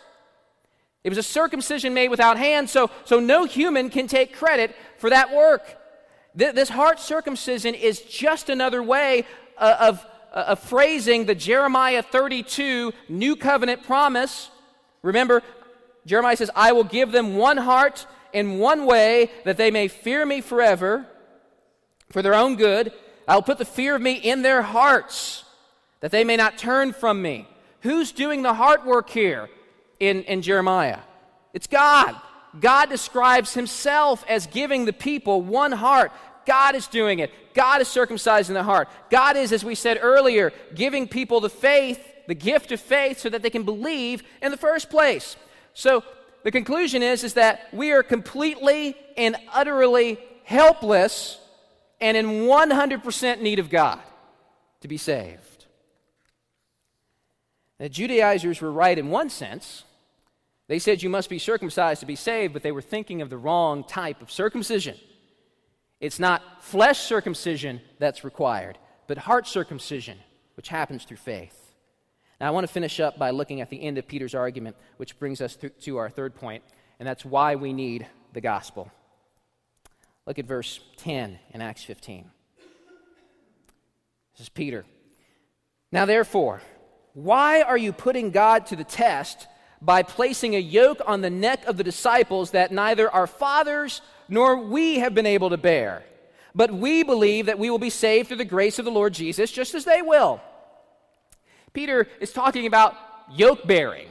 It 1.03 1.09
was 1.09 1.19
a 1.19 1.23
circumcision 1.23 1.95
made 1.95 2.09
without 2.09 2.37
hands, 2.37 2.73
so, 2.73 2.91
so 3.05 3.21
no 3.21 3.45
human 3.45 3.89
can 3.91 4.07
take 4.07 4.35
credit 4.35 4.75
for 4.99 5.09
that 5.09 5.33
work. 5.33 5.77
Th- 6.39 6.55
this 6.55 6.69
heart 6.69 7.01
circumcision 7.01 7.75
is 7.75 8.01
just 8.01 8.49
another 8.49 8.83
way 8.83 9.27
uh, 9.59 9.77
of, 9.81 10.07
uh, 10.33 10.45
of 10.49 10.61
phrasing 10.61 11.27
the 11.27 11.35
Jeremiah 11.35 12.03
32 12.03 12.93
New 13.09 13.37
Covenant 13.37 13.83
promise. 13.83 14.51
Remember, 15.03 15.43
Jeremiah 16.05 16.37
says, 16.37 16.51
I 16.55 16.73
will 16.73 16.85
give 16.85 17.13
them 17.13 17.37
one 17.37 17.57
heart 17.57 18.07
in 18.33 18.59
one 18.59 18.87
way 18.87 19.31
that 19.45 19.57
they 19.57 19.71
may 19.71 19.89
fear 19.89 20.25
me 20.27 20.41
forever 20.41 21.07
for 22.11 22.23
their 22.23 22.35
own 22.35 22.57
good. 22.57 22.93
I'll 23.27 23.43
put 23.43 23.59
the 23.59 23.65
fear 23.65 23.97
of 23.97 24.03
me 24.03 24.15
in 24.15 24.43
their 24.43 24.63
hearts 24.63 25.45
that 26.01 26.11
they 26.11 26.23
may 26.23 26.37
not 26.37 26.59
turn 26.59 26.93
from 26.93 27.23
me. 27.23 27.49
Who's 27.81 28.13
doing 28.13 28.43
the 28.43 28.55
heart 28.55 28.85
work 28.85 29.11
here? 29.11 29.49
in, 30.01 30.23
in 30.25 30.43
Jeremiah. 30.43 31.01
It's 31.53 31.67
God. 31.67 32.17
God 32.59 32.89
describes 32.89 33.55
himself 33.55 34.25
as 34.29 34.47
giving 34.47 34.85
the 34.85 34.93
people 34.93 35.43
one 35.43 35.73
heart. 35.73 36.13
God 36.47 36.75
is 36.75 36.87
doing 36.87 37.19
it. 37.19 37.33
God 37.55 37.81
is 37.81 37.89
circumcising 37.89 38.55
the 38.55 38.63
heart. 38.63 38.89
God 39.11 39.37
is, 39.37 39.53
as 39.53 39.65
we 39.65 39.75
said 39.75 39.99
earlier, 40.01 40.53
giving 40.75 41.09
people 41.09 41.41
the 41.41 41.51
faith, 41.51 42.01
the 42.27 42.35
gift 42.35 42.73
of 42.73 42.81
faith, 42.81 43.19
so 43.19 43.29
that 43.29 43.43
they 43.43 43.51
can 43.51 43.65
believe 43.65 44.23
in 44.41 44.51
the 44.51 44.57
first 44.57 44.89
place. 44.89 45.37
So 45.75 46.05
the 46.45 46.51
conclusion 46.51 47.03
is, 47.03 47.25
is 47.25 47.35
that 47.35 47.69
we 47.73 47.93
are 47.93 48.03
completely 48.03 48.97
and 49.17 49.37
utterly 49.53 50.19
helpless 50.45 51.39
and 52.01 52.17
in 52.17 52.27
100% 52.27 53.41
need 53.41 53.59
of 53.59 53.71
God 53.71 54.01
to 54.81 54.89
be 54.89 54.97
saved. 54.97 55.67
The 57.79 57.89
Judaizers 57.89 58.61
were 58.61 58.73
right 58.73 58.99
in 58.99 59.11
one 59.11 59.29
sense. 59.29 59.85
They 60.69 60.79
said 60.79 61.03
you 61.03 61.09
must 61.09 61.29
be 61.29 61.39
circumcised 61.39 62.01
to 62.01 62.07
be 62.07 62.17
saved, 62.17 62.53
but 62.53 62.63
they 62.63 62.73
were 62.73 62.83
thinking 62.83 63.23
of 63.23 63.31
the 63.31 63.37
wrong 63.37 63.85
type 63.85 64.23
of 64.23 64.31
circumcision. 64.31 64.97
It's 66.01 66.19
not 66.19 66.63
flesh 66.63 67.01
circumcision 67.01 67.81
that's 67.99 68.25
required, 68.25 68.79
but 69.07 69.19
heart 69.19 69.47
circumcision, 69.47 70.19
which 70.55 70.69
happens 70.69 71.05
through 71.05 71.17
faith. 71.17 71.75
Now, 72.41 72.49
I 72.49 72.51
want 72.51 72.67
to 72.67 72.73
finish 72.73 73.01
up 73.01 73.19
by 73.19 73.31
looking 73.31 73.61
at 73.61 73.71
the 73.71 73.83
end 73.83 73.97
of 73.97 74.07
Peter's 74.07 74.35
argument, 74.35 74.77
which 74.99 75.19
brings 75.19 75.41
us 75.41 75.57
to, 75.57 75.71
to 75.71 75.97
our 75.97 76.11
third 76.11 76.35
point, 76.35 76.63
and 76.99 77.09
that's 77.09 77.25
why 77.25 77.55
we 77.55 77.73
need 77.73 78.07
the 78.35 78.43
gospel. 78.43 78.91
Look 80.27 80.39
at 80.39 80.45
verse 80.45 80.81
10 80.99 81.39
in 81.51 81.63
Acts 81.63 81.85
15. 81.85 82.31
This 84.33 84.41
is 84.41 84.49
Peter. 84.51 84.85
Now, 85.93 86.05
therefore, 86.05 86.61
why 87.15 87.63
are 87.63 87.79
you 87.79 87.93
putting 87.93 88.31
God 88.31 88.67
to 88.67 88.77
the 88.77 88.85
test 88.85 89.47
by 89.87 90.03
placing 90.03 90.57
a 90.57 90.59
yoke 90.59 91.01
on 91.07 91.21
the 91.21 91.31
neck 91.31 91.65
of 91.67 91.77
the 91.77 91.85
disciples 91.85 92.51
that 92.51 92.73
neither 92.73 93.09
our 93.09 93.29
fathers 93.29 94.03
nor 94.29 94.59
we 94.59 94.99
have 94.99 95.15
been 95.15 95.27
able 95.27 95.51
to 95.51 95.57
bear? 95.57 96.05
But 96.57 96.73
we 96.73 97.05
believe 97.05 97.47
that 97.47 97.59
we 97.59 97.71
will 97.71 97.79
be 97.79 97.91
saved 97.91 98.29
through 98.29 98.39
the 98.39 98.45
grace 98.45 98.81
of 98.81 98.85
the 98.85 98.91
Lord 98.91 99.15
Jesus, 99.15 99.53
just 99.53 99.75
as 99.77 99.85
they 99.85 100.03
will. 100.03 100.41
Peter 101.73 102.09
is 102.19 102.33
talking 102.33 102.67
about 102.67 102.97
yoke 103.31 103.65
bearing. 103.67 104.09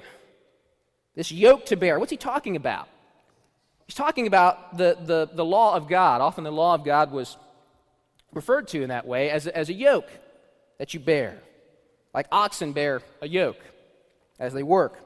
This 1.13 1.31
yoke 1.31 1.65
to 1.65 1.75
bear. 1.75 1.99
What's 1.99 2.11
he 2.11 2.17
talking 2.17 2.55
about? 2.55 2.87
He's 3.85 3.95
talking 3.95 4.27
about 4.27 4.77
the, 4.77 4.97
the, 5.03 5.29
the 5.33 5.45
law 5.45 5.75
of 5.75 5.87
God. 5.87 6.21
Often 6.21 6.45
the 6.45 6.51
law 6.51 6.73
of 6.73 6.85
God 6.85 7.11
was 7.11 7.35
referred 8.33 8.67
to 8.69 8.81
in 8.81 8.89
that 8.89 9.05
way 9.05 9.29
as 9.29 9.47
a, 9.47 9.57
as 9.57 9.69
a 9.69 9.73
yoke 9.73 10.09
that 10.77 10.93
you 10.93 10.99
bear, 10.99 11.37
like 12.13 12.27
oxen 12.31 12.71
bear 12.71 13.01
a 13.21 13.27
yoke 13.27 13.59
as 14.39 14.53
they 14.53 14.63
work. 14.63 14.99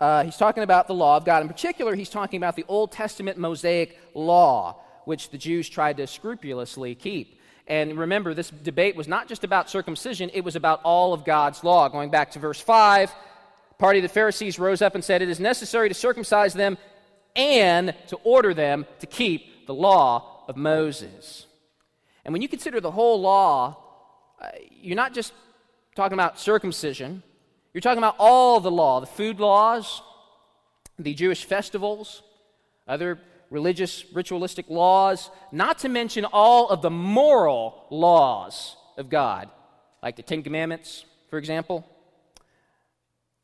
Uh, 0.00 0.22
he's 0.22 0.36
talking 0.36 0.62
about 0.62 0.86
the 0.86 0.94
law 0.94 1.16
of 1.16 1.24
God. 1.24 1.42
In 1.42 1.48
particular, 1.48 1.94
he's 1.96 2.10
talking 2.10 2.36
about 2.36 2.54
the 2.54 2.64
Old 2.68 2.92
Testament 2.92 3.36
Mosaic 3.36 3.98
law, 4.14 4.80
which 5.06 5.30
the 5.30 5.38
Jews 5.38 5.68
tried 5.68 5.96
to 5.96 6.06
scrupulously 6.06 6.94
keep. 6.94 7.40
And 7.66 7.98
remember, 7.98 8.32
this 8.32 8.50
debate 8.50 8.94
was 8.94 9.08
not 9.08 9.28
just 9.28 9.42
about 9.42 9.68
circumcision, 9.68 10.30
it 10.32 10.42
was 10.42 10.56
about 10.56 10.80
all 10.84 11.12
of 11.12 11.24
God's 11.24 11.64
law. 11.64 11.88
Going 11.88 12.10
back 12.10 12.30
to 12.32 12.38
verse 12.38 12.60
5, 12.60 13.12
party 13.78 13.98
of 13.98 14.04
the 14.04 14.08
Pharisees 14.08 14.58
rose 14.58 14.82
up 14.82 14.94
and 14.94 15.04
said, 15.04 15.20
It 15.20 15.28
is 15.28 15.40
necessary 15.40 15.88
to 15.88 15.94
circumcise 15.94 16.54
them 16.54 16.78
and 17.34 17.94
to 18.06 18.16
order 18.22 18.54
them 18.54 18.86
to 19.00 19.06
keep 19.06 19.66
the 19.66 19.74
law 19.74 20.44
of 20.48 20.56
Moses. 20.56 21.46
And 22.24 22.32
when 22.32 22.40
you 22.40 22.48
consider 22.48 22.80
the 22.80 22.90
whole 22.90 23.20
law, 23.20 23.76
uh, 24.40 24.48
you're 24.70 24.96
not 24.96 25.12
just 25.12 25.32
talking 25.96 26.14
about 26.14 26.38
circumcision, 26.38 27.22
you're 27.78 27.92
talking 27.92 27.98
about 27.98 28.16
all 28.18 28.58
the 28.58 28.72
law 28.72 28.98
the 28.98 29.06
food 29.06 29.38
laws, 29.38 30.02
the 30.98 31.14
Jewish 31.14 31.44
festivals, 31.44 32.24
other 32.88 33.20
religious, 33.50 34.04
ritualistic 34.12 34.68
laws, 34.68 35.30
not 35.52 35.78
to 35.78 35.88
mention 35.88 36.24
all 36.24 36.70
of 36.70 36.82
the 36.82 36.90
moral 36.90 37.86
laws 37.88 38.74
of 38.96 39.08
God, 39.08 39.48
like 40.02 40.16
the 40.16 40.24
Ten 40.24 40.42
Commandments, 40.42 41.04
for 41.30 41.38
example. 41.38 41.86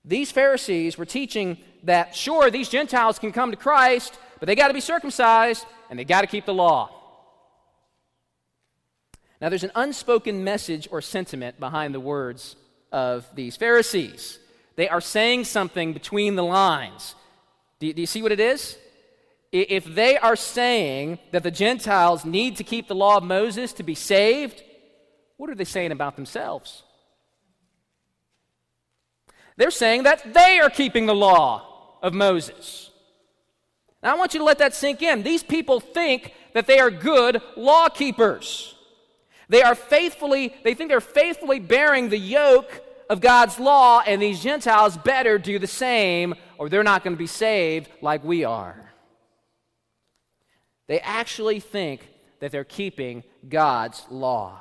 These 0.05 0.33
Pharisees 0.33 0.99
were 0.99 1.07
teaching 1.07 1.59
that, 1.85 2.17
sure, 2.17 2.51
these 2.51 2.69
Gentiles 2.69 3.21
can 3.21 3.31
come 3.31 3.53
to 3.53 3.57
Christ, 3.57 4.19
but 4.41 4.47
they 4.47 4.57
got 4.57 4.67
to 4.67 4.75
be 4.75 4.81
circumcised 4.81 5.65
and 5.91 5.97
they 5.97 6.05
got 6.05 6.23
to 6.23 6.27
keep 6.27 6.45
the 6.45 6.53
law. 6.53 6.91
Now, 9.41 9.49
there's 9.49 9.63
an 9.63 9.71
unspoken 9.77 10.43
message 10.43 10.89
or 10.91 11.01
sentiment 11.01 11.61
behind 11.61 11.95
the 11.95 12.01
words 12.01 12.57
of 12.95 13.27
these 13.35 13.57
Pharisees. 13.57 14.39
They 14.77 14.89
are 14.89 15.01
saying 15.01 15.45
something 15.45 15.93
between 15.93 16.37
the 16.37 16.45
lines. 16.45 17.17
Do 17.81 17.89
you, 17.89 17.93
do 17.93 18.01
you 18.01 18.07
see 18.07 18.23
what 18.23 18.31
it 18.31 18.39
is? 18.39 18.79
If 19.51 19.85
they 19.85 20.17
are 20.17 20.37
saying 20.37 21.19
that 21.33 21.43
the 21.43 21.51
Gentiles 21.51 22.25
need 22.25 22.57
to 22.57 22.65
keep 22.65 22.87
the 22.87 22.95
law 22.95 23.17
of 23.17 23.25
Moses 23.25 23.73
to 23.75 23.83
be 23.83 23.97
saved, 23.97 24.63
what 25.37 25.51
are 25.51 25.57
they 25.57 25.65
saying 25.65 25.91
about 25.91 26.15
themselves? 26.15 26.85
They're 29.57 29.73
saying 29.73 30.05
that 30.05 30.33
they 30.33 30.61
are 30.61 30.71
keeping 30.71 31.07
the 31.07 31.15
law 31.17 31.99
of 32.01 32.15
Moses. 32.15 32.91
Now, 34.05 34.15
I 34.15 34.19
want 34.19 34.35
you 34.35 34.39
to 34.39 34.45
let 34.45 34.59
that 34.59 34.75
sink 34.75 35.03
in. 35.03 35.25
These 35.25 35.43
people 35.43 35.81
think 35.81 36.33
that 36.53 36.69
they 36.69 36.79
are 36.79 36.93
good 36.93 37.43
law 37.57 37.89
keepers. 37.89 38.77
They 39.49 39.63
are 39.63 39.75
faithfully, 39.75 40.55
they 40.63 40.75
think 40.75 40.91
they're 40.91 41.01
faithfully 41.01 41.59
bearing 41.59 42.09
the 42.09 42.19
yoke 42.19 42.84
of 43.09 43.21
God's 43.21 43.59
law, 43.59 44.03
and 44.07 44.21
these 44.21 44.43
Gentiles 44.43 44.97
better 44.97 45.39
do 45.39 45.59
the 45.59 45.67
same, 45.67 46.35
or 46.59 46.69
they're 46.69 46.83
not 46.83 47.05
going 47.05 47.15
to 47.15 47.19
be 47.19 47.27
saved 47.27 47.89
like 48.01 48.25
we 48.25 48.45
are. 48.45 48.93
They 50.87 51.01
actually 51.01 51.61
think 51.61 52.09
that 52.41 52.53
they're 52.53 52.65
keeping 52.65 53.25
God's 53.49 54.05
law. 54.11 54.61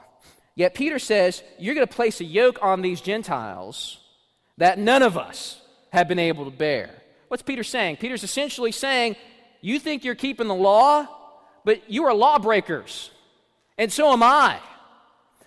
Yet 0.55 0.73
Peter 0.73 0.99
says, 0.99 1.43
You're 1.57 1.75
going 1.75 1.87
to 1.87 1.93
place 1.93 2.21
a 2.21 2.25
yoke 2.25 2.59
on 2.61 2.81
these 2.81 3.01
Gentiles 3.01 3.99
that 4.57 4.77
none 4.77 5.01
of 5.01 5.17
us 5.17 5.61
have 5.91 6.07
been 6.07 6.19
able 6.19 6.45
to 6.45 6.51
bear. 6.51 6.89
What's 7.27 7.43
Peter 7.43 7.63
saying? 7.63 7.97
Peter's 7.97 8.23
essentially 8.23 8.71
saying, 8.71 9.15
You 9.61 9.79
think 9.79 10.03
you're 10.03 10.15
keeping 10.15 10.47
the 10.47 10.55
law, 10.55 11.07
but 11.65 11.89
you 11.89 12.05
are 12.05 12.13
lawbreakers, 12.13 13.11
and 13.77 13.91
so 13.91 14.11
am 14.13 14.21
I. 14.21 14.59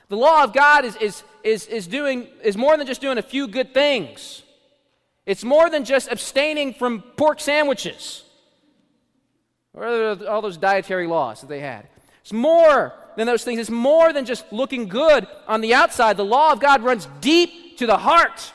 The 0.08 0.16
law 0.16 0.44
of 0.44 0.52
God 0.52 0.84
is, 0.84 0.96
is, 0.96 1.24
is, 1.42 1.66
is, 1.66 1.86
doing, 1.86 2.28
is 2.42 2.56
more 2.56 2.76
than 2.76 2.86
just 2.86 3.00
doing 3.00 3.18
a 3.18 3.22
few 3.22 3.48
good 3.48 3.74
things. 3.74 4.42
It's 5.24 5.42
more 5.42 5.68
than 5.68 5.84
just 5.84 6.10
abstaining 6.10 6.74
from 6.74 7.02
pork 7.16 7.40
sandwiches 7.40 8.22
or 9.74 10.16
all 10.28 10.40
those 10.40 10.56
dietary 10.56 11.06
laws 11.06 11.40
that 11.40 11.48
they 11.48 11.60
had. 11.60 11.86
It's 12.22 12.32
more 12.32 12.92
than 13.16 13.26
those 13.26 13.44
things. 13.44 13.60
It's 13.60 13.70
more 13.70 14.12
than 14.12 14.24
just 14.24 14.50
looking 14.52 14.88
good 14.88 15.26
on 15.46 15.60
the 15.60 15.74
outside. 15.74 16.16
The 16.16 16.24
law 16.24 16.52
of 16.52 16.60
God 16.60 16.82
runs 16.82 17.06
deep 17.20 17.78
to 17.78 17.86
the 17.86 17.98
heart. 17.98 18.52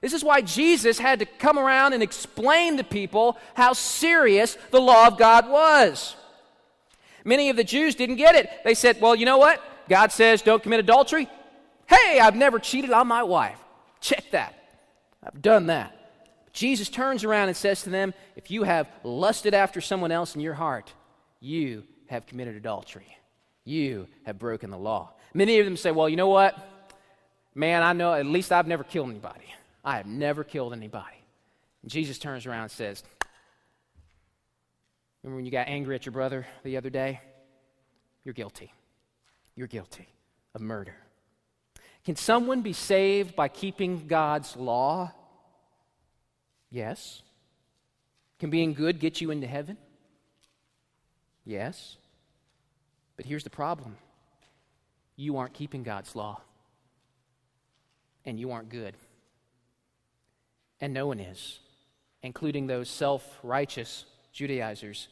This 0.00 0.12
is 0.12 0.22
why 0.22 0.40
Jesus 0.40 0.98
had 0.98 1.18
to 1.18 1.26
come 1.26 1.58
around 1.58 1.92
and 1.92 2.02
explain 2.02 2.76
to 2.76 2.84
people 2.84 3.36
how 3.54 3.72
serious 3.72 4.56
the 4.70 4.80
law 4.80 5.08
of 5.08 5.18
God 5.18 5.48
was. 5.48 6.16
Many 7.24 7.50
of 7.50 7.56
the 7.56 7.64
Jews 7.64 7.94
didn't 7.94 8.16
get 8.16 8.34
it. 8.36 8.48
They 8.64 8.74
said, 8.74 9.00
well, 9.00 9.14
you 9.14 9.26
know 9.26 9.38
what? 9.38 9.60
God 9.88 10.12
says 10.12 10.42
don't 10.42 10.62
commit 10.62 10.80
adultery. 10.80 11.28
Hey, 11.86 12.20
I've 12.20 12.36
never 12.36 12.58
cheated 12.58 12.90
on 12.90 13.06
my 13.06 13.22
wife. 13.22 13.58
Check 14.00 14.30
that. 14.32 14.54
I've 15.22 15.40
done 15.40 15.66
that. 15.66 15.94
Jesus 16.52 16.88
turns 16.88 17.24
around 17.24 17.48
and 17.48 17.56
says 17.56 17.82
to 17.82 17.90
them, 17.90 18.14
If 18.36 18.50
you 18.50 18.64
have 18.64 18.88
lusted 19.04 19.54
after 19.54 19.80
someone 19.80 20.12
else 20.12 20.34
in 20.34 20.40
your 20.40 20.54
heart, 20.54 20.92
you 21.40 21.84
have 22.08 22.26
committed 22.26 22.56
adultery. 22.56 23.16
You 23.64 24.08
have 24.24 24.38
broken 24.38 24.70
the 24.70 24.78
law. 24.78 25.12
Many 25.34 25.58
of 25.58 25.66
them 25.66 25.76
say, 25.76 25.90
Well, 25.90 26.08
you 26.08 26.16
know 26.16 26.28
what? 26.28 26.56
Man, 27.54 27.82
I 27.82 27.92
know, 27.92 28.14
at 28.14 28.26
least 28.26 28.52
I've 28.52 28.66
never 28.66 28.84
killed 28.84 29.10
anybody. 29.10 29.44
I 29.84 29.96
have 29.96 30.06
never 30.06 30.44
killed 30.44 30.72
anybody. 30.72 31.22
And 31.82 31.90
Jesus 31.90 32.18
turns 32.18 32.46
around 32.46 32.62
and 32.62 32.70
says, 32.70 33.02
Remember 35.22 35.36
when 35.36 35.44
you 35.44 35.50
got 35.50 35.68
angry 35.68 35.94
at 35.94 36.06
your 36.06 36.12
brother 36.12 36.46
the 36.62 36.76
other 36.76 36.90
day? 36.90 37.20
You're 38.24 38.34
guilty. 38.34 38.72
You're 39.58 39.66
guilty 39.66 40.06
of 40.54 40.60
murder. 40.60 40.94
Can 42.04 42.14
someone 42.14 42.60
be 42.60 42.72
saved 42.72 43.34
by 43.34 43.48
keeping 43.48 44.06
God's 44.06 44.56
law? 44.56 45.10
Yes. 46.70 47.22
Can 48.38 48.50
being 48.50 48.72
good 48.72 49.00
get 49.00 49.20
you 49.20 49.32
into 49.32 49.48
heaven? 49.48 49.76
Yes. 51.44 51.96
But 53.16 53.26
here's 53.26 53.42
the 53.42 53.50
problem 53.50 53.96
you 55.16 55.38
aren't 55.38 55.54
keeping 55.54 55.82
God's 55.82 56.14
law, 56.14 56.40
and 58.24 58.38
you 58.38 58.52
aren't 58.52 58.68
good. 58.68 58.94
And 60.80 60.94
no 60.94 61.08
one 61.08 61.18
is, 61.18 61.58
including 62.22 62.68
those 62.68 62.88
self 62.88 63.40
righteous 63.42 64.04
Judaizers 64.32 65.08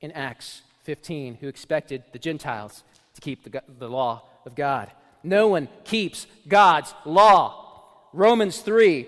in 0.00 0.12
Acts 0.12 0.62
15 0.84 1.38
who 1.40 1.48
expected 1.48 2.04
the 2.12 2.20
Gentiles 2.20 2.84
to 3.14 3.20
keep 3.20 3.44
the, 3.44 3.62
the 3.78 3.88
law 3.88 4.22
of 4.46 4.54
God. 4.54 4.90
No 5.22 5.48
one 5.48 5.68
keeps 5.84 6.26
God's 6.48 6.94
law. 7.04 8.08
Romans 8.12 8.58
3, 8.58 9.06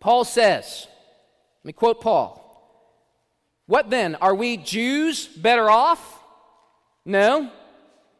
Paul 0.00 0.24
says, 0.24 0.86
let 1.62 1.68
me 1.68 1.72
quote 1.72 2.00
Paul. 2.00 2.44
What 3.66 3.88
then? 3.88 4.14
Are 4.16 4.34
we 4.34 4.58
Jews 4.58 5.26
better 5.26 5.70
off? 5.70 6.20
No, 7.06 7.50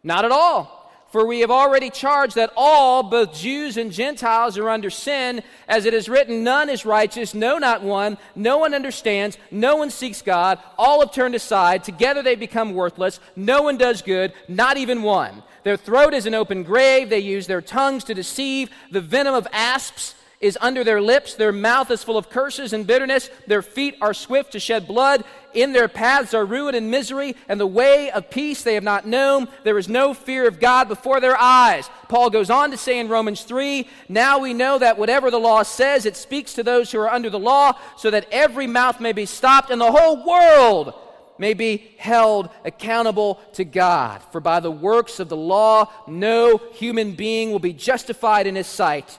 not 0.02 0.24
at 0.24 0.32
all. 0.32 0.73
For 1.14 1.24
we 1.24 1.42
have 1.42 1.50
already 1.52 1.90
charged 1.90 2.34
that 2.34 2.52
all, 2.56 3.04
both 3.04 3.34
Jews 3.34 3.76
and 3.76 3.92
Gentiles, 3.92 4.58
are 4.58 4.68
under 4.68 4.90
sin, 4.90 5.44
as 5.68 5.84
it 5.84 5.94
is 5.94 6.08
written, 6.08 6.42
None 6.42 6.68
is 6.68 6.84
righteous, 6.84 7.34
no, 7.34 7.56
not 7.56 7.84
one. 7.84 8.18
No 8.34 8.58
one 8.58 8.74
understands, 8.74 9.38
no 9.48 9.76
one 9.76 9.90
seeks 9.90 10.22
God. 10.22 10.58
All 10.76 10.98
have 10.98 11.12
turned 11.12 11.36
aside. 11.36 11.84
Together 11.84 12.20
they 12.20 12.34
become 12.34 12.74
worthless. 12.74 13.20
No 13.36 13.62
one 13.62 13.78
does 13.78 14.02
good, 14.02 14.32
not 14.48 14.76
even 14.76 15.04
one. 15.04 15.44
Their 15.62 15.76
throat 15.76 16.14
is 16.14 16.26
an 16.26 16.34
open 16.34 16.64
grave. 16.64 17.10
They 17.10 17.20
use 17.20 17.46
their 17.46 17.62
tongues 17.62 18.02
to 18.04 18.14
deceive. 18.14 18.72
The 18.90 19.00
venom 19.00 19.36
of 19.36 19.46
asps 19.52 20.16
is 20.40 20.58
under 20.60 20.82
their 20.82 21.00
lips. 21.00 21.34
Their 21.34 21.52
mouth 21.52 21.92
is 21.92 22.02
full 22.02 22.18
of 22.18 22.28
curses 22.28 22.72
and 22.72 22.88
bitterness. 22.88 23.30
Their 23.46 23.62
feet 23.62 23.96
are 24.00 24.14
swift 24.14 24.50
to 24.50 24.58
shed 24.58 24.88
blood. 24.88 25.22
In 25.54 25.72
their 25.72 25.86
paths 25.86 26.34
are 26.34 26.44
ruin 26.44 26.74
and 26.74 26.90
misery, 26.90 27.36
and 27.48 27.60
the 27.60 27.66
way 27.66 28.10
of 28.10 28.28
peace 28.28 28.62
they 28.62 28.74
have 28.74 28.82
not 28.82 29.06
known. 29.06 29.46
There 29.62 29.78
is 29.78 29.88
no 29.88 30.12
fear 30.12 30.48
of 30.48 30.58
God 30.58 30.88
before 30.88 31.20
their 31.20 31.40
eyes. 31.40 31.88
Paul 32.08 32.28
goes 32.28 32.50
on 32.50 32.72
to 32.72 32.76
say 32.76 32.98
in 32.98 33.08
Romans 33.08 33.44
3 33.44 33.88
Now 34.08 34.40
we 34.40 34.52
know 34.52 34.78
that 34.78 34.98
whatever 34.98 35.30
the 35.30 35.38
law 35.38 35.62
says, 35.62 36.06
it 36.06 36.16
speaks 36.16 36.54
to 36.54 36.64
those 36.64 36.90
who 36.90 36.98
are 36.98 37.08
under 37.08 37.30
the 37.30 37.38
law, 37.38 37.78
so 37.96 38.10
that 38.10 38.26
every 38.32 38.66
mouth 38.66 39.00
may 39.00 39.12
be 39.12 39.26
stopped 39.26 39.70
and 39.70 39.80
the 39.80 39.92
whole 39.92 40.26
world 40.26 40.94
may 41.38 41.54
be 41.54 41.94
held 41.98 42.48
accountable 42.64 43.40
to 43.52 43.64
God. 43.64 44.22
For 44.32 44.40
by 44.40 44.58
the 44.58 44.70
works 44.70 45.20
of 45.20 45.28
the 45.28 45.36
law, 45.36 45.90
no 46.08 46.58
human 46.72 47.12
being 47.12 47.52
will 47.52 47.60
be 47.60 47.72
justified 47.72 48.48
in 48.48 48.56
his 48.56 48.66
sight. 48.66 49.18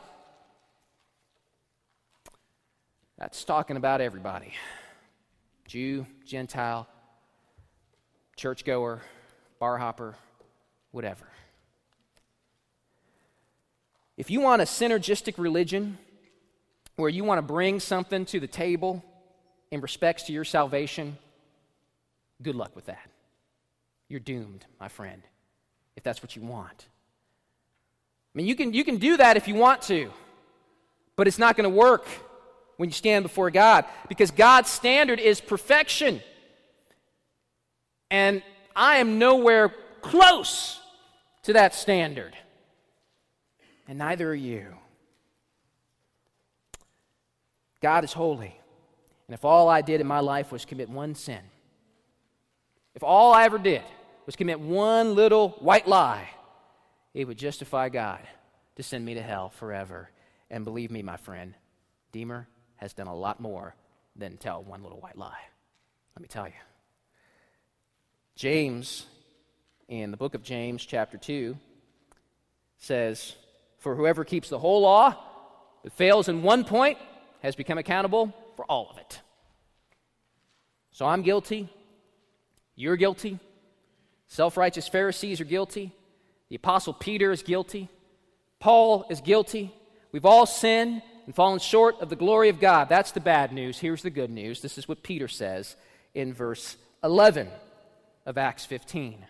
That's 3.17 3.43
talking 3.45 3.77
about 3.77 4.01
everybody 4.01 4.53
Jew, 5.75 6.05
Gentile, 6.25 6.87
churchgoer, 8.37 9.01
bar 9.59 9.77
hopper, 9.77 10.15
whatever. 10.91 11.25
If 14.15 14.31
you 14.31 14.39
want 14.39 14.61
a 14.61 14.65
synergistic 14.65 15.33
religion 15.37 15.97
where 16.95 17.09
you 17.09 17.25
want 17.25 17.39
to 17.39 17.41
bring 17.41 17.81
something 17.81 18.23
to 18.27 18.39
the 18.39 18.47
table 18.47 19.03
in 19.69 19.81
respects 19.81 20.23
to 20.23 20.31
your 20.31 20.45
salvation, 20.45 21.17
good 22.41 22.55
luck 22.55 22.73
with 22.73 22.85
that. 22.85 23.09
You're 24.07 24.21
doomed, 24.21 24.65
my 24.79 24.87
friend, 24.87 25.23
if 25.97 26.03
that's 26.03 26.23
what 26.23 26.37
you 26.37 26.41
want. 26.41 26.85
I 28.33 28.37
mean, 28.37 28.47
you 28.47 28.55
can, 28.55 28.73
you 28.73 28.85
can 28.85 28.95
do 28.95 29.17
that 29.17 29.35
if 29.35 29.45
you 29.45 29.55
want 29.55 29.81
to, 29.81 30.09
but 31.17 31.27
it's 31.27 31.37
not 31.37 31.57
going 31.57 31.69
to 31.69 31.77
work 31.77 32.07
when 32.77 32.89
you 32.89 32.93
stand 32.93 33.23
before 33.23 33.51
God 33.51 33.85
because 34.09 34.31
God's 34.31 34.69
standard 34.69 35.19
is 35.19 35.41
perfection. 35.41 36.21
And 38.11 38.43
I 38.75 38.97
am 38.97 39.19
nowhere 39.19 39.73
close 40.01 40.79
to 41.43 41.53
that 41.53 41.73
standard. 41.73 42.35
And 43.87 43.99
neither 43.99 44.29
are 44.29 44.35
you. 44.35 44.67
God 47.81 48.03
is 48.03 48.13
holy. 48.13 48.59
And 49.27 49.33
if 49.33 49.45
all 49.45 49.69
I 49.69 49.81
did 49.81 50.01
in 50.01 50.07
my 50.07 50.19
life 50.19 50.51
was 50.51 50.65
commit 50.65 50.89
one 50.89 51.15
sin, 51.15 51.41
if 52.93 53.03
all 53.03 53.33
I 53.33 53.45
ever 53.45 53.57
did 53.57 53.83
was 54.25 54.35
commit 54.35 54.59
one 54.59 55.15
little 55.15 55.49
white 55.59 55.87
lie, 55.87 56.29
it 57.13 57.25
would 57.25 57.37
justify 57.37 57.89
God 57.89 58.21
to 58.75 58.83
send 58.83 59.05
me 59.05 59.13
to 59.13 59.21
hell 59.21 59.49
forever. 59.49 60.09
And 60.49 60.63
believe 60.63 60.91
me, 60.91 61.01
my 61.01 61.17
friend, 61.17 61.53
Deemer 62.11 62.47
has 62.85 62.93
done 62.93 63.07
a 63.07 63.15
lot 63.15 63.39
more 63.39 63.73
than 64.15 64.37
tell 64.37 64.63
one 64.63 64.83
little 64.83 64.99
white 64.99 65.17
lie. 65.17 65.41
Let 66.15 66.21
me 66.21 66.27
tell 66.27 66.45
you. 66.45 66.53
James, 68.35 69.07
in 69.87 70.11
the 70.11 70.17
book 70.17 70.35
of 70.35 70.43
James, 70.43 70.85
chapter 70.85 71.17
2, 71.17 71.57
says, 72.77 73.33
For 73.79 73.95
whoever 73.95 74.23
keeps 74.23 74.49
the 74.49 74.59
whole 74.59 74.81
law 74.81 75.15
but 75.81 75.93
fails 75.93 76.29
in 76.29 76.43
one 76.43 76.63
point 76.63 76.99
has 77.41 77.55
become 77.55 77.79
accountable 77.79 78.35
for 78.55 78.65
all 78.65 78.91
of 78.91 78.99
it. 78.99 79.19
So 80.91 81.07
I'm 81.07 81.23
guilty. 81.23 81.67
You're 82.75 82.97
guilty. 82.97 83.39
Self 84.27 84.57
righteous 84.57 84.87
Pharisees 84.87 85.41
are 85.41 85.45
guilty. 85.45 85.91
The 86.49 86.57
Apostle 86.57 86.93
Peter 86.93 87.31
is 87.31 87.41
guilty. 87.41 87.89
Paul 88.59 89.07
is 89.09 89.21
guilty. 89.21 89.73
We've 90.11 90.25
all 90.25 90.45
sinned 90.45 91.01
and 91.25 91.35
fallen 91.35 91.59
short 91.59 91.99
of 92.01 92.09
the 92.09 92.15
glory 92.15 92.49
of 92.49 92.59
God. 92.59 92.89
That's 92.89 93.11
the 93.11 93.19
bad 93.19 93.51
news. 93.51 93.79
Here's 93.79 94.01
the 94.01 94.09
good 94.09 94.29
news. 94.29 94.61
This 94.61 94.77
is 94.77 94.87
what 94.87 95.03
Peter 95.03 95.27
says 95.27 95.75
in 96.13 96.33
verse 96.33 96.77
11 97.03 97.49
of 98.25 98.37
Acts 98.37 98.65
15. 98.65 99.25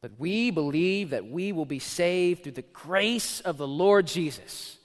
But 0.00 0.12
we 0.18 0.50
believe 0.50 1.10
that 1.10 1.30
we 1.30 1.52
will 1.52 1.64
be 1.64 1.78
saved 1.78 2.42
through 2.42 2.52
the 2.52 2.62
grace 2.62 3.40
of 3.40 3.56
the 3.56 3.66
Lord 3.66 4.06
Jesus, 4.06 4.76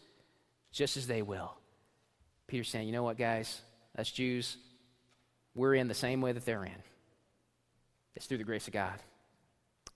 just 0.72 0.96
as 0.96 1.08
they 1.08 1.22
will. 1.22 1.54
Peter's 2.48 2.70
saying, 2.70 2.88
you 2.88 2.94
know 2.94 3.04
what, 3.04 3.18
guys? 3.18 3.62
Us 3.98 4.10
Jews, 4.10 4.58
we're 5.56 5.76
in 5.76 5.88
the 5.88 5.94
same 5.94 6.22
way 6.22 6.32
that 6.32 6.46
they're 6.46 6.64
in. 6.64 6.72
It's 8.16 8.26
through 8.26 8.38
the 8.38 8.44
grace 8.44 8.68
of 8.68 8.74
God. 8.74 8.98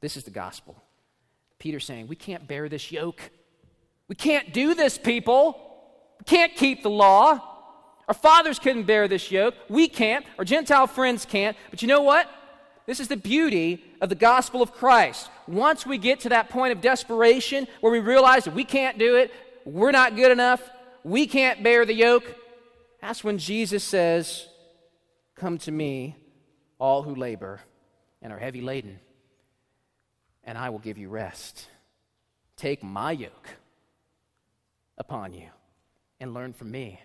This 0.01 0.17
is 0.17 0.25
the 0.25 0.31
gospel. 0.31 0.75
Peter's 1.59 1.85
saying, 1.85 2.07
we 2.07 2.17
can't 2.17 2.45
bear 2.45 2.67
this 2.67 2.91
yoke. 2.91 3.21
We 4.09 4.15
can't 4.15 4.53
do 4.53 4.75
this, 4.75 4.97
people. 4.97 5.72
Can't 6.25 6.55
keep 6.55 6.83
the 6.83 6.89
law. 6.89 7.41
Our 8.07 8.13
fathers 8.13 8.59
couldn't 8.59 8.83
bear 8.83 9.07
this 9.07 9.31
yoke. 9.31 9.55
We 9.69 9.87
can't. 9.87 10.25
Our 10.37 10.45
Gentile 10.45 10.87
friends 10.87 11.25
can't. 11.25 11.55
But 11.69 11.81
you 11.81 11.87
know 11.87 12.01
what? 12.01 12.29
This 12.85 12.99
is 12.99 13.07
the 13.07 13.17
beauty 13.17 13.83
of 14.01 14.09
the 14.09 14.15
gospel 14.15 14.61
of 14.61 14.73
Christ. 14.73 15.29
Once 15.47 15.85
we 15.85 15.97
get 15.97 16.21
to 16.21 16.29
that 16.29 16.49
point 16.49 16.73
of 16.73 16.81
desperation 16.81 17.67
where 17.81 17.91
we 17.91 17.99
realize 17.99 18.43
that 18.43 18.53
we 18.53 18.65
can't 18.65 18.97
do 18.97 19.15
it, 19.15 19.31
we're 19.65 19.91
not 19.91 20.15
good 20.15 20.31
enough, 20.31 20.61
we 21.03 21.25
can't 21.25 21.63
bear 21.63 21.85
the 21.85 21.93
yoke, 21.93 22.35
that's 22.99 23.23
when 23.23 23.37
Jesus 23.37 23.83
says, 23.83 24.47
Come 25.35 25.57
to 25.59 25.71
me, 25.71 26.15
all 26.79 27.03
who 27.03 27.15
labor 27.15 27.61
and 28.21 28.31
are 28.31 28.39
heavy 28.39 28.61
laden, 28.61 28.99
and 30.43 30.57
I 30.57 30.69
will 30.69 30.79
give 30.79 30.97
you 30.97 31.09
rest. 31.09 31.67
Take 32.55 32.83
my 32.83 33.11
yoke 33.11 33.49
upon 34.97 35.33
you 35.33 35.49
and 36.23 36.33
learn 36.33 36.53
from 36.53 36.71
me. 36.71 37.01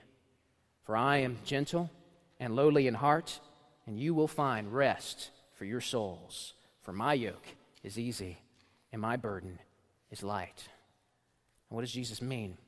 For 0.85 0.97
I 0.97 1.19
am 1.19 1.39
gentle 1.45 1.91
and 2.39 2.55
lowly 2.55 2.87
in 2.87 2.95
heart, 2.95 3.41
and 3.85 3.99
you 3.99 4.15
will 4.15 4.29
find 4.29 4.73
rest 4.73 5.31
for 5.55 5.65
your 5.65 5.81
souls. 5.81 6.55
For 6.83 6.93
my 6.93 7.15
yoke 7.15 7.47
is 7.83 7.99
easy 7.99 8.39
and 8.93 9.03
my 9.03 9.17
burden 9.17 9.59
is 10.13 10.23
light. 10.23 10.69
And 11.69 11.75
what 11.75 11.81
does 11.81 11.91
Jesus 11.91 12.23
mean? 12.23 12.59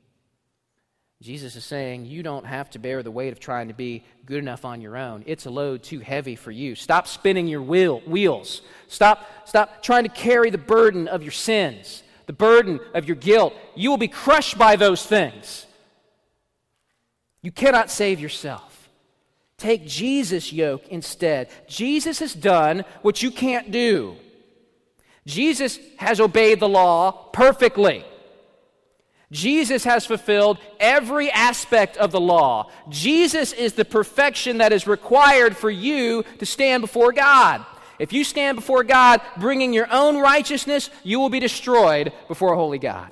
Jesus 1.21 1.55
is 1.55 1.63
saying 1.63 2.05
you 2.05 2.21
don't 2.21 2.45
have 2.45 2.69
to 2.71 2.79
bear 2.79 3.01
the 3.01 3.11
weight 3.11 3.31
of 3.31 3.39
trying 3.39 3.69
to 3.69 3.73
be 3.73 4.03
good 4.25 4.39
enough 4.39 4.65
on 4.65 4.81
your 4.81 4.97
own. 4.97 5.23
It's 5.27 5.45
a 5.45 5.49
load 5.49 5.83
too 5.83 5.99
heavy 5.99 6.35
for 6.35 6.51
you. 6.51 6.75
Stop 6.75 7.07
spinning 7.07 7.47
your 7.47 7.61
wheel, 7.61 8.01
wheels. 8.01 8.61
Stop, 8.89 9.25
stop 9.45 9.81
trying 9.81 10.03
to 10.03 10.09
carry 10.09 10.49
the 10.49 10.57
burden 10.57 11.07
of 11.07 11.23
your 11.23 11.31
sins, 11.31 12.03
the 12.25 12.33
burden 12.33 12.81
of 12.93 13.05
your 13.05 13.15
guilt. 13.15 13.53
You 13.73 13.89
will 13.89 13.97
be 13.97 14.09
crushed 14.09 14.57
by 14.57 14.75
those 14.75 15.05
things. 15.05 15.65
You 17.41 17.51
cannot 17.51 17.89
save 17.89 18.19
yourself. 18.19 18.89
Take 19.57 19.85
Jesus' 19.85 20.51
yoke 20.51 20.87
instead. 20.87 21.49
Jesus 21.67 22.19
has 22.19 22.33
done 22.33 22.83
what 23.01 23.21
you 23.21 23.31
can't 23.31 23.71
do. 23.71 24.15
Jesus 25.25 25.79
has 25.97 26.19
obeyed 26.19 26.59
the 26.59 26.69
law 26.69 27.11
perfectly. 27.31 28.03
Jesus 29.31 29.83
has 29.83 30.05
fulfilled 30.05 30.57
every 30.79 31.31
aspect 31.31 31.95
of 31.97 32.11
the 32.11 32.19
law. 32.19 32.69
Jesus 32.89 33.53
is 33.53 33.73
the 33.73 33.85
perfection 33.85 34.57
that 34.57 34.73
is 34.73 34.87
required 34.87 35.55
for 35.55 35.69
you 35.69 36.23
to 36.39 36.45
stand 36.45 36.81
before 36.81 37.13
God. 37.13 37.65
If 37.97 38.11
you 38.11 38.23
stand 38.23 38.57
before 38.57 38.83
God 38.83 39.21
bringing 39.37 39.73
your 39.73 39.87
own 39.91 40.17
righteousness, 40.17 40.89
you 41.03 41.19
will 41.19 41.29
be 41.29 41.39
destroyed 41.39 42.11
before 42.27 42.53
a 42.53 42.57
holy 42.57 42.79
God. 42.79 43.11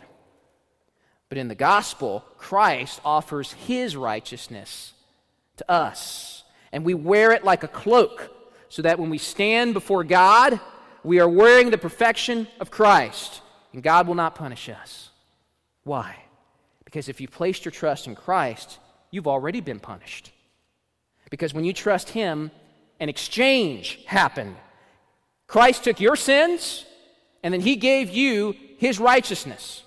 But 1.30 1.38
in 1.38 1.48
the 1.48 1.56
gospel, 1.56 2.26
Christ 2.38 3.00
offers 3.06 3.54
his 3.54 3.96
righteousness 3.96 4.94
to 5.58 5.72
us. 5.72 6.44
And 6.72 6.84
we 6.84 6.96
wear 6.96 7.32
it 7.32 7.44
like 7.44 7.64
a 7.64 7.68
cloak 7.68 8.32
so 8.68 8.82
that 8.82 9.00
when 9.00 9.10
we 9.10 9.20
stand 9.20 9.74
before 9.74 10.04
God, 10.04 10.60
we 11.04 11.20
are 11.20 11.30
wearing 11.30 11.70
the 11.70 11.78
perfection 11.78 12.48
of 12.60 12.72
Christ. 12.72 13.42
And 13.74 13.84
God 13.84 14.08
will 14.08 14.16
not 14.16 14.36
punish 14.36 14.70
us. 14.70 15.10
Why? 15.84 16.16
Because 16.84 17.10
if 17.10 17.22
you 17.22 17.28
placed 17.28 17.66
your 17.66 17.72
trust 17.72 18.08
in 18.08 18.16
Christ, 18.16 18.80
you've 19.12 19.28
already 19.28 19.62
been 19.62 19.80
punished. 19.80 20.32
Because 21.30 21.54
when 21.54 21.66
you 21.66 21.74
trust 21.74 22.10
Him, 22.10 22.50
an 23.00 23.10
exchange 23.10 24.04
happened. 24.06 24.56
Christ 25.46 25.84
took 25.84 26.00
your 26.00 26.16
sins, 26.16 26.86
and 27.44 27.54
then 27.54 27.62
He 27.62 27.76
gave 27.76 28.10
you 28.10 28.56
His 28.78 29.00
righteousness. 29.00 29.84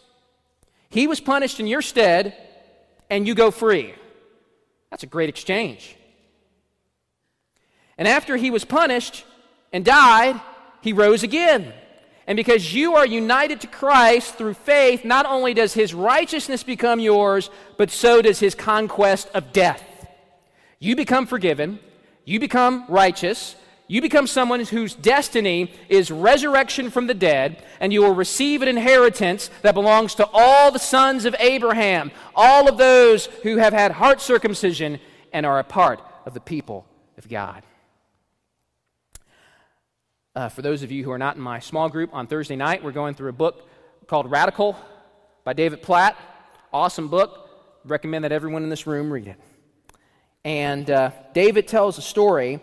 He 0.92 1.06
was 1.06 1.20
punished 1.20 1.58
in 1.58 1.66
your 1.66 1.80
stead, 1.80 2.36
and 3.08 3.26
you 3.26 3.34
go 3.34 3.50
free. 3.50 3.94
That's 4.90 5.02
a 5.02 5.06
great 5.06 5.30
exchange. 5.30 5.96
And 7.96 8.06
after 8.06 8.36
He 8.36 8.50
was 8.50 8.66
punished 8.66 9.24
and 9.72 9.86
died, 9.86 10.38
He 10.82 10.92
rose 10.92 11.22
again. 11.22 11.72
And 12.26 12.36
because 12.36 12.74
you 12.74 12.94
are 12.94 13.06
united 13.06 13.62
to 13.62 13.66
Christ 13.66 14.34
through 14.34 14.54
faith, 14.54 15.04
not 15.04 15.26
only 15.26 15.54
does 15.54 15.74
his 15.74 15.92
righteousness 15.92 16.62
become 16.62 17.00
yours, 17.00 17.50
but 17.76 17.90
so 17.90 18.22
does 18.22 18.38
his 18.38 18.54
conquest 18.54 19.28
of 19.34 19.52
death. 19.52 19.82
You 20.78 20.94
become 20.94 21.26
forgiven, 21.26 21.80
you 22.24 22.38
become 22.38 22.84
righteous, 22.88 23.56
you 23.92 24.00
become 24.00 24.26
someone 24.26 24.64
whose 24.64 24.94
destiny 24.94 25.70
is 25.90 26.10
resurrection 26.10 26.88
from 26.88 27.08
the 27.08 27.12
dead, 27.12 27.62
and 27.78 27.92
you 27.92 28.00
will 28.00 28.14
receive 28.14 28.62
an 28.62 28.68
inheritance 28.68 29.50
that 29.60 29.74
belongs 29.74 30.14
to 30.14 30.26
all 30.32 30.70
the 30.72 30.78
sons 30.78 31.26
of 31.26 31.36
Abraham, 31.38 32.10
all 32.34 32.70
of 32.70 32.78
those 32.78 33.26
who 33.42 33.58
have 33.58 33.74
had 33.74 33.92
heart 33.92 34.22
circumcision 34.22 34.98
and 35.30 35.44
are 35.44 35.58
a 35.58 35.64
part 35.64 36.00
of 36.24 36.32
the 36.32 36.40
people 36.40 36.86
of 37.18 37.28
God. 37.28 37.64
Uh, 40.34 40.48
for 40.48 40.62
those 40.62 40.82
of 40.82 40.90
you 40.90 41.04
who 41.04 41.10
are 41.10 41.18
not 41.18 41.36
in 41.36 41.42
my 41.42 41.58
small 41.58 41.90
group 41.90 42.14
on 42.14 42.26
Thursday 42.26 42.56
night, 42.56 42.82
we're 42.82 42.92
going 42.92 43.12
through 43.12 43.28
a 43.28 43.34
book 43.34 43.68
called 44.06 44.30
Radical 44.30 44.74
by 45.44 45.52
David 45.52 45.82
Platt. 45.82 46.16
Awesome 46.72 47.08
book. 47.08 47.50
Recommend 47.84 48.24
that 48.24 48.32
everyone 48.32 48.62
in 48.62 48.70
this 48.70 48.86
room 48.86 49.12
read 49.12 49.28
it. 49.28 49.36
And 50.46 50.90
uh, 50.90 51.10
David 51.34 51.68
tells 51.68 51.98
a 51.98 52.02
story 52.02 52.58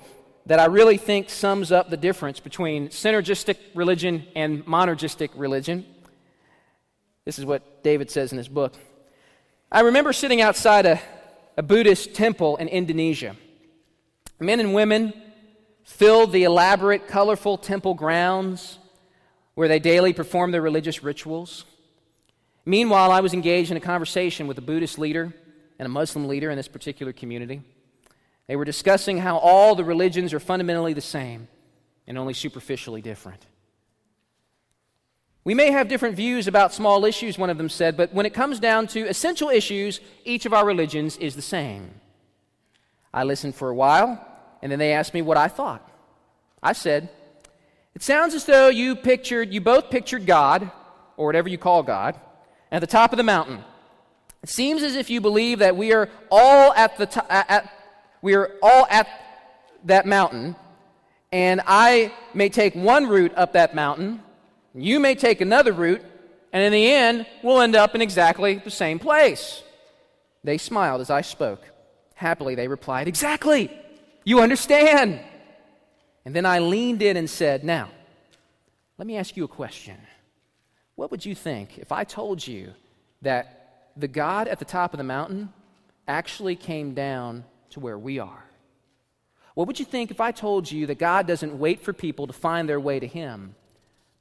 that 0.50 0.60
I 0.60 0.66
really 0.66 0.98
think 0.98 1.30
sums 1.30 1.72
up 1.72 1.92
the 1.92 1.96
difference 1.96 2.40
between 2.40 2.90
synergistic 2.90 3.58
religion 3.76 4.26
and 4.36 4.66
monergistic 4.66 5.30
religion. 5.36 5.86
This 7.24 7.38
is 7.38 7.46
what 7.46 7.84
David 7.84 8.10
says 8.10 8.32
in 8.32 8.40
his 8.40 8.48
book. 8.48 8.74
I 9.72 9.82
remember 9.82 10.12
sitting 10.12 10.42
outside 10.42 10.88
a, 10.88 11.00
a 11.56 11.62
Buddhist 11.62 12.16
temple 12.16 12.58
in 12.58 12.68
Indonesia. 12.68 13.36
Men 14.40 14.60
and 14.60 14.74
women 14.74 15.14
filled 15.84 16.32
the 16.32 16.46
elaborate, 16.46 17.08
colorful 17.08 17.60
temple 17.60 17.94
grounds 17.94 18.80
where 19.54 19.68
they 19.68 19.78
daily 19.78 20.14
perform 20.14 20.50
their 20.50 20.64
religious 20.64 21.04
rituals. 21.04 21.64
Meanwhile, 22.66 23.12
I 23.12 23.20
was 23.20 23.36
engaged 23.36 23.70
in 23.70 23.78
a 23.78 23.82
conversation 23.82 24.48
with 24.48 24.58
a 24.58 24.62
Buddhist 24.62 24.98
leader 24.98 25.32
and 25.78 25.86
a 25.86 25.90
Muslim 25.90 26.28
leader 26.28 26.50
in 26.50 26.58
this 26.58 26.68
particular 26.68 27.14
community. 27.14 27.62
They 28.50 28.56
were 28.56 28.66
discussing 28.66 29.20
how 29.20 29.38
all 29.38 29.76
the 29.76 29.84
religions 29.84 30.34
are 30.34 30.40
fundamentally 30.40 30.94
the 30.94 31.02
same 31.02 31.48
and 32.08 32.18
only 32.18 32.34
superficially 32.34 33.00
different. 33.00 33.46
We 35.44 35.54
may 35.54 35.70
have 35.70 35.88
different 35.88 36.16
views 36.16 36.48
about 36.48 36.74
small 36.74 37.06
issues, 37.06 37.38
one 37.38 37.52
of 37.52 37.60
them 37.60 37.70
said, 37.70 37.96
but 37.96 38.12
when 38.12 38.26
it 38.26 38.34
comes 38.34 38.60
down 38.60 38.88
to 38.88 39.08
essential 39.08 39.50
issues, 39.50 40.00
each 40.26 40.48
of 40.48 40.54
our 40.56 40.66
religions 40.66 41.16
is 41.18 41.36
the 41.36 41.44
same. 41.44 41.92
I 43.14 43.24
listened 43.24 43.54
for 43.54 43.70
a 43.70 43.76
while, 43.76 44.26
and 44.64 44.72
then 44.72 44.80
they 44.80 44.94
asked 44.94 45.14
me 45.14 45.22
what 45.22 45.38
I 45.38 45.48
thought. 45.48 45.88
I 46.64 46.74
said, 46.74 47.08
It 47.94 48.02
sounds 48.02 48.34
as 48.34 48.46
though 48.46 48.70
you 48.70 48.96
pictured, 48.96 49.54
you 49.54 49.62
both 49.62 49.92
pictured 49.92 50.26
God, 50.26 50.72
or 51.18 51.28
whatever 51.28 51.50
you 51.50 51.60
call 51.60 51.84
God, 51.84 52.20
at 52.72 52.82
the 52.82 52.88
top 52.88 53.14
of 53.14 53.18
the 53.18 53.24
mountain. 53.24 53.64
It 54.42 54.50
seems 54.50 54.82
as 54.82 54.96
if 54.96 55.12
you 55.12 55.22
believe 55.22 55.60
that 55.60 55.78
we 55.78 55.94
are 55.94 56.10
all 56.32 56.74
at 56.74 56.98
the 56.98 57.06
top, 57.06 57.28
at, 57.30 57.72
we 58.22 58.36
are 58.36 58.52
all 58.62 58.86
at 58.90 59.08
that 59.86 60.06
mountain, 60.06 60.56
and 61.32 61.62
I 61.66 62.14
may 62.34 62.50
take 62.50 62.76
one 62.76 63.08
route 63.08 63.34
up 63.36 63.54
that 63.54 63.76
mountain, 63.76 64.22
you 64.74 65.00
may 65.00 65.16
take 65.16 65.42
another 65.42 65.74
route, 65.74 66.02
and 66.52 66.64
in 66.64 66.72
the 66.72 66.92
end, 66.92 67.26
we'll 67.44 67.62
end 67.62 67.76
up 67.76 67.96
in 67.96 68.02
exactly 68.02 68.56
the 68.56 68.72
same 68.72 69.00
place. 69.00 69.64
They 70.44 70.58
smiled 70.58 71.02
as 71.02 71.10
I 71.10 71.22
spoke. 71.22 71.62
Happily, 72.16 72.56
they 72.56 72.68
replied, 72.68 73.08
Exactly! 73.08 73.72
You 74.24 74.42
understand! 74.42 75.20
And 76.26 76.36
then 76.36 76.46
I 76.46 76.60
leaned 76.60 77.02
in 77.02 77.18
and 77.18 77.30
said, 77.30 77.64
Now, 77.64 77.90
let 78.98 79.08
me 79.08 79.18
ask 79.18 79.38
you 79.38 79.44
a 79.44 79.48
question. 79.48 79.98
What 80.96 81.12
would 81.12 81.26
you 81.26 81.34
think 81.34 81.78
if 81.78 81.92
I 81.92 82.04
told 82.04 82.46
you 82.46 82.74
that 83.22 83.92
the 83.96 84.08
God 84.08 84.48
at 84.48 84.60
the 84.60 84.66
top 84.66 84.94
of 84.94 84.98
the 84.98 85.04
mountain 85.04 85.54
actually 86.08 86.56
came 86.56 86.94
down 86.94 87.46
to 87.72 87.80
where 87.80 87.98
we 87.98 88.20
are. 88.20 88.46
What 89.56 89.68
would 89.68 89.80
you 89.80 89.86
think 89.86 90.12
if 90.12 90.22
I 90.22 90.32
told 90.32 90.72
you 90.72 90.86
that 90.88 91.00
God 91.00 91.28
doesn't 91.28 91.58
wait 91.58 91.82
for 91.82 91.92
people 91.92 92.28
to 92.28 92.34
find 92.34 92.68
their 92.68 92.80
way 92.80 93.00
to 93.00 93.08
Him, 93.08 93.56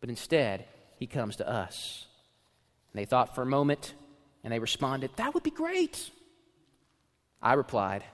but 0.00 0.10
instead 0.10 0.64
He 0.96 1.06
comes 1.06 1.36
to 1.36 1.48
us? 1.48 2.06
And 2.92 3.00
they 3.00 3.04
thought 3.04 3.34
for 3.34 3.42
a 3.42 3.46
moment 3.46 3.94
and 4.42 4.52
they 4.52 4.58
responded, 4.58 5.10
That 5.16 5.34
would 5.34 5.42
be 5.42 5.50
great. 5.50 6.10
I 7.40 7.54
replied, 7.54 8.04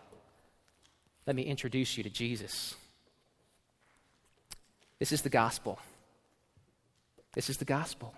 Let 1.27 1.37
me 1.37 1.43
introduce 1.43 1.97
you 1.97 2.03
to 2.03 2.11
Jesus. 2.11 2.75
This 4.99 5.13
is 5.13 5.23
the 5.23 5.31
gospel. 5.31 5.79
This 7.35 7.51
is 7.51 7.57
the 7.57 7.65
gospel. 7.65 8.15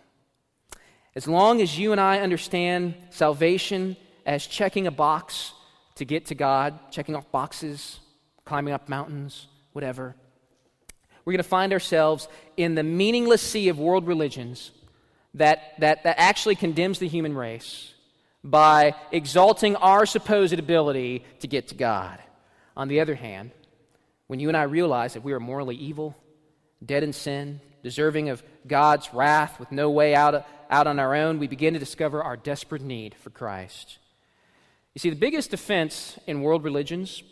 As 1.14 1.27
long 1.27 1.62
as 1.62 1.79
you 1.79 1.93
and 1.93 2.01
I 2.01 2.21
understand 2.21 2.95
salvation 3.11 3.97
as 4.27 4.47
checking 4.47 4.87
a 4.87 4.91
box 4.91 5.53
to 5.97 6.05
get 6.05 6.26
to 6.26 6.34
God, 6.34 6.78
checking 6.90 7.14
off 7.16 7.30
boxes, 7.30 8.01
climbing 8.44 8.72
up 8.72 8.88
mountains, 8.88 9.49
whatever. 9.72 10.14
We're 11.24 11.32
going 11.32 11.42
to 11.42 11.49
find 11.49 11.72
ourselves 11.72 12.28
in 12.57 12.74
the 12.74 12.82
meaningless 12.82 13.42
sea 13.42 13.68
of 13.68 13.78
world 13.78 14.07
religions 14.07 14.70
that, 15.34 15.74
that, 15.80 16.05
that 16.05 16.16
actually 16.18 16.55
condemns 16.55 16.99
the 16.99 17.09
human 17.09 17.34
race 17.34 17.92
by 18.44 18.94
exalting 19.11 19.74
our 19.76 20.07
supposed 20.07 20.59
ability 20.59 21.24
to 21.40 21.49
get 21.49 21.68
to 21.68 21.74
God. 21.74 22.18
On 22.76 22.88
the 22.88 23.01
other 23.01 23.16
hand, 23.16 23.51
when 24.28 24.38
you 24.38 24.49
and 24.49 24.57
I 24.57 24.62
realize 24.64 25.14
that 25.14 25.24
we 25.24 25.32
are 25.32 25.40
morally 25.40 25.76
evil, 25.76 26.16
dead 26.84 27.03
in 27.03 27.12
sin, 27.12 27.61
deserving 27.82 28.28
of 28.28 28.42
God's 28.66 29.12
wrath 29.12 29.59
with 29.59 29.72
no 29.72 29.90
way 29.90 30.14
out, 30.14 30.47
out 30.70 30.86
on 30.86 30.99
our 30.99 31.14
own, 31.14 31.38
we 31.38 31.49
begin 31.49 31.74
to 31.74 31.80
discover 31.80 32.22
our 32.22 32.36
desperate 32.36 32.82
need 32.82 33.14
for 33.14 33.30
Christ. 33.30 33.99
You 34.97 35.01
see, 35.01 35.11
the 35.11 35.16
biggest 35.16 35.53
offense 35.53 36.18
in 36.26 36.40
world 36.40 36.64
religions, 36.64 37.22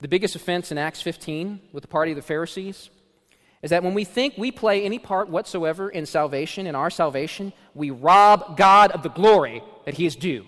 the 0.00 0.08
biggest 0.08 0.34
offense 0.34 0.72
in 0.72 0.76
Acts 0.76 1.00
15 1.00 1.60
with 1.72 1.82
the 1.82 1.88
party 1.88 2.10
of 2.10 2.16
the 2.16 2.22
Pharisees, 2.22 2.90
is 3.62 3.70
that 3.70 3.84
when 3.84 3.94
we 3.94 4.02
think 4.02 4.34
we 4.36 4.50
play 4.50 4.82
any 4.82 4.98
part 4.98 5.28
whatsoever 5.28 5.88
in 5.88 6.04
salvation, 6.04 6.66
in 6.66 6.74
our 6.74 6.90
salvation, 6.90 7.52
we 7.76 7.92
rob 7.92 8.56
God 8.56 8.90
of 8.90 9.04
the 9.04 9.08
glory 9.08 9.62
that 9.84 9.94
He 9.94 10.04
is 10.04 10.16
due. 10.16 10.44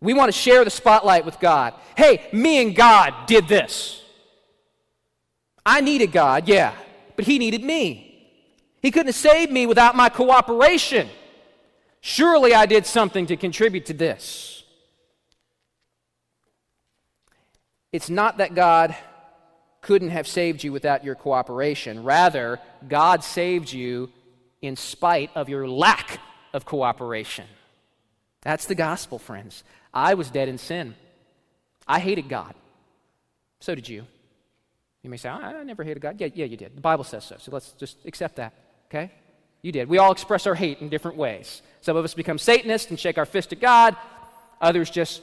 We 0.00 0.14
want 0.14 0.32
to 0.32 0.38
share 0.38 0.64
the 0.64 0.70
spotlight 0.70 1.26
with 1.26 1.38
God. 1.38 1.74
Hey, 1.94 2.26
me 2.32 2.62
and 2.62 2.74
God 2.74 3.12
did 3.26 3.48
this. 3.48 4.02
I 5.66 5.82
needed 5.82 6.10
God, 6.10 6.48
yeah, 6.48 6.74
but 7.16 7.26
He 7.26 7.38
needed 7.38 7.62
me. 7.62 8.32
He 8.80 8.90
couldn't 8.90 9.08
have 9.08 9.14
saved 9.14 9.52
me 9.52 9.66
without 9.66 9.94
my 9.94 10.08
cooperation. 10.08 11.10
Surely 12.04 12.52
I 12.52 12.66
did 12.66 12.84
something 12.84 13.26
to 13.26 13.36
contribute 13.36 13.86
to 13.86 13.94
this. 13.94 14.64
It's 17.92 18.10
not 18.10 18.38
that 18.38 18.56
God 18.56 18.96
couldn't 19.82 20.10
have 20.10 20.26
saved 20.26 20.64
you 20.64 20.72
without 20.72 21.04
your 21.04 21.14
cooperation. 21.14 22.02
Rather, 22.02 22.58
God 22.88 23.22
saved 23.22 23.72
you 23.72 24.10
in 24.60 24.74
spite 24.74 25.30
of 25.36 25.48
your 25.48 25.68
lack 25.68 26.18
of 26.52 26.64
cooperation. 26.64 27.46
That's 28.40 28.66
the 28.66 28.74
gospel, 28.74 29.20
friends. 29.20 29.62
I 29.94 30.14
was 30.14 30.28
dead 30.28 30.48
in 30.48 30.58
sin. 30.58 30.96
I 31.86 32.00
hated 32.00 32.28
God. 32.28 32.54
So 33.60 33.76
did 33.76 33.88
you. 33.88 34.04
You 35.04 35.10
may 35.10 35.18
say, 35.18 35.28
I 35.28 35.62
never 35.62 35.84
hated 35.84 36.00
God. 36.00 36.20
Yeah, 36.20 36.28
yeah, 36.34 36.46
you 36.46 36.56
did. 36.56 36.76
The 36.76 36.80
Bible 36.80 37.04
says 37.04 37.24
so. 37.24 37.36
So 37.38 37.52
let's 37.52 37.72
just 37.72 37.98
accept 38.04 38.36
that, 38.36 38.54
okay? 38.86 39.12
You 39.62 39.70
did. 39.70 39.88
We 39.88 39.98
all 39.98 40.12
express 40.12 40.46
our 40.46 40.54
hate 40.54 40.80
in 40.80 40.88
different 40.88 41.16
ways. 41.16 41.62
Some 41.80 41.96
of 41.96 42.04
us 42.04 42.14
become 42.14 42.38
Satanists 42.38 42.90
and 42.90 42.98
shake 42.98 43.16
our 43.16 43.26
fist 43.26 43.52
at 43.52 43.60
God. 43.60 43.96
Others 44.60 44.90
just 44.90 45.22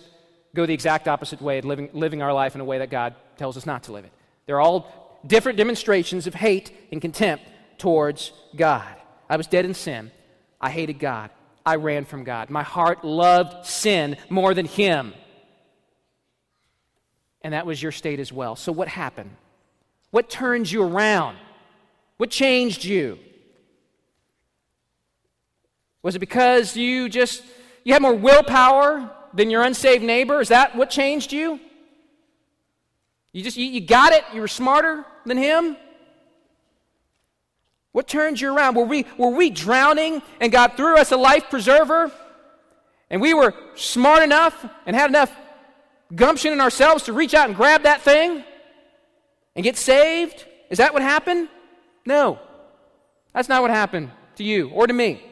go 0.55 0.65
the 0.65 0.73
exact 0.73 1.07
opposite 1.07 1.41
way, 1.41 1.61
living, 1.61 1.89
living 1.93 2.21
our 2.21 2.33
life 2.33 2.55
in 2.55 2.61
a 2.61 2.65
way 2.65 2.79
that 2.79 2.89
God 2.89 3.15
tells 3.37 3.57
us 3.57 3.65
not 3.65 3.83
to 3.83 3.91
live 3.91 4.05
it. 4.05 4.11
They're 4.45 4.61
all 4.61 5.21
different 5.27 5.57
demonstrations 5.57 6.25
of 6.25 6.33
hate 6.33 6.71
and 6.91 7.01
contempt 7.01 7.45
towards 7.77 8.31
God. 8.55 8.95
I 9.29 9.37
was 9.37 9.47
dead 9.47 9.65
in 9.65 9.73
sin. 9.73 10.11
I 10.59 10.69
hated 10.69 10.99
God. 10.99 11.29
I 11.65 11.75
ran 11.75 12.05
from 12.05 12.23
God. 12.23 12.49
My 12.49 12.63
heart 12.63 13.03
loved 13.03 13.65
sin 13.65 14.17
more 14.29 14.53
than 14.53 14.65
Him. 14.65 15.13
And 17.41 17.53
that 17.53 17.65
was 17.65 17.81
your 17.81 17.91
state 17.91 18.19
as 18.19 18.33
well. 18.33 18.55
So, 18.55 18.71
what 18.71 18.87
happened? 18.87 19.31
What 20.11 20.29
turned 20.29 20.71
you 20.71 20.83
around? 20.83 21.37
What 22.17 22.31
changed 22.31 22.83
you? 22.83 23.19
Was 26.09 26.15
it 26.15 26.19
because 26.19 26.75
you 26.75 27.07
just 27.07 27.43
you 27.83 27.93
had 27.93 28.01
more 28.01 28.15
willpower 28.15 29.11
than 29.31 29.51
your 29.51 29.61
unsaved 29.61 30.03
neighbor? 30.03 30.41
Is 30.41 30.49
that 30.49 30.75
what 30.75 30.89
changed 30.89 31.31
you? 31.31 31.59
You 33.31 33.43
just 33.43 33.57
you, 33.57 33.67
you 33.67 33.79
got 33.79 34.13
it? 34.13 34.23
You 34.33 34.41
were 34.41 34.47
smarter 34.47 35.05
than 35.27 35.37
him? 35.37 35.77
What 37.91 38.07
turned 38.07 38.41
you 38.41 38.51
around? 38.51 38.73
Were 38.73 38.85
we, 38.85 39.05
were 39.19 39.29
we 39.29 39.51
drowning 39.51 40.23
and 40.41 40.51
God 40.51 40.73
threw 40.75 40.97
us 40.97 41.11
a 41.11 41.15
life 41.15 41.47
preserver? 41.51 42.11
And 43.11 43.21
we 43.21 43.35
were 43.35 43.53
smart 43.75 44.23
enough 44.23 44.65
and 44.87 44.95
had 44.95 45.11
enough 45.11 45.31
gumption 46.15 46.51
in 46.51 46.59
ourselves 46.59 47.03
to 47.03 47.13
reach 47.13 47.35
out 47.35 47.49
and 47.49 47.55
grab 47.55 47.83
that 47.83 48.01
thing 48.01 48.43
and 49.55 49.63
get 49.63 49.77
saved? 49.77 50.43
Is 50.71 50.79
that 50.79 50.91
what 50.91 51.03
happened? 51.03 51.49
No. 52.03 52.39
That's 53.31 53.47
not 53.47 53.61
what 53.61 53.69
happened 53.69 54.09
to 54.37 54.43
you 54.43 54.71
or 54.71 54.87
to 54.87 54.93
me. 54.93 55.28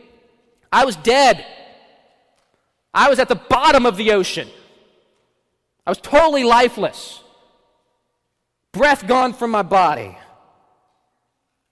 I 0.72 0.86
was 0.86 0.96
dead. 0.98 1.46
I 2.94 3.10
was 3.10 3.20
at 3.20 3.30
the 3.30 3.36
bottom 3.36 3.86
of 3.86 3.98
the 3.98 4.12
ocean. 4.12 4.48
I 5.86 5.92
was 5.92 6.00
totally 6.00 6.44
lifeless. 6.44 7.22
Breath 8.74 9.08
gone 9.08 9.34
from 9.34 9.52
my 9.52 9.62
body. 9.64 10.18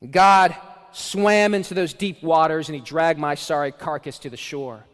God 0.10 0.56
swam 0.91 1.54
into 1.54 1.74
those 1.74 1.93
deep 1.93 2.24
waters 2.24 2.70
and 2.70 2.76
he 2.76 2.82
dragged 2.82 3.20
my 3.20 3.36
sorry 3.36 3.72
carcass 3.72 4.20
to 4.20 4.30
the 4.30 4.38
shore. 4.38 4.86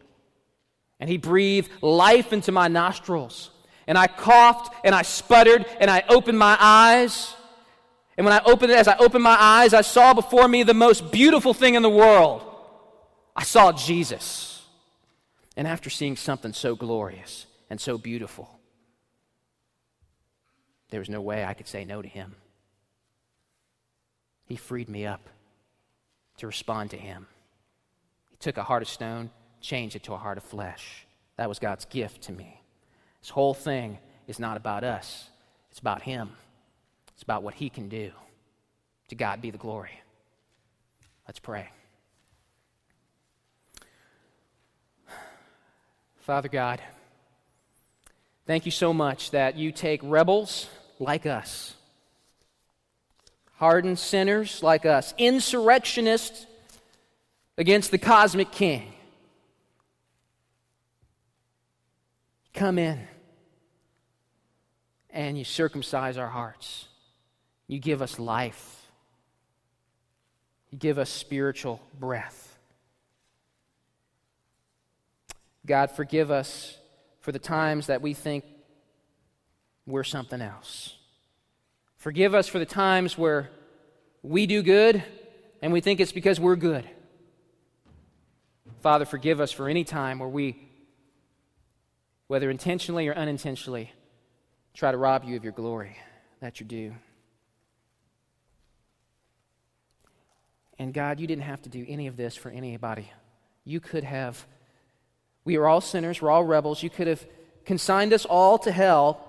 And 0.98 1.08
he 1.08 1.18
breathed 1.18 1.70
life 1.80 2.32
into 2.32 2.52
my 2.52 2.68
nostrils. 2.68 3.50
And 3.86 3.98
I 3.98 4.06
coughed 4.06 4.74
and 4.84 4.94
I 4.94 5.02
sputtered 5.02 5.66
and 5.80 5.90
I 5.90 6.04
opened 6.08 6.38
my 6.38 6.56
eyes. 6.60 7.34
And 8.16 8.24
when 8.24 8.34
I 8.34 8.42
opened 8.44 8.72
as 8.72 8.88
I 8.88 8.96
opened 8.96 9.24
my 9.24 9.36
eyes, 9.38 9.74
I 9.74 9.80
saw 9.80 10.14
before 10.14 10.46
me 10.48 10.62
the 10.62 10.74
most 10.74 11.10
beautiful 11.10 11.54
thing 11.54 11.74
in 11.74 11.82
the 11.82 11.90
world. 11.90 12.51
I 13.34 13.44
saw 13.44 13.72
Jesus. 13.72 14.62
And 15.56 15.66
after 15.66 15.90
seeing 15.90 16.16
something 16.16 16.52
so 16.52 16.74
glorious 16.74 17.46
and 17.68 17.80
so 17.80 17.98
beautiful, 17.98 18.58
there 20.90 21.00
was 21.00 21.10
no 21.10 21.20
way 21.20 21.44
I 21.44 21.54
could 21.54 21.68
say 21.68 21.84
no 21.84 22.02
to 22.02 22.08
him. 22.08 22.34
He 24.46 24.56
freed 24.56 24.88
me 24.88 25.06
up 25.06 25.28
to 26.38 26.46
respond 26.46 26.90
to 26.90 26.96
him. 26.96 27.26
He 28.30 28.36
took 28.36 28.56
a 28.56 28.62
heart 28.62 28.82
of 28.82 28.88
stone, 28.88 29.30
changed 29.60 29.96
it 29.96 30.02
to 30.04 30.14
a 30.14 30.18
heart 30.18 30.38
of 30.38 30.44
flesh. 30.44 31.06
That 31.36 31.48
was 31.48 31.58
God's 31.58 31.84
gift 31.86 32.22
to 32.22 32.32
me. 32.32 32.60
This 33.20 33.30
whole 33.30 33.54
thing 33.54 33.98
is 34.26 34.38
not 34.38 34.56
about 34.56 34.84
us, 34.84 35.28
it's 35.70 35.80
about 35.80 36.02
him. 36.02 36.30
It's 37.14 37.22
about 37.22 37.44
what 37.44 37.54
he 37.54 37.70
can 37.70 37.88
do. 37.88 38.10
To 39.08 39.14
God 39.14 39.40
be 39.40 39.50
the 39.50 39.58
glory. 39.58 40.00
Let's 41.28 41.38
pray. 41.38 41.68
Father 46.22 46.48
God, 46.48 46.80
thank 48.46 48.64
you 48.64 48.70
so 48.70 48.92
much 48.92 49.32
that 49.32 49.56
you 49.56 49.72
take 49.72 50.00
rebels 50.04 50.68
like 51.00 51.26
us, 51.26 51.74
hardened 53.56 53.98
sinners 53.98 54.62
like 54.62 54.86
us, 54.86 55.14
insurrectionists 55.18 56.46
against 57.58 57.90
the 57.90 57.98
cosmic 57.98 58.52
king. 58.52 58.92
Come 62.54 62.78
in 62.78 63.00
and 65.10 65.36
you 65.36 65.42
circumcise 65.42 66.18
our 66.18 66.28
hearts. 66.28 66.86
You 67.66 67.80
give 67.80 68.00
us 68.00 68.20
life. 68.20 68.86
You 70.70 70.78
give 70.78 70.98
us 70.98 71.10
spiritual 71.10 71.80
breath. 71.98 72.41
God, 75.64 75.90
forgive 75.90 76.30
us 76.30 76.76
for 77.20 77.32
the 77.32 77.38
times 77.38 77.86
that 77.86 78.02
we 78.02 78.14
think 78.14 78.44
we're 79.86 80.04
something 80.04 80.40
else. 80.40 80.96
Forgive 81.96 82.34
us 82.34 82.48
for 82.48 82.58
the 82.58 82.66
times 82.66 83.16
where 83.16 83.50
we 84.22 84.46
do 84.46 84.62
good 84.62 85.02
and 85.60 85.72
we 85.72 85.80
think 85.80 86.00
it's 86.00 86.12
because 86.12 86.40
we're 86.40 86.56
good. 86.56 86.88
Father, 88.80 89.04
forgive 89.04 89.40
us 89.40 89.52
for 89.52 89.68
any 89.68 89.84
time 89.84 90.18
where 90.18 90.28
we, 90.28 90.68
whether 92.26 92.50
intentionally 92.50 93.06
or 93.06 93.14
unintentionally, 93.14 93.92
try 94.74 94.90
to 94.90 94.96
rob 94.96 95.22
you 95.24 95.36
of 95.36 95.44
your 95.44 95.52
glory 95.52 95.96
that 96.40 96.58
you 96.58 96.66
due. 96.66 96.94
And 100.78 100.92
God, 100.92 101.20
you 101.20 101.28
didn't 101.28 101.44
have 101.44 101.62
to 101.62 101.68
do 101.68 101.84
any 101.86 102.08
of 102.08 102.16
this 102.16 102.34
for 102.34 102.48
anybody. 102.48 103.08
You 103.64 103.78
could 103.78 104.02
have 104.02 104.44
we 105.44 105.56
are 105.56 105.66
all 105.66 105.80
sinners, 105.80 106.22
we're 106.22 106.30
all 106.30 106.44
rebels. 106.44 106.82
You 106.82 106.90
could 106.90 107.06
have 107.06 107.26
consigned 107.64 108.12
us 108.12 108.24
all 108.24 108.58
to 108.58 108.72
hell, 108.72 109.28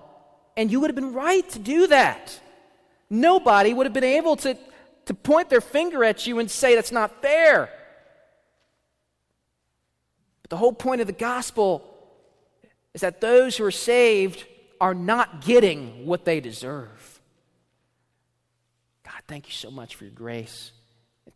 and 0.56 0.70
you 0.70 0.80
would 0.80 0.90
have 0.90 0.94
been 0.94 1.12
right 1.12 1.48
to 1.50 1.58
do 1.58 1.86
that. 1.88 2.40
Nobody 3.10 3.74
would 3.74 3.86
have 3.86 3.92
been 3.92 4.04
able 4.04 4.36
to, 4.36 4.56
to 5.06 5.14
point 5.14 5.50
their 5.50 5.60
finger 5.60 6.04
at 6.04 6.26
you 6.26 6.38
and 6.38 6.50
say 6.50 6.74
that's 6.74 6.92
not 6.92 7.20
fair. 7.22 7.68
But 10.42 10.50
the 10.50 10.56
whole 10.56 10.72
point 10.72 11.00
of 11.00 11.06
the 11.06 11.12
gospel 11.12 11.90
is 12.92 13.00
that 13.00 13.20
those 13.20 13.56
who 13.56 13.64
are 13.64 13.70
saved 13.70 14.44
are 14.80 14.94
not 14.94 15.44
getting 15.44 16.06
what 16.06 16.24
they 16.24 16.40
deserve. 16.40 17.20
God, 19.04 19.20
thank 19.26 19.46
you 19.46 19.52
so 19.52 19.70
much 19.70 19.96
for 19.96 20.04
your 20.04 20.12
grace. 20.12 20.72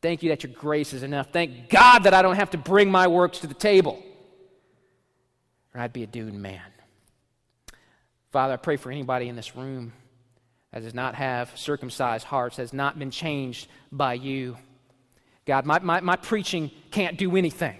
Thank 0.01 0.22
you 0.22 0.29
that 0.29 0.43
your 0.43 0.53
grace 0.53 0.93
is 0.93 1.03
enough. 1.03 1.31
Thank 1.33 1.68
God 1.68 2.01
that 2.01 2.14
I 2.14 2.22
don't 2.22 2.37
have 2.37 2.51
to 2.51 2.59
bring 2.59 2.91
my 2.91 3.09
works 3.09 3.41
to 3.41 3.47
the 3.47 3.55
table 3.55 4.03
I'd 5.81 5.93
be 5.93 6.03
a 6.03 6.07
doomed 6.07 6.41
man. 6.41 6.61
Father, 8.31 8.55
I 8.55 8.57
pray 8.57 8.76
for 8.76 8.91
anybody 8.91 9.29
in 9.29 9.37
this 9.37 9.57
room 9.57 9.93
that 10.72 10.83
does 10.83 10.95
not 10.95 11.14
have 11.14 11.51
circumcised 11.57 12.24
hearts, 12.24 12.59
has 12.59 12.72
not 12.72 12.99
been 12.99 13.11
changed 13.11 13.68
by 13.91 14.14
you. 14.14 14.57
God, 15.47 15.64
my, 15.64 15.79
my, 15.79 16.01
my 16.01 16.16
preaching 16.16 16.70
can't 16.91 17.16
do 17.16 17.37
anything. 17.37 17.76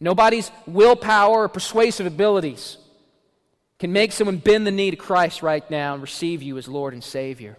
Nobody's 0.00 0.50
willpower 0.66 1.42
or 1.42 1.48
persuasive 1.48 2.06
abilities 2.06 2.78
can 3.78 3.92
make 3.92 4.12
someone 4.12 4.38
bend 4.38 4.66
the 4.66 4.70
knee 4.70 4.90
to 4.90 4.96
Christ 4.96 5.42
right 5.42 5.68
now 5.70 5.92
and 5.92 6.02
receive 6.02 6.42
you 6.42 6.56
as 6.56 6.68
Lord 6.68 6.94
and 6.94 7.04
Savior. 7.04 7.58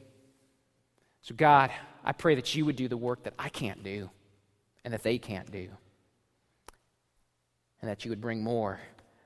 So, 1.21 1.36
God, 1.36 1.71
I 2.03 2.13
pray 2.13 2.36
that 2.36 2.53
you 2.55 2.65
would 2.65 2.76
do 2.76 2.88
the 2.88 2.97
work 2.97 3.24
that 3.24 3.34
I 3.38 3.49
can't 3.49 3.84
do 3.84 4.09
and 4.84 4.93
that 4.93 5.03
they 5.03 5.17
can't 5.19 5.49
do 5.51 5.69
and 7.84 7.89
that 7.89 8.05
you 8.05 8.11
would 8.11 8.21
bring 8.21 8.41
more 8.41 8.79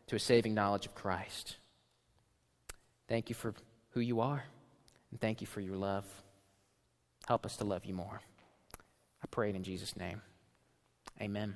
to 0.07 0.15
a 0.15 0.19
saving 0.19 0.55
knowledge 0.55 0.87
of 0.87 0.95
Christ. 0.95 1.57
Thank 3.07 3.29
you 3.29 3.35
for 3.35 3.53
who 3.91 3.99
you 3.99 4.19
are, 4.19 4.45
and 5.11 5.21
thank 5.21 5.41
you 5.41 5.47
for 5.47 5.61
your 5.61 5.75
love. 5.75 6.05
Help 7.27 7.45
us 7.45 7.55
to 7.57 7.65
love 7.65 7.85
you 7.85 7.93
more. 7.93 8.19
I 9.23 9.27
pray 9.29 9.51
it 9.51 9.55
in 9.55 9.61
Jesus' 9.61 9.95
name. 9.95 10.23
Amen. 11.21 11.55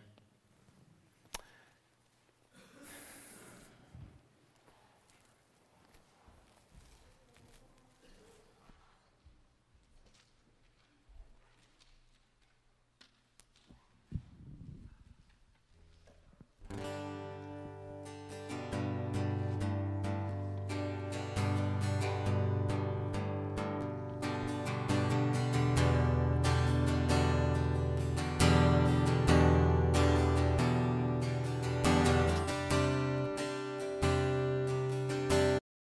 you 16.77 17.00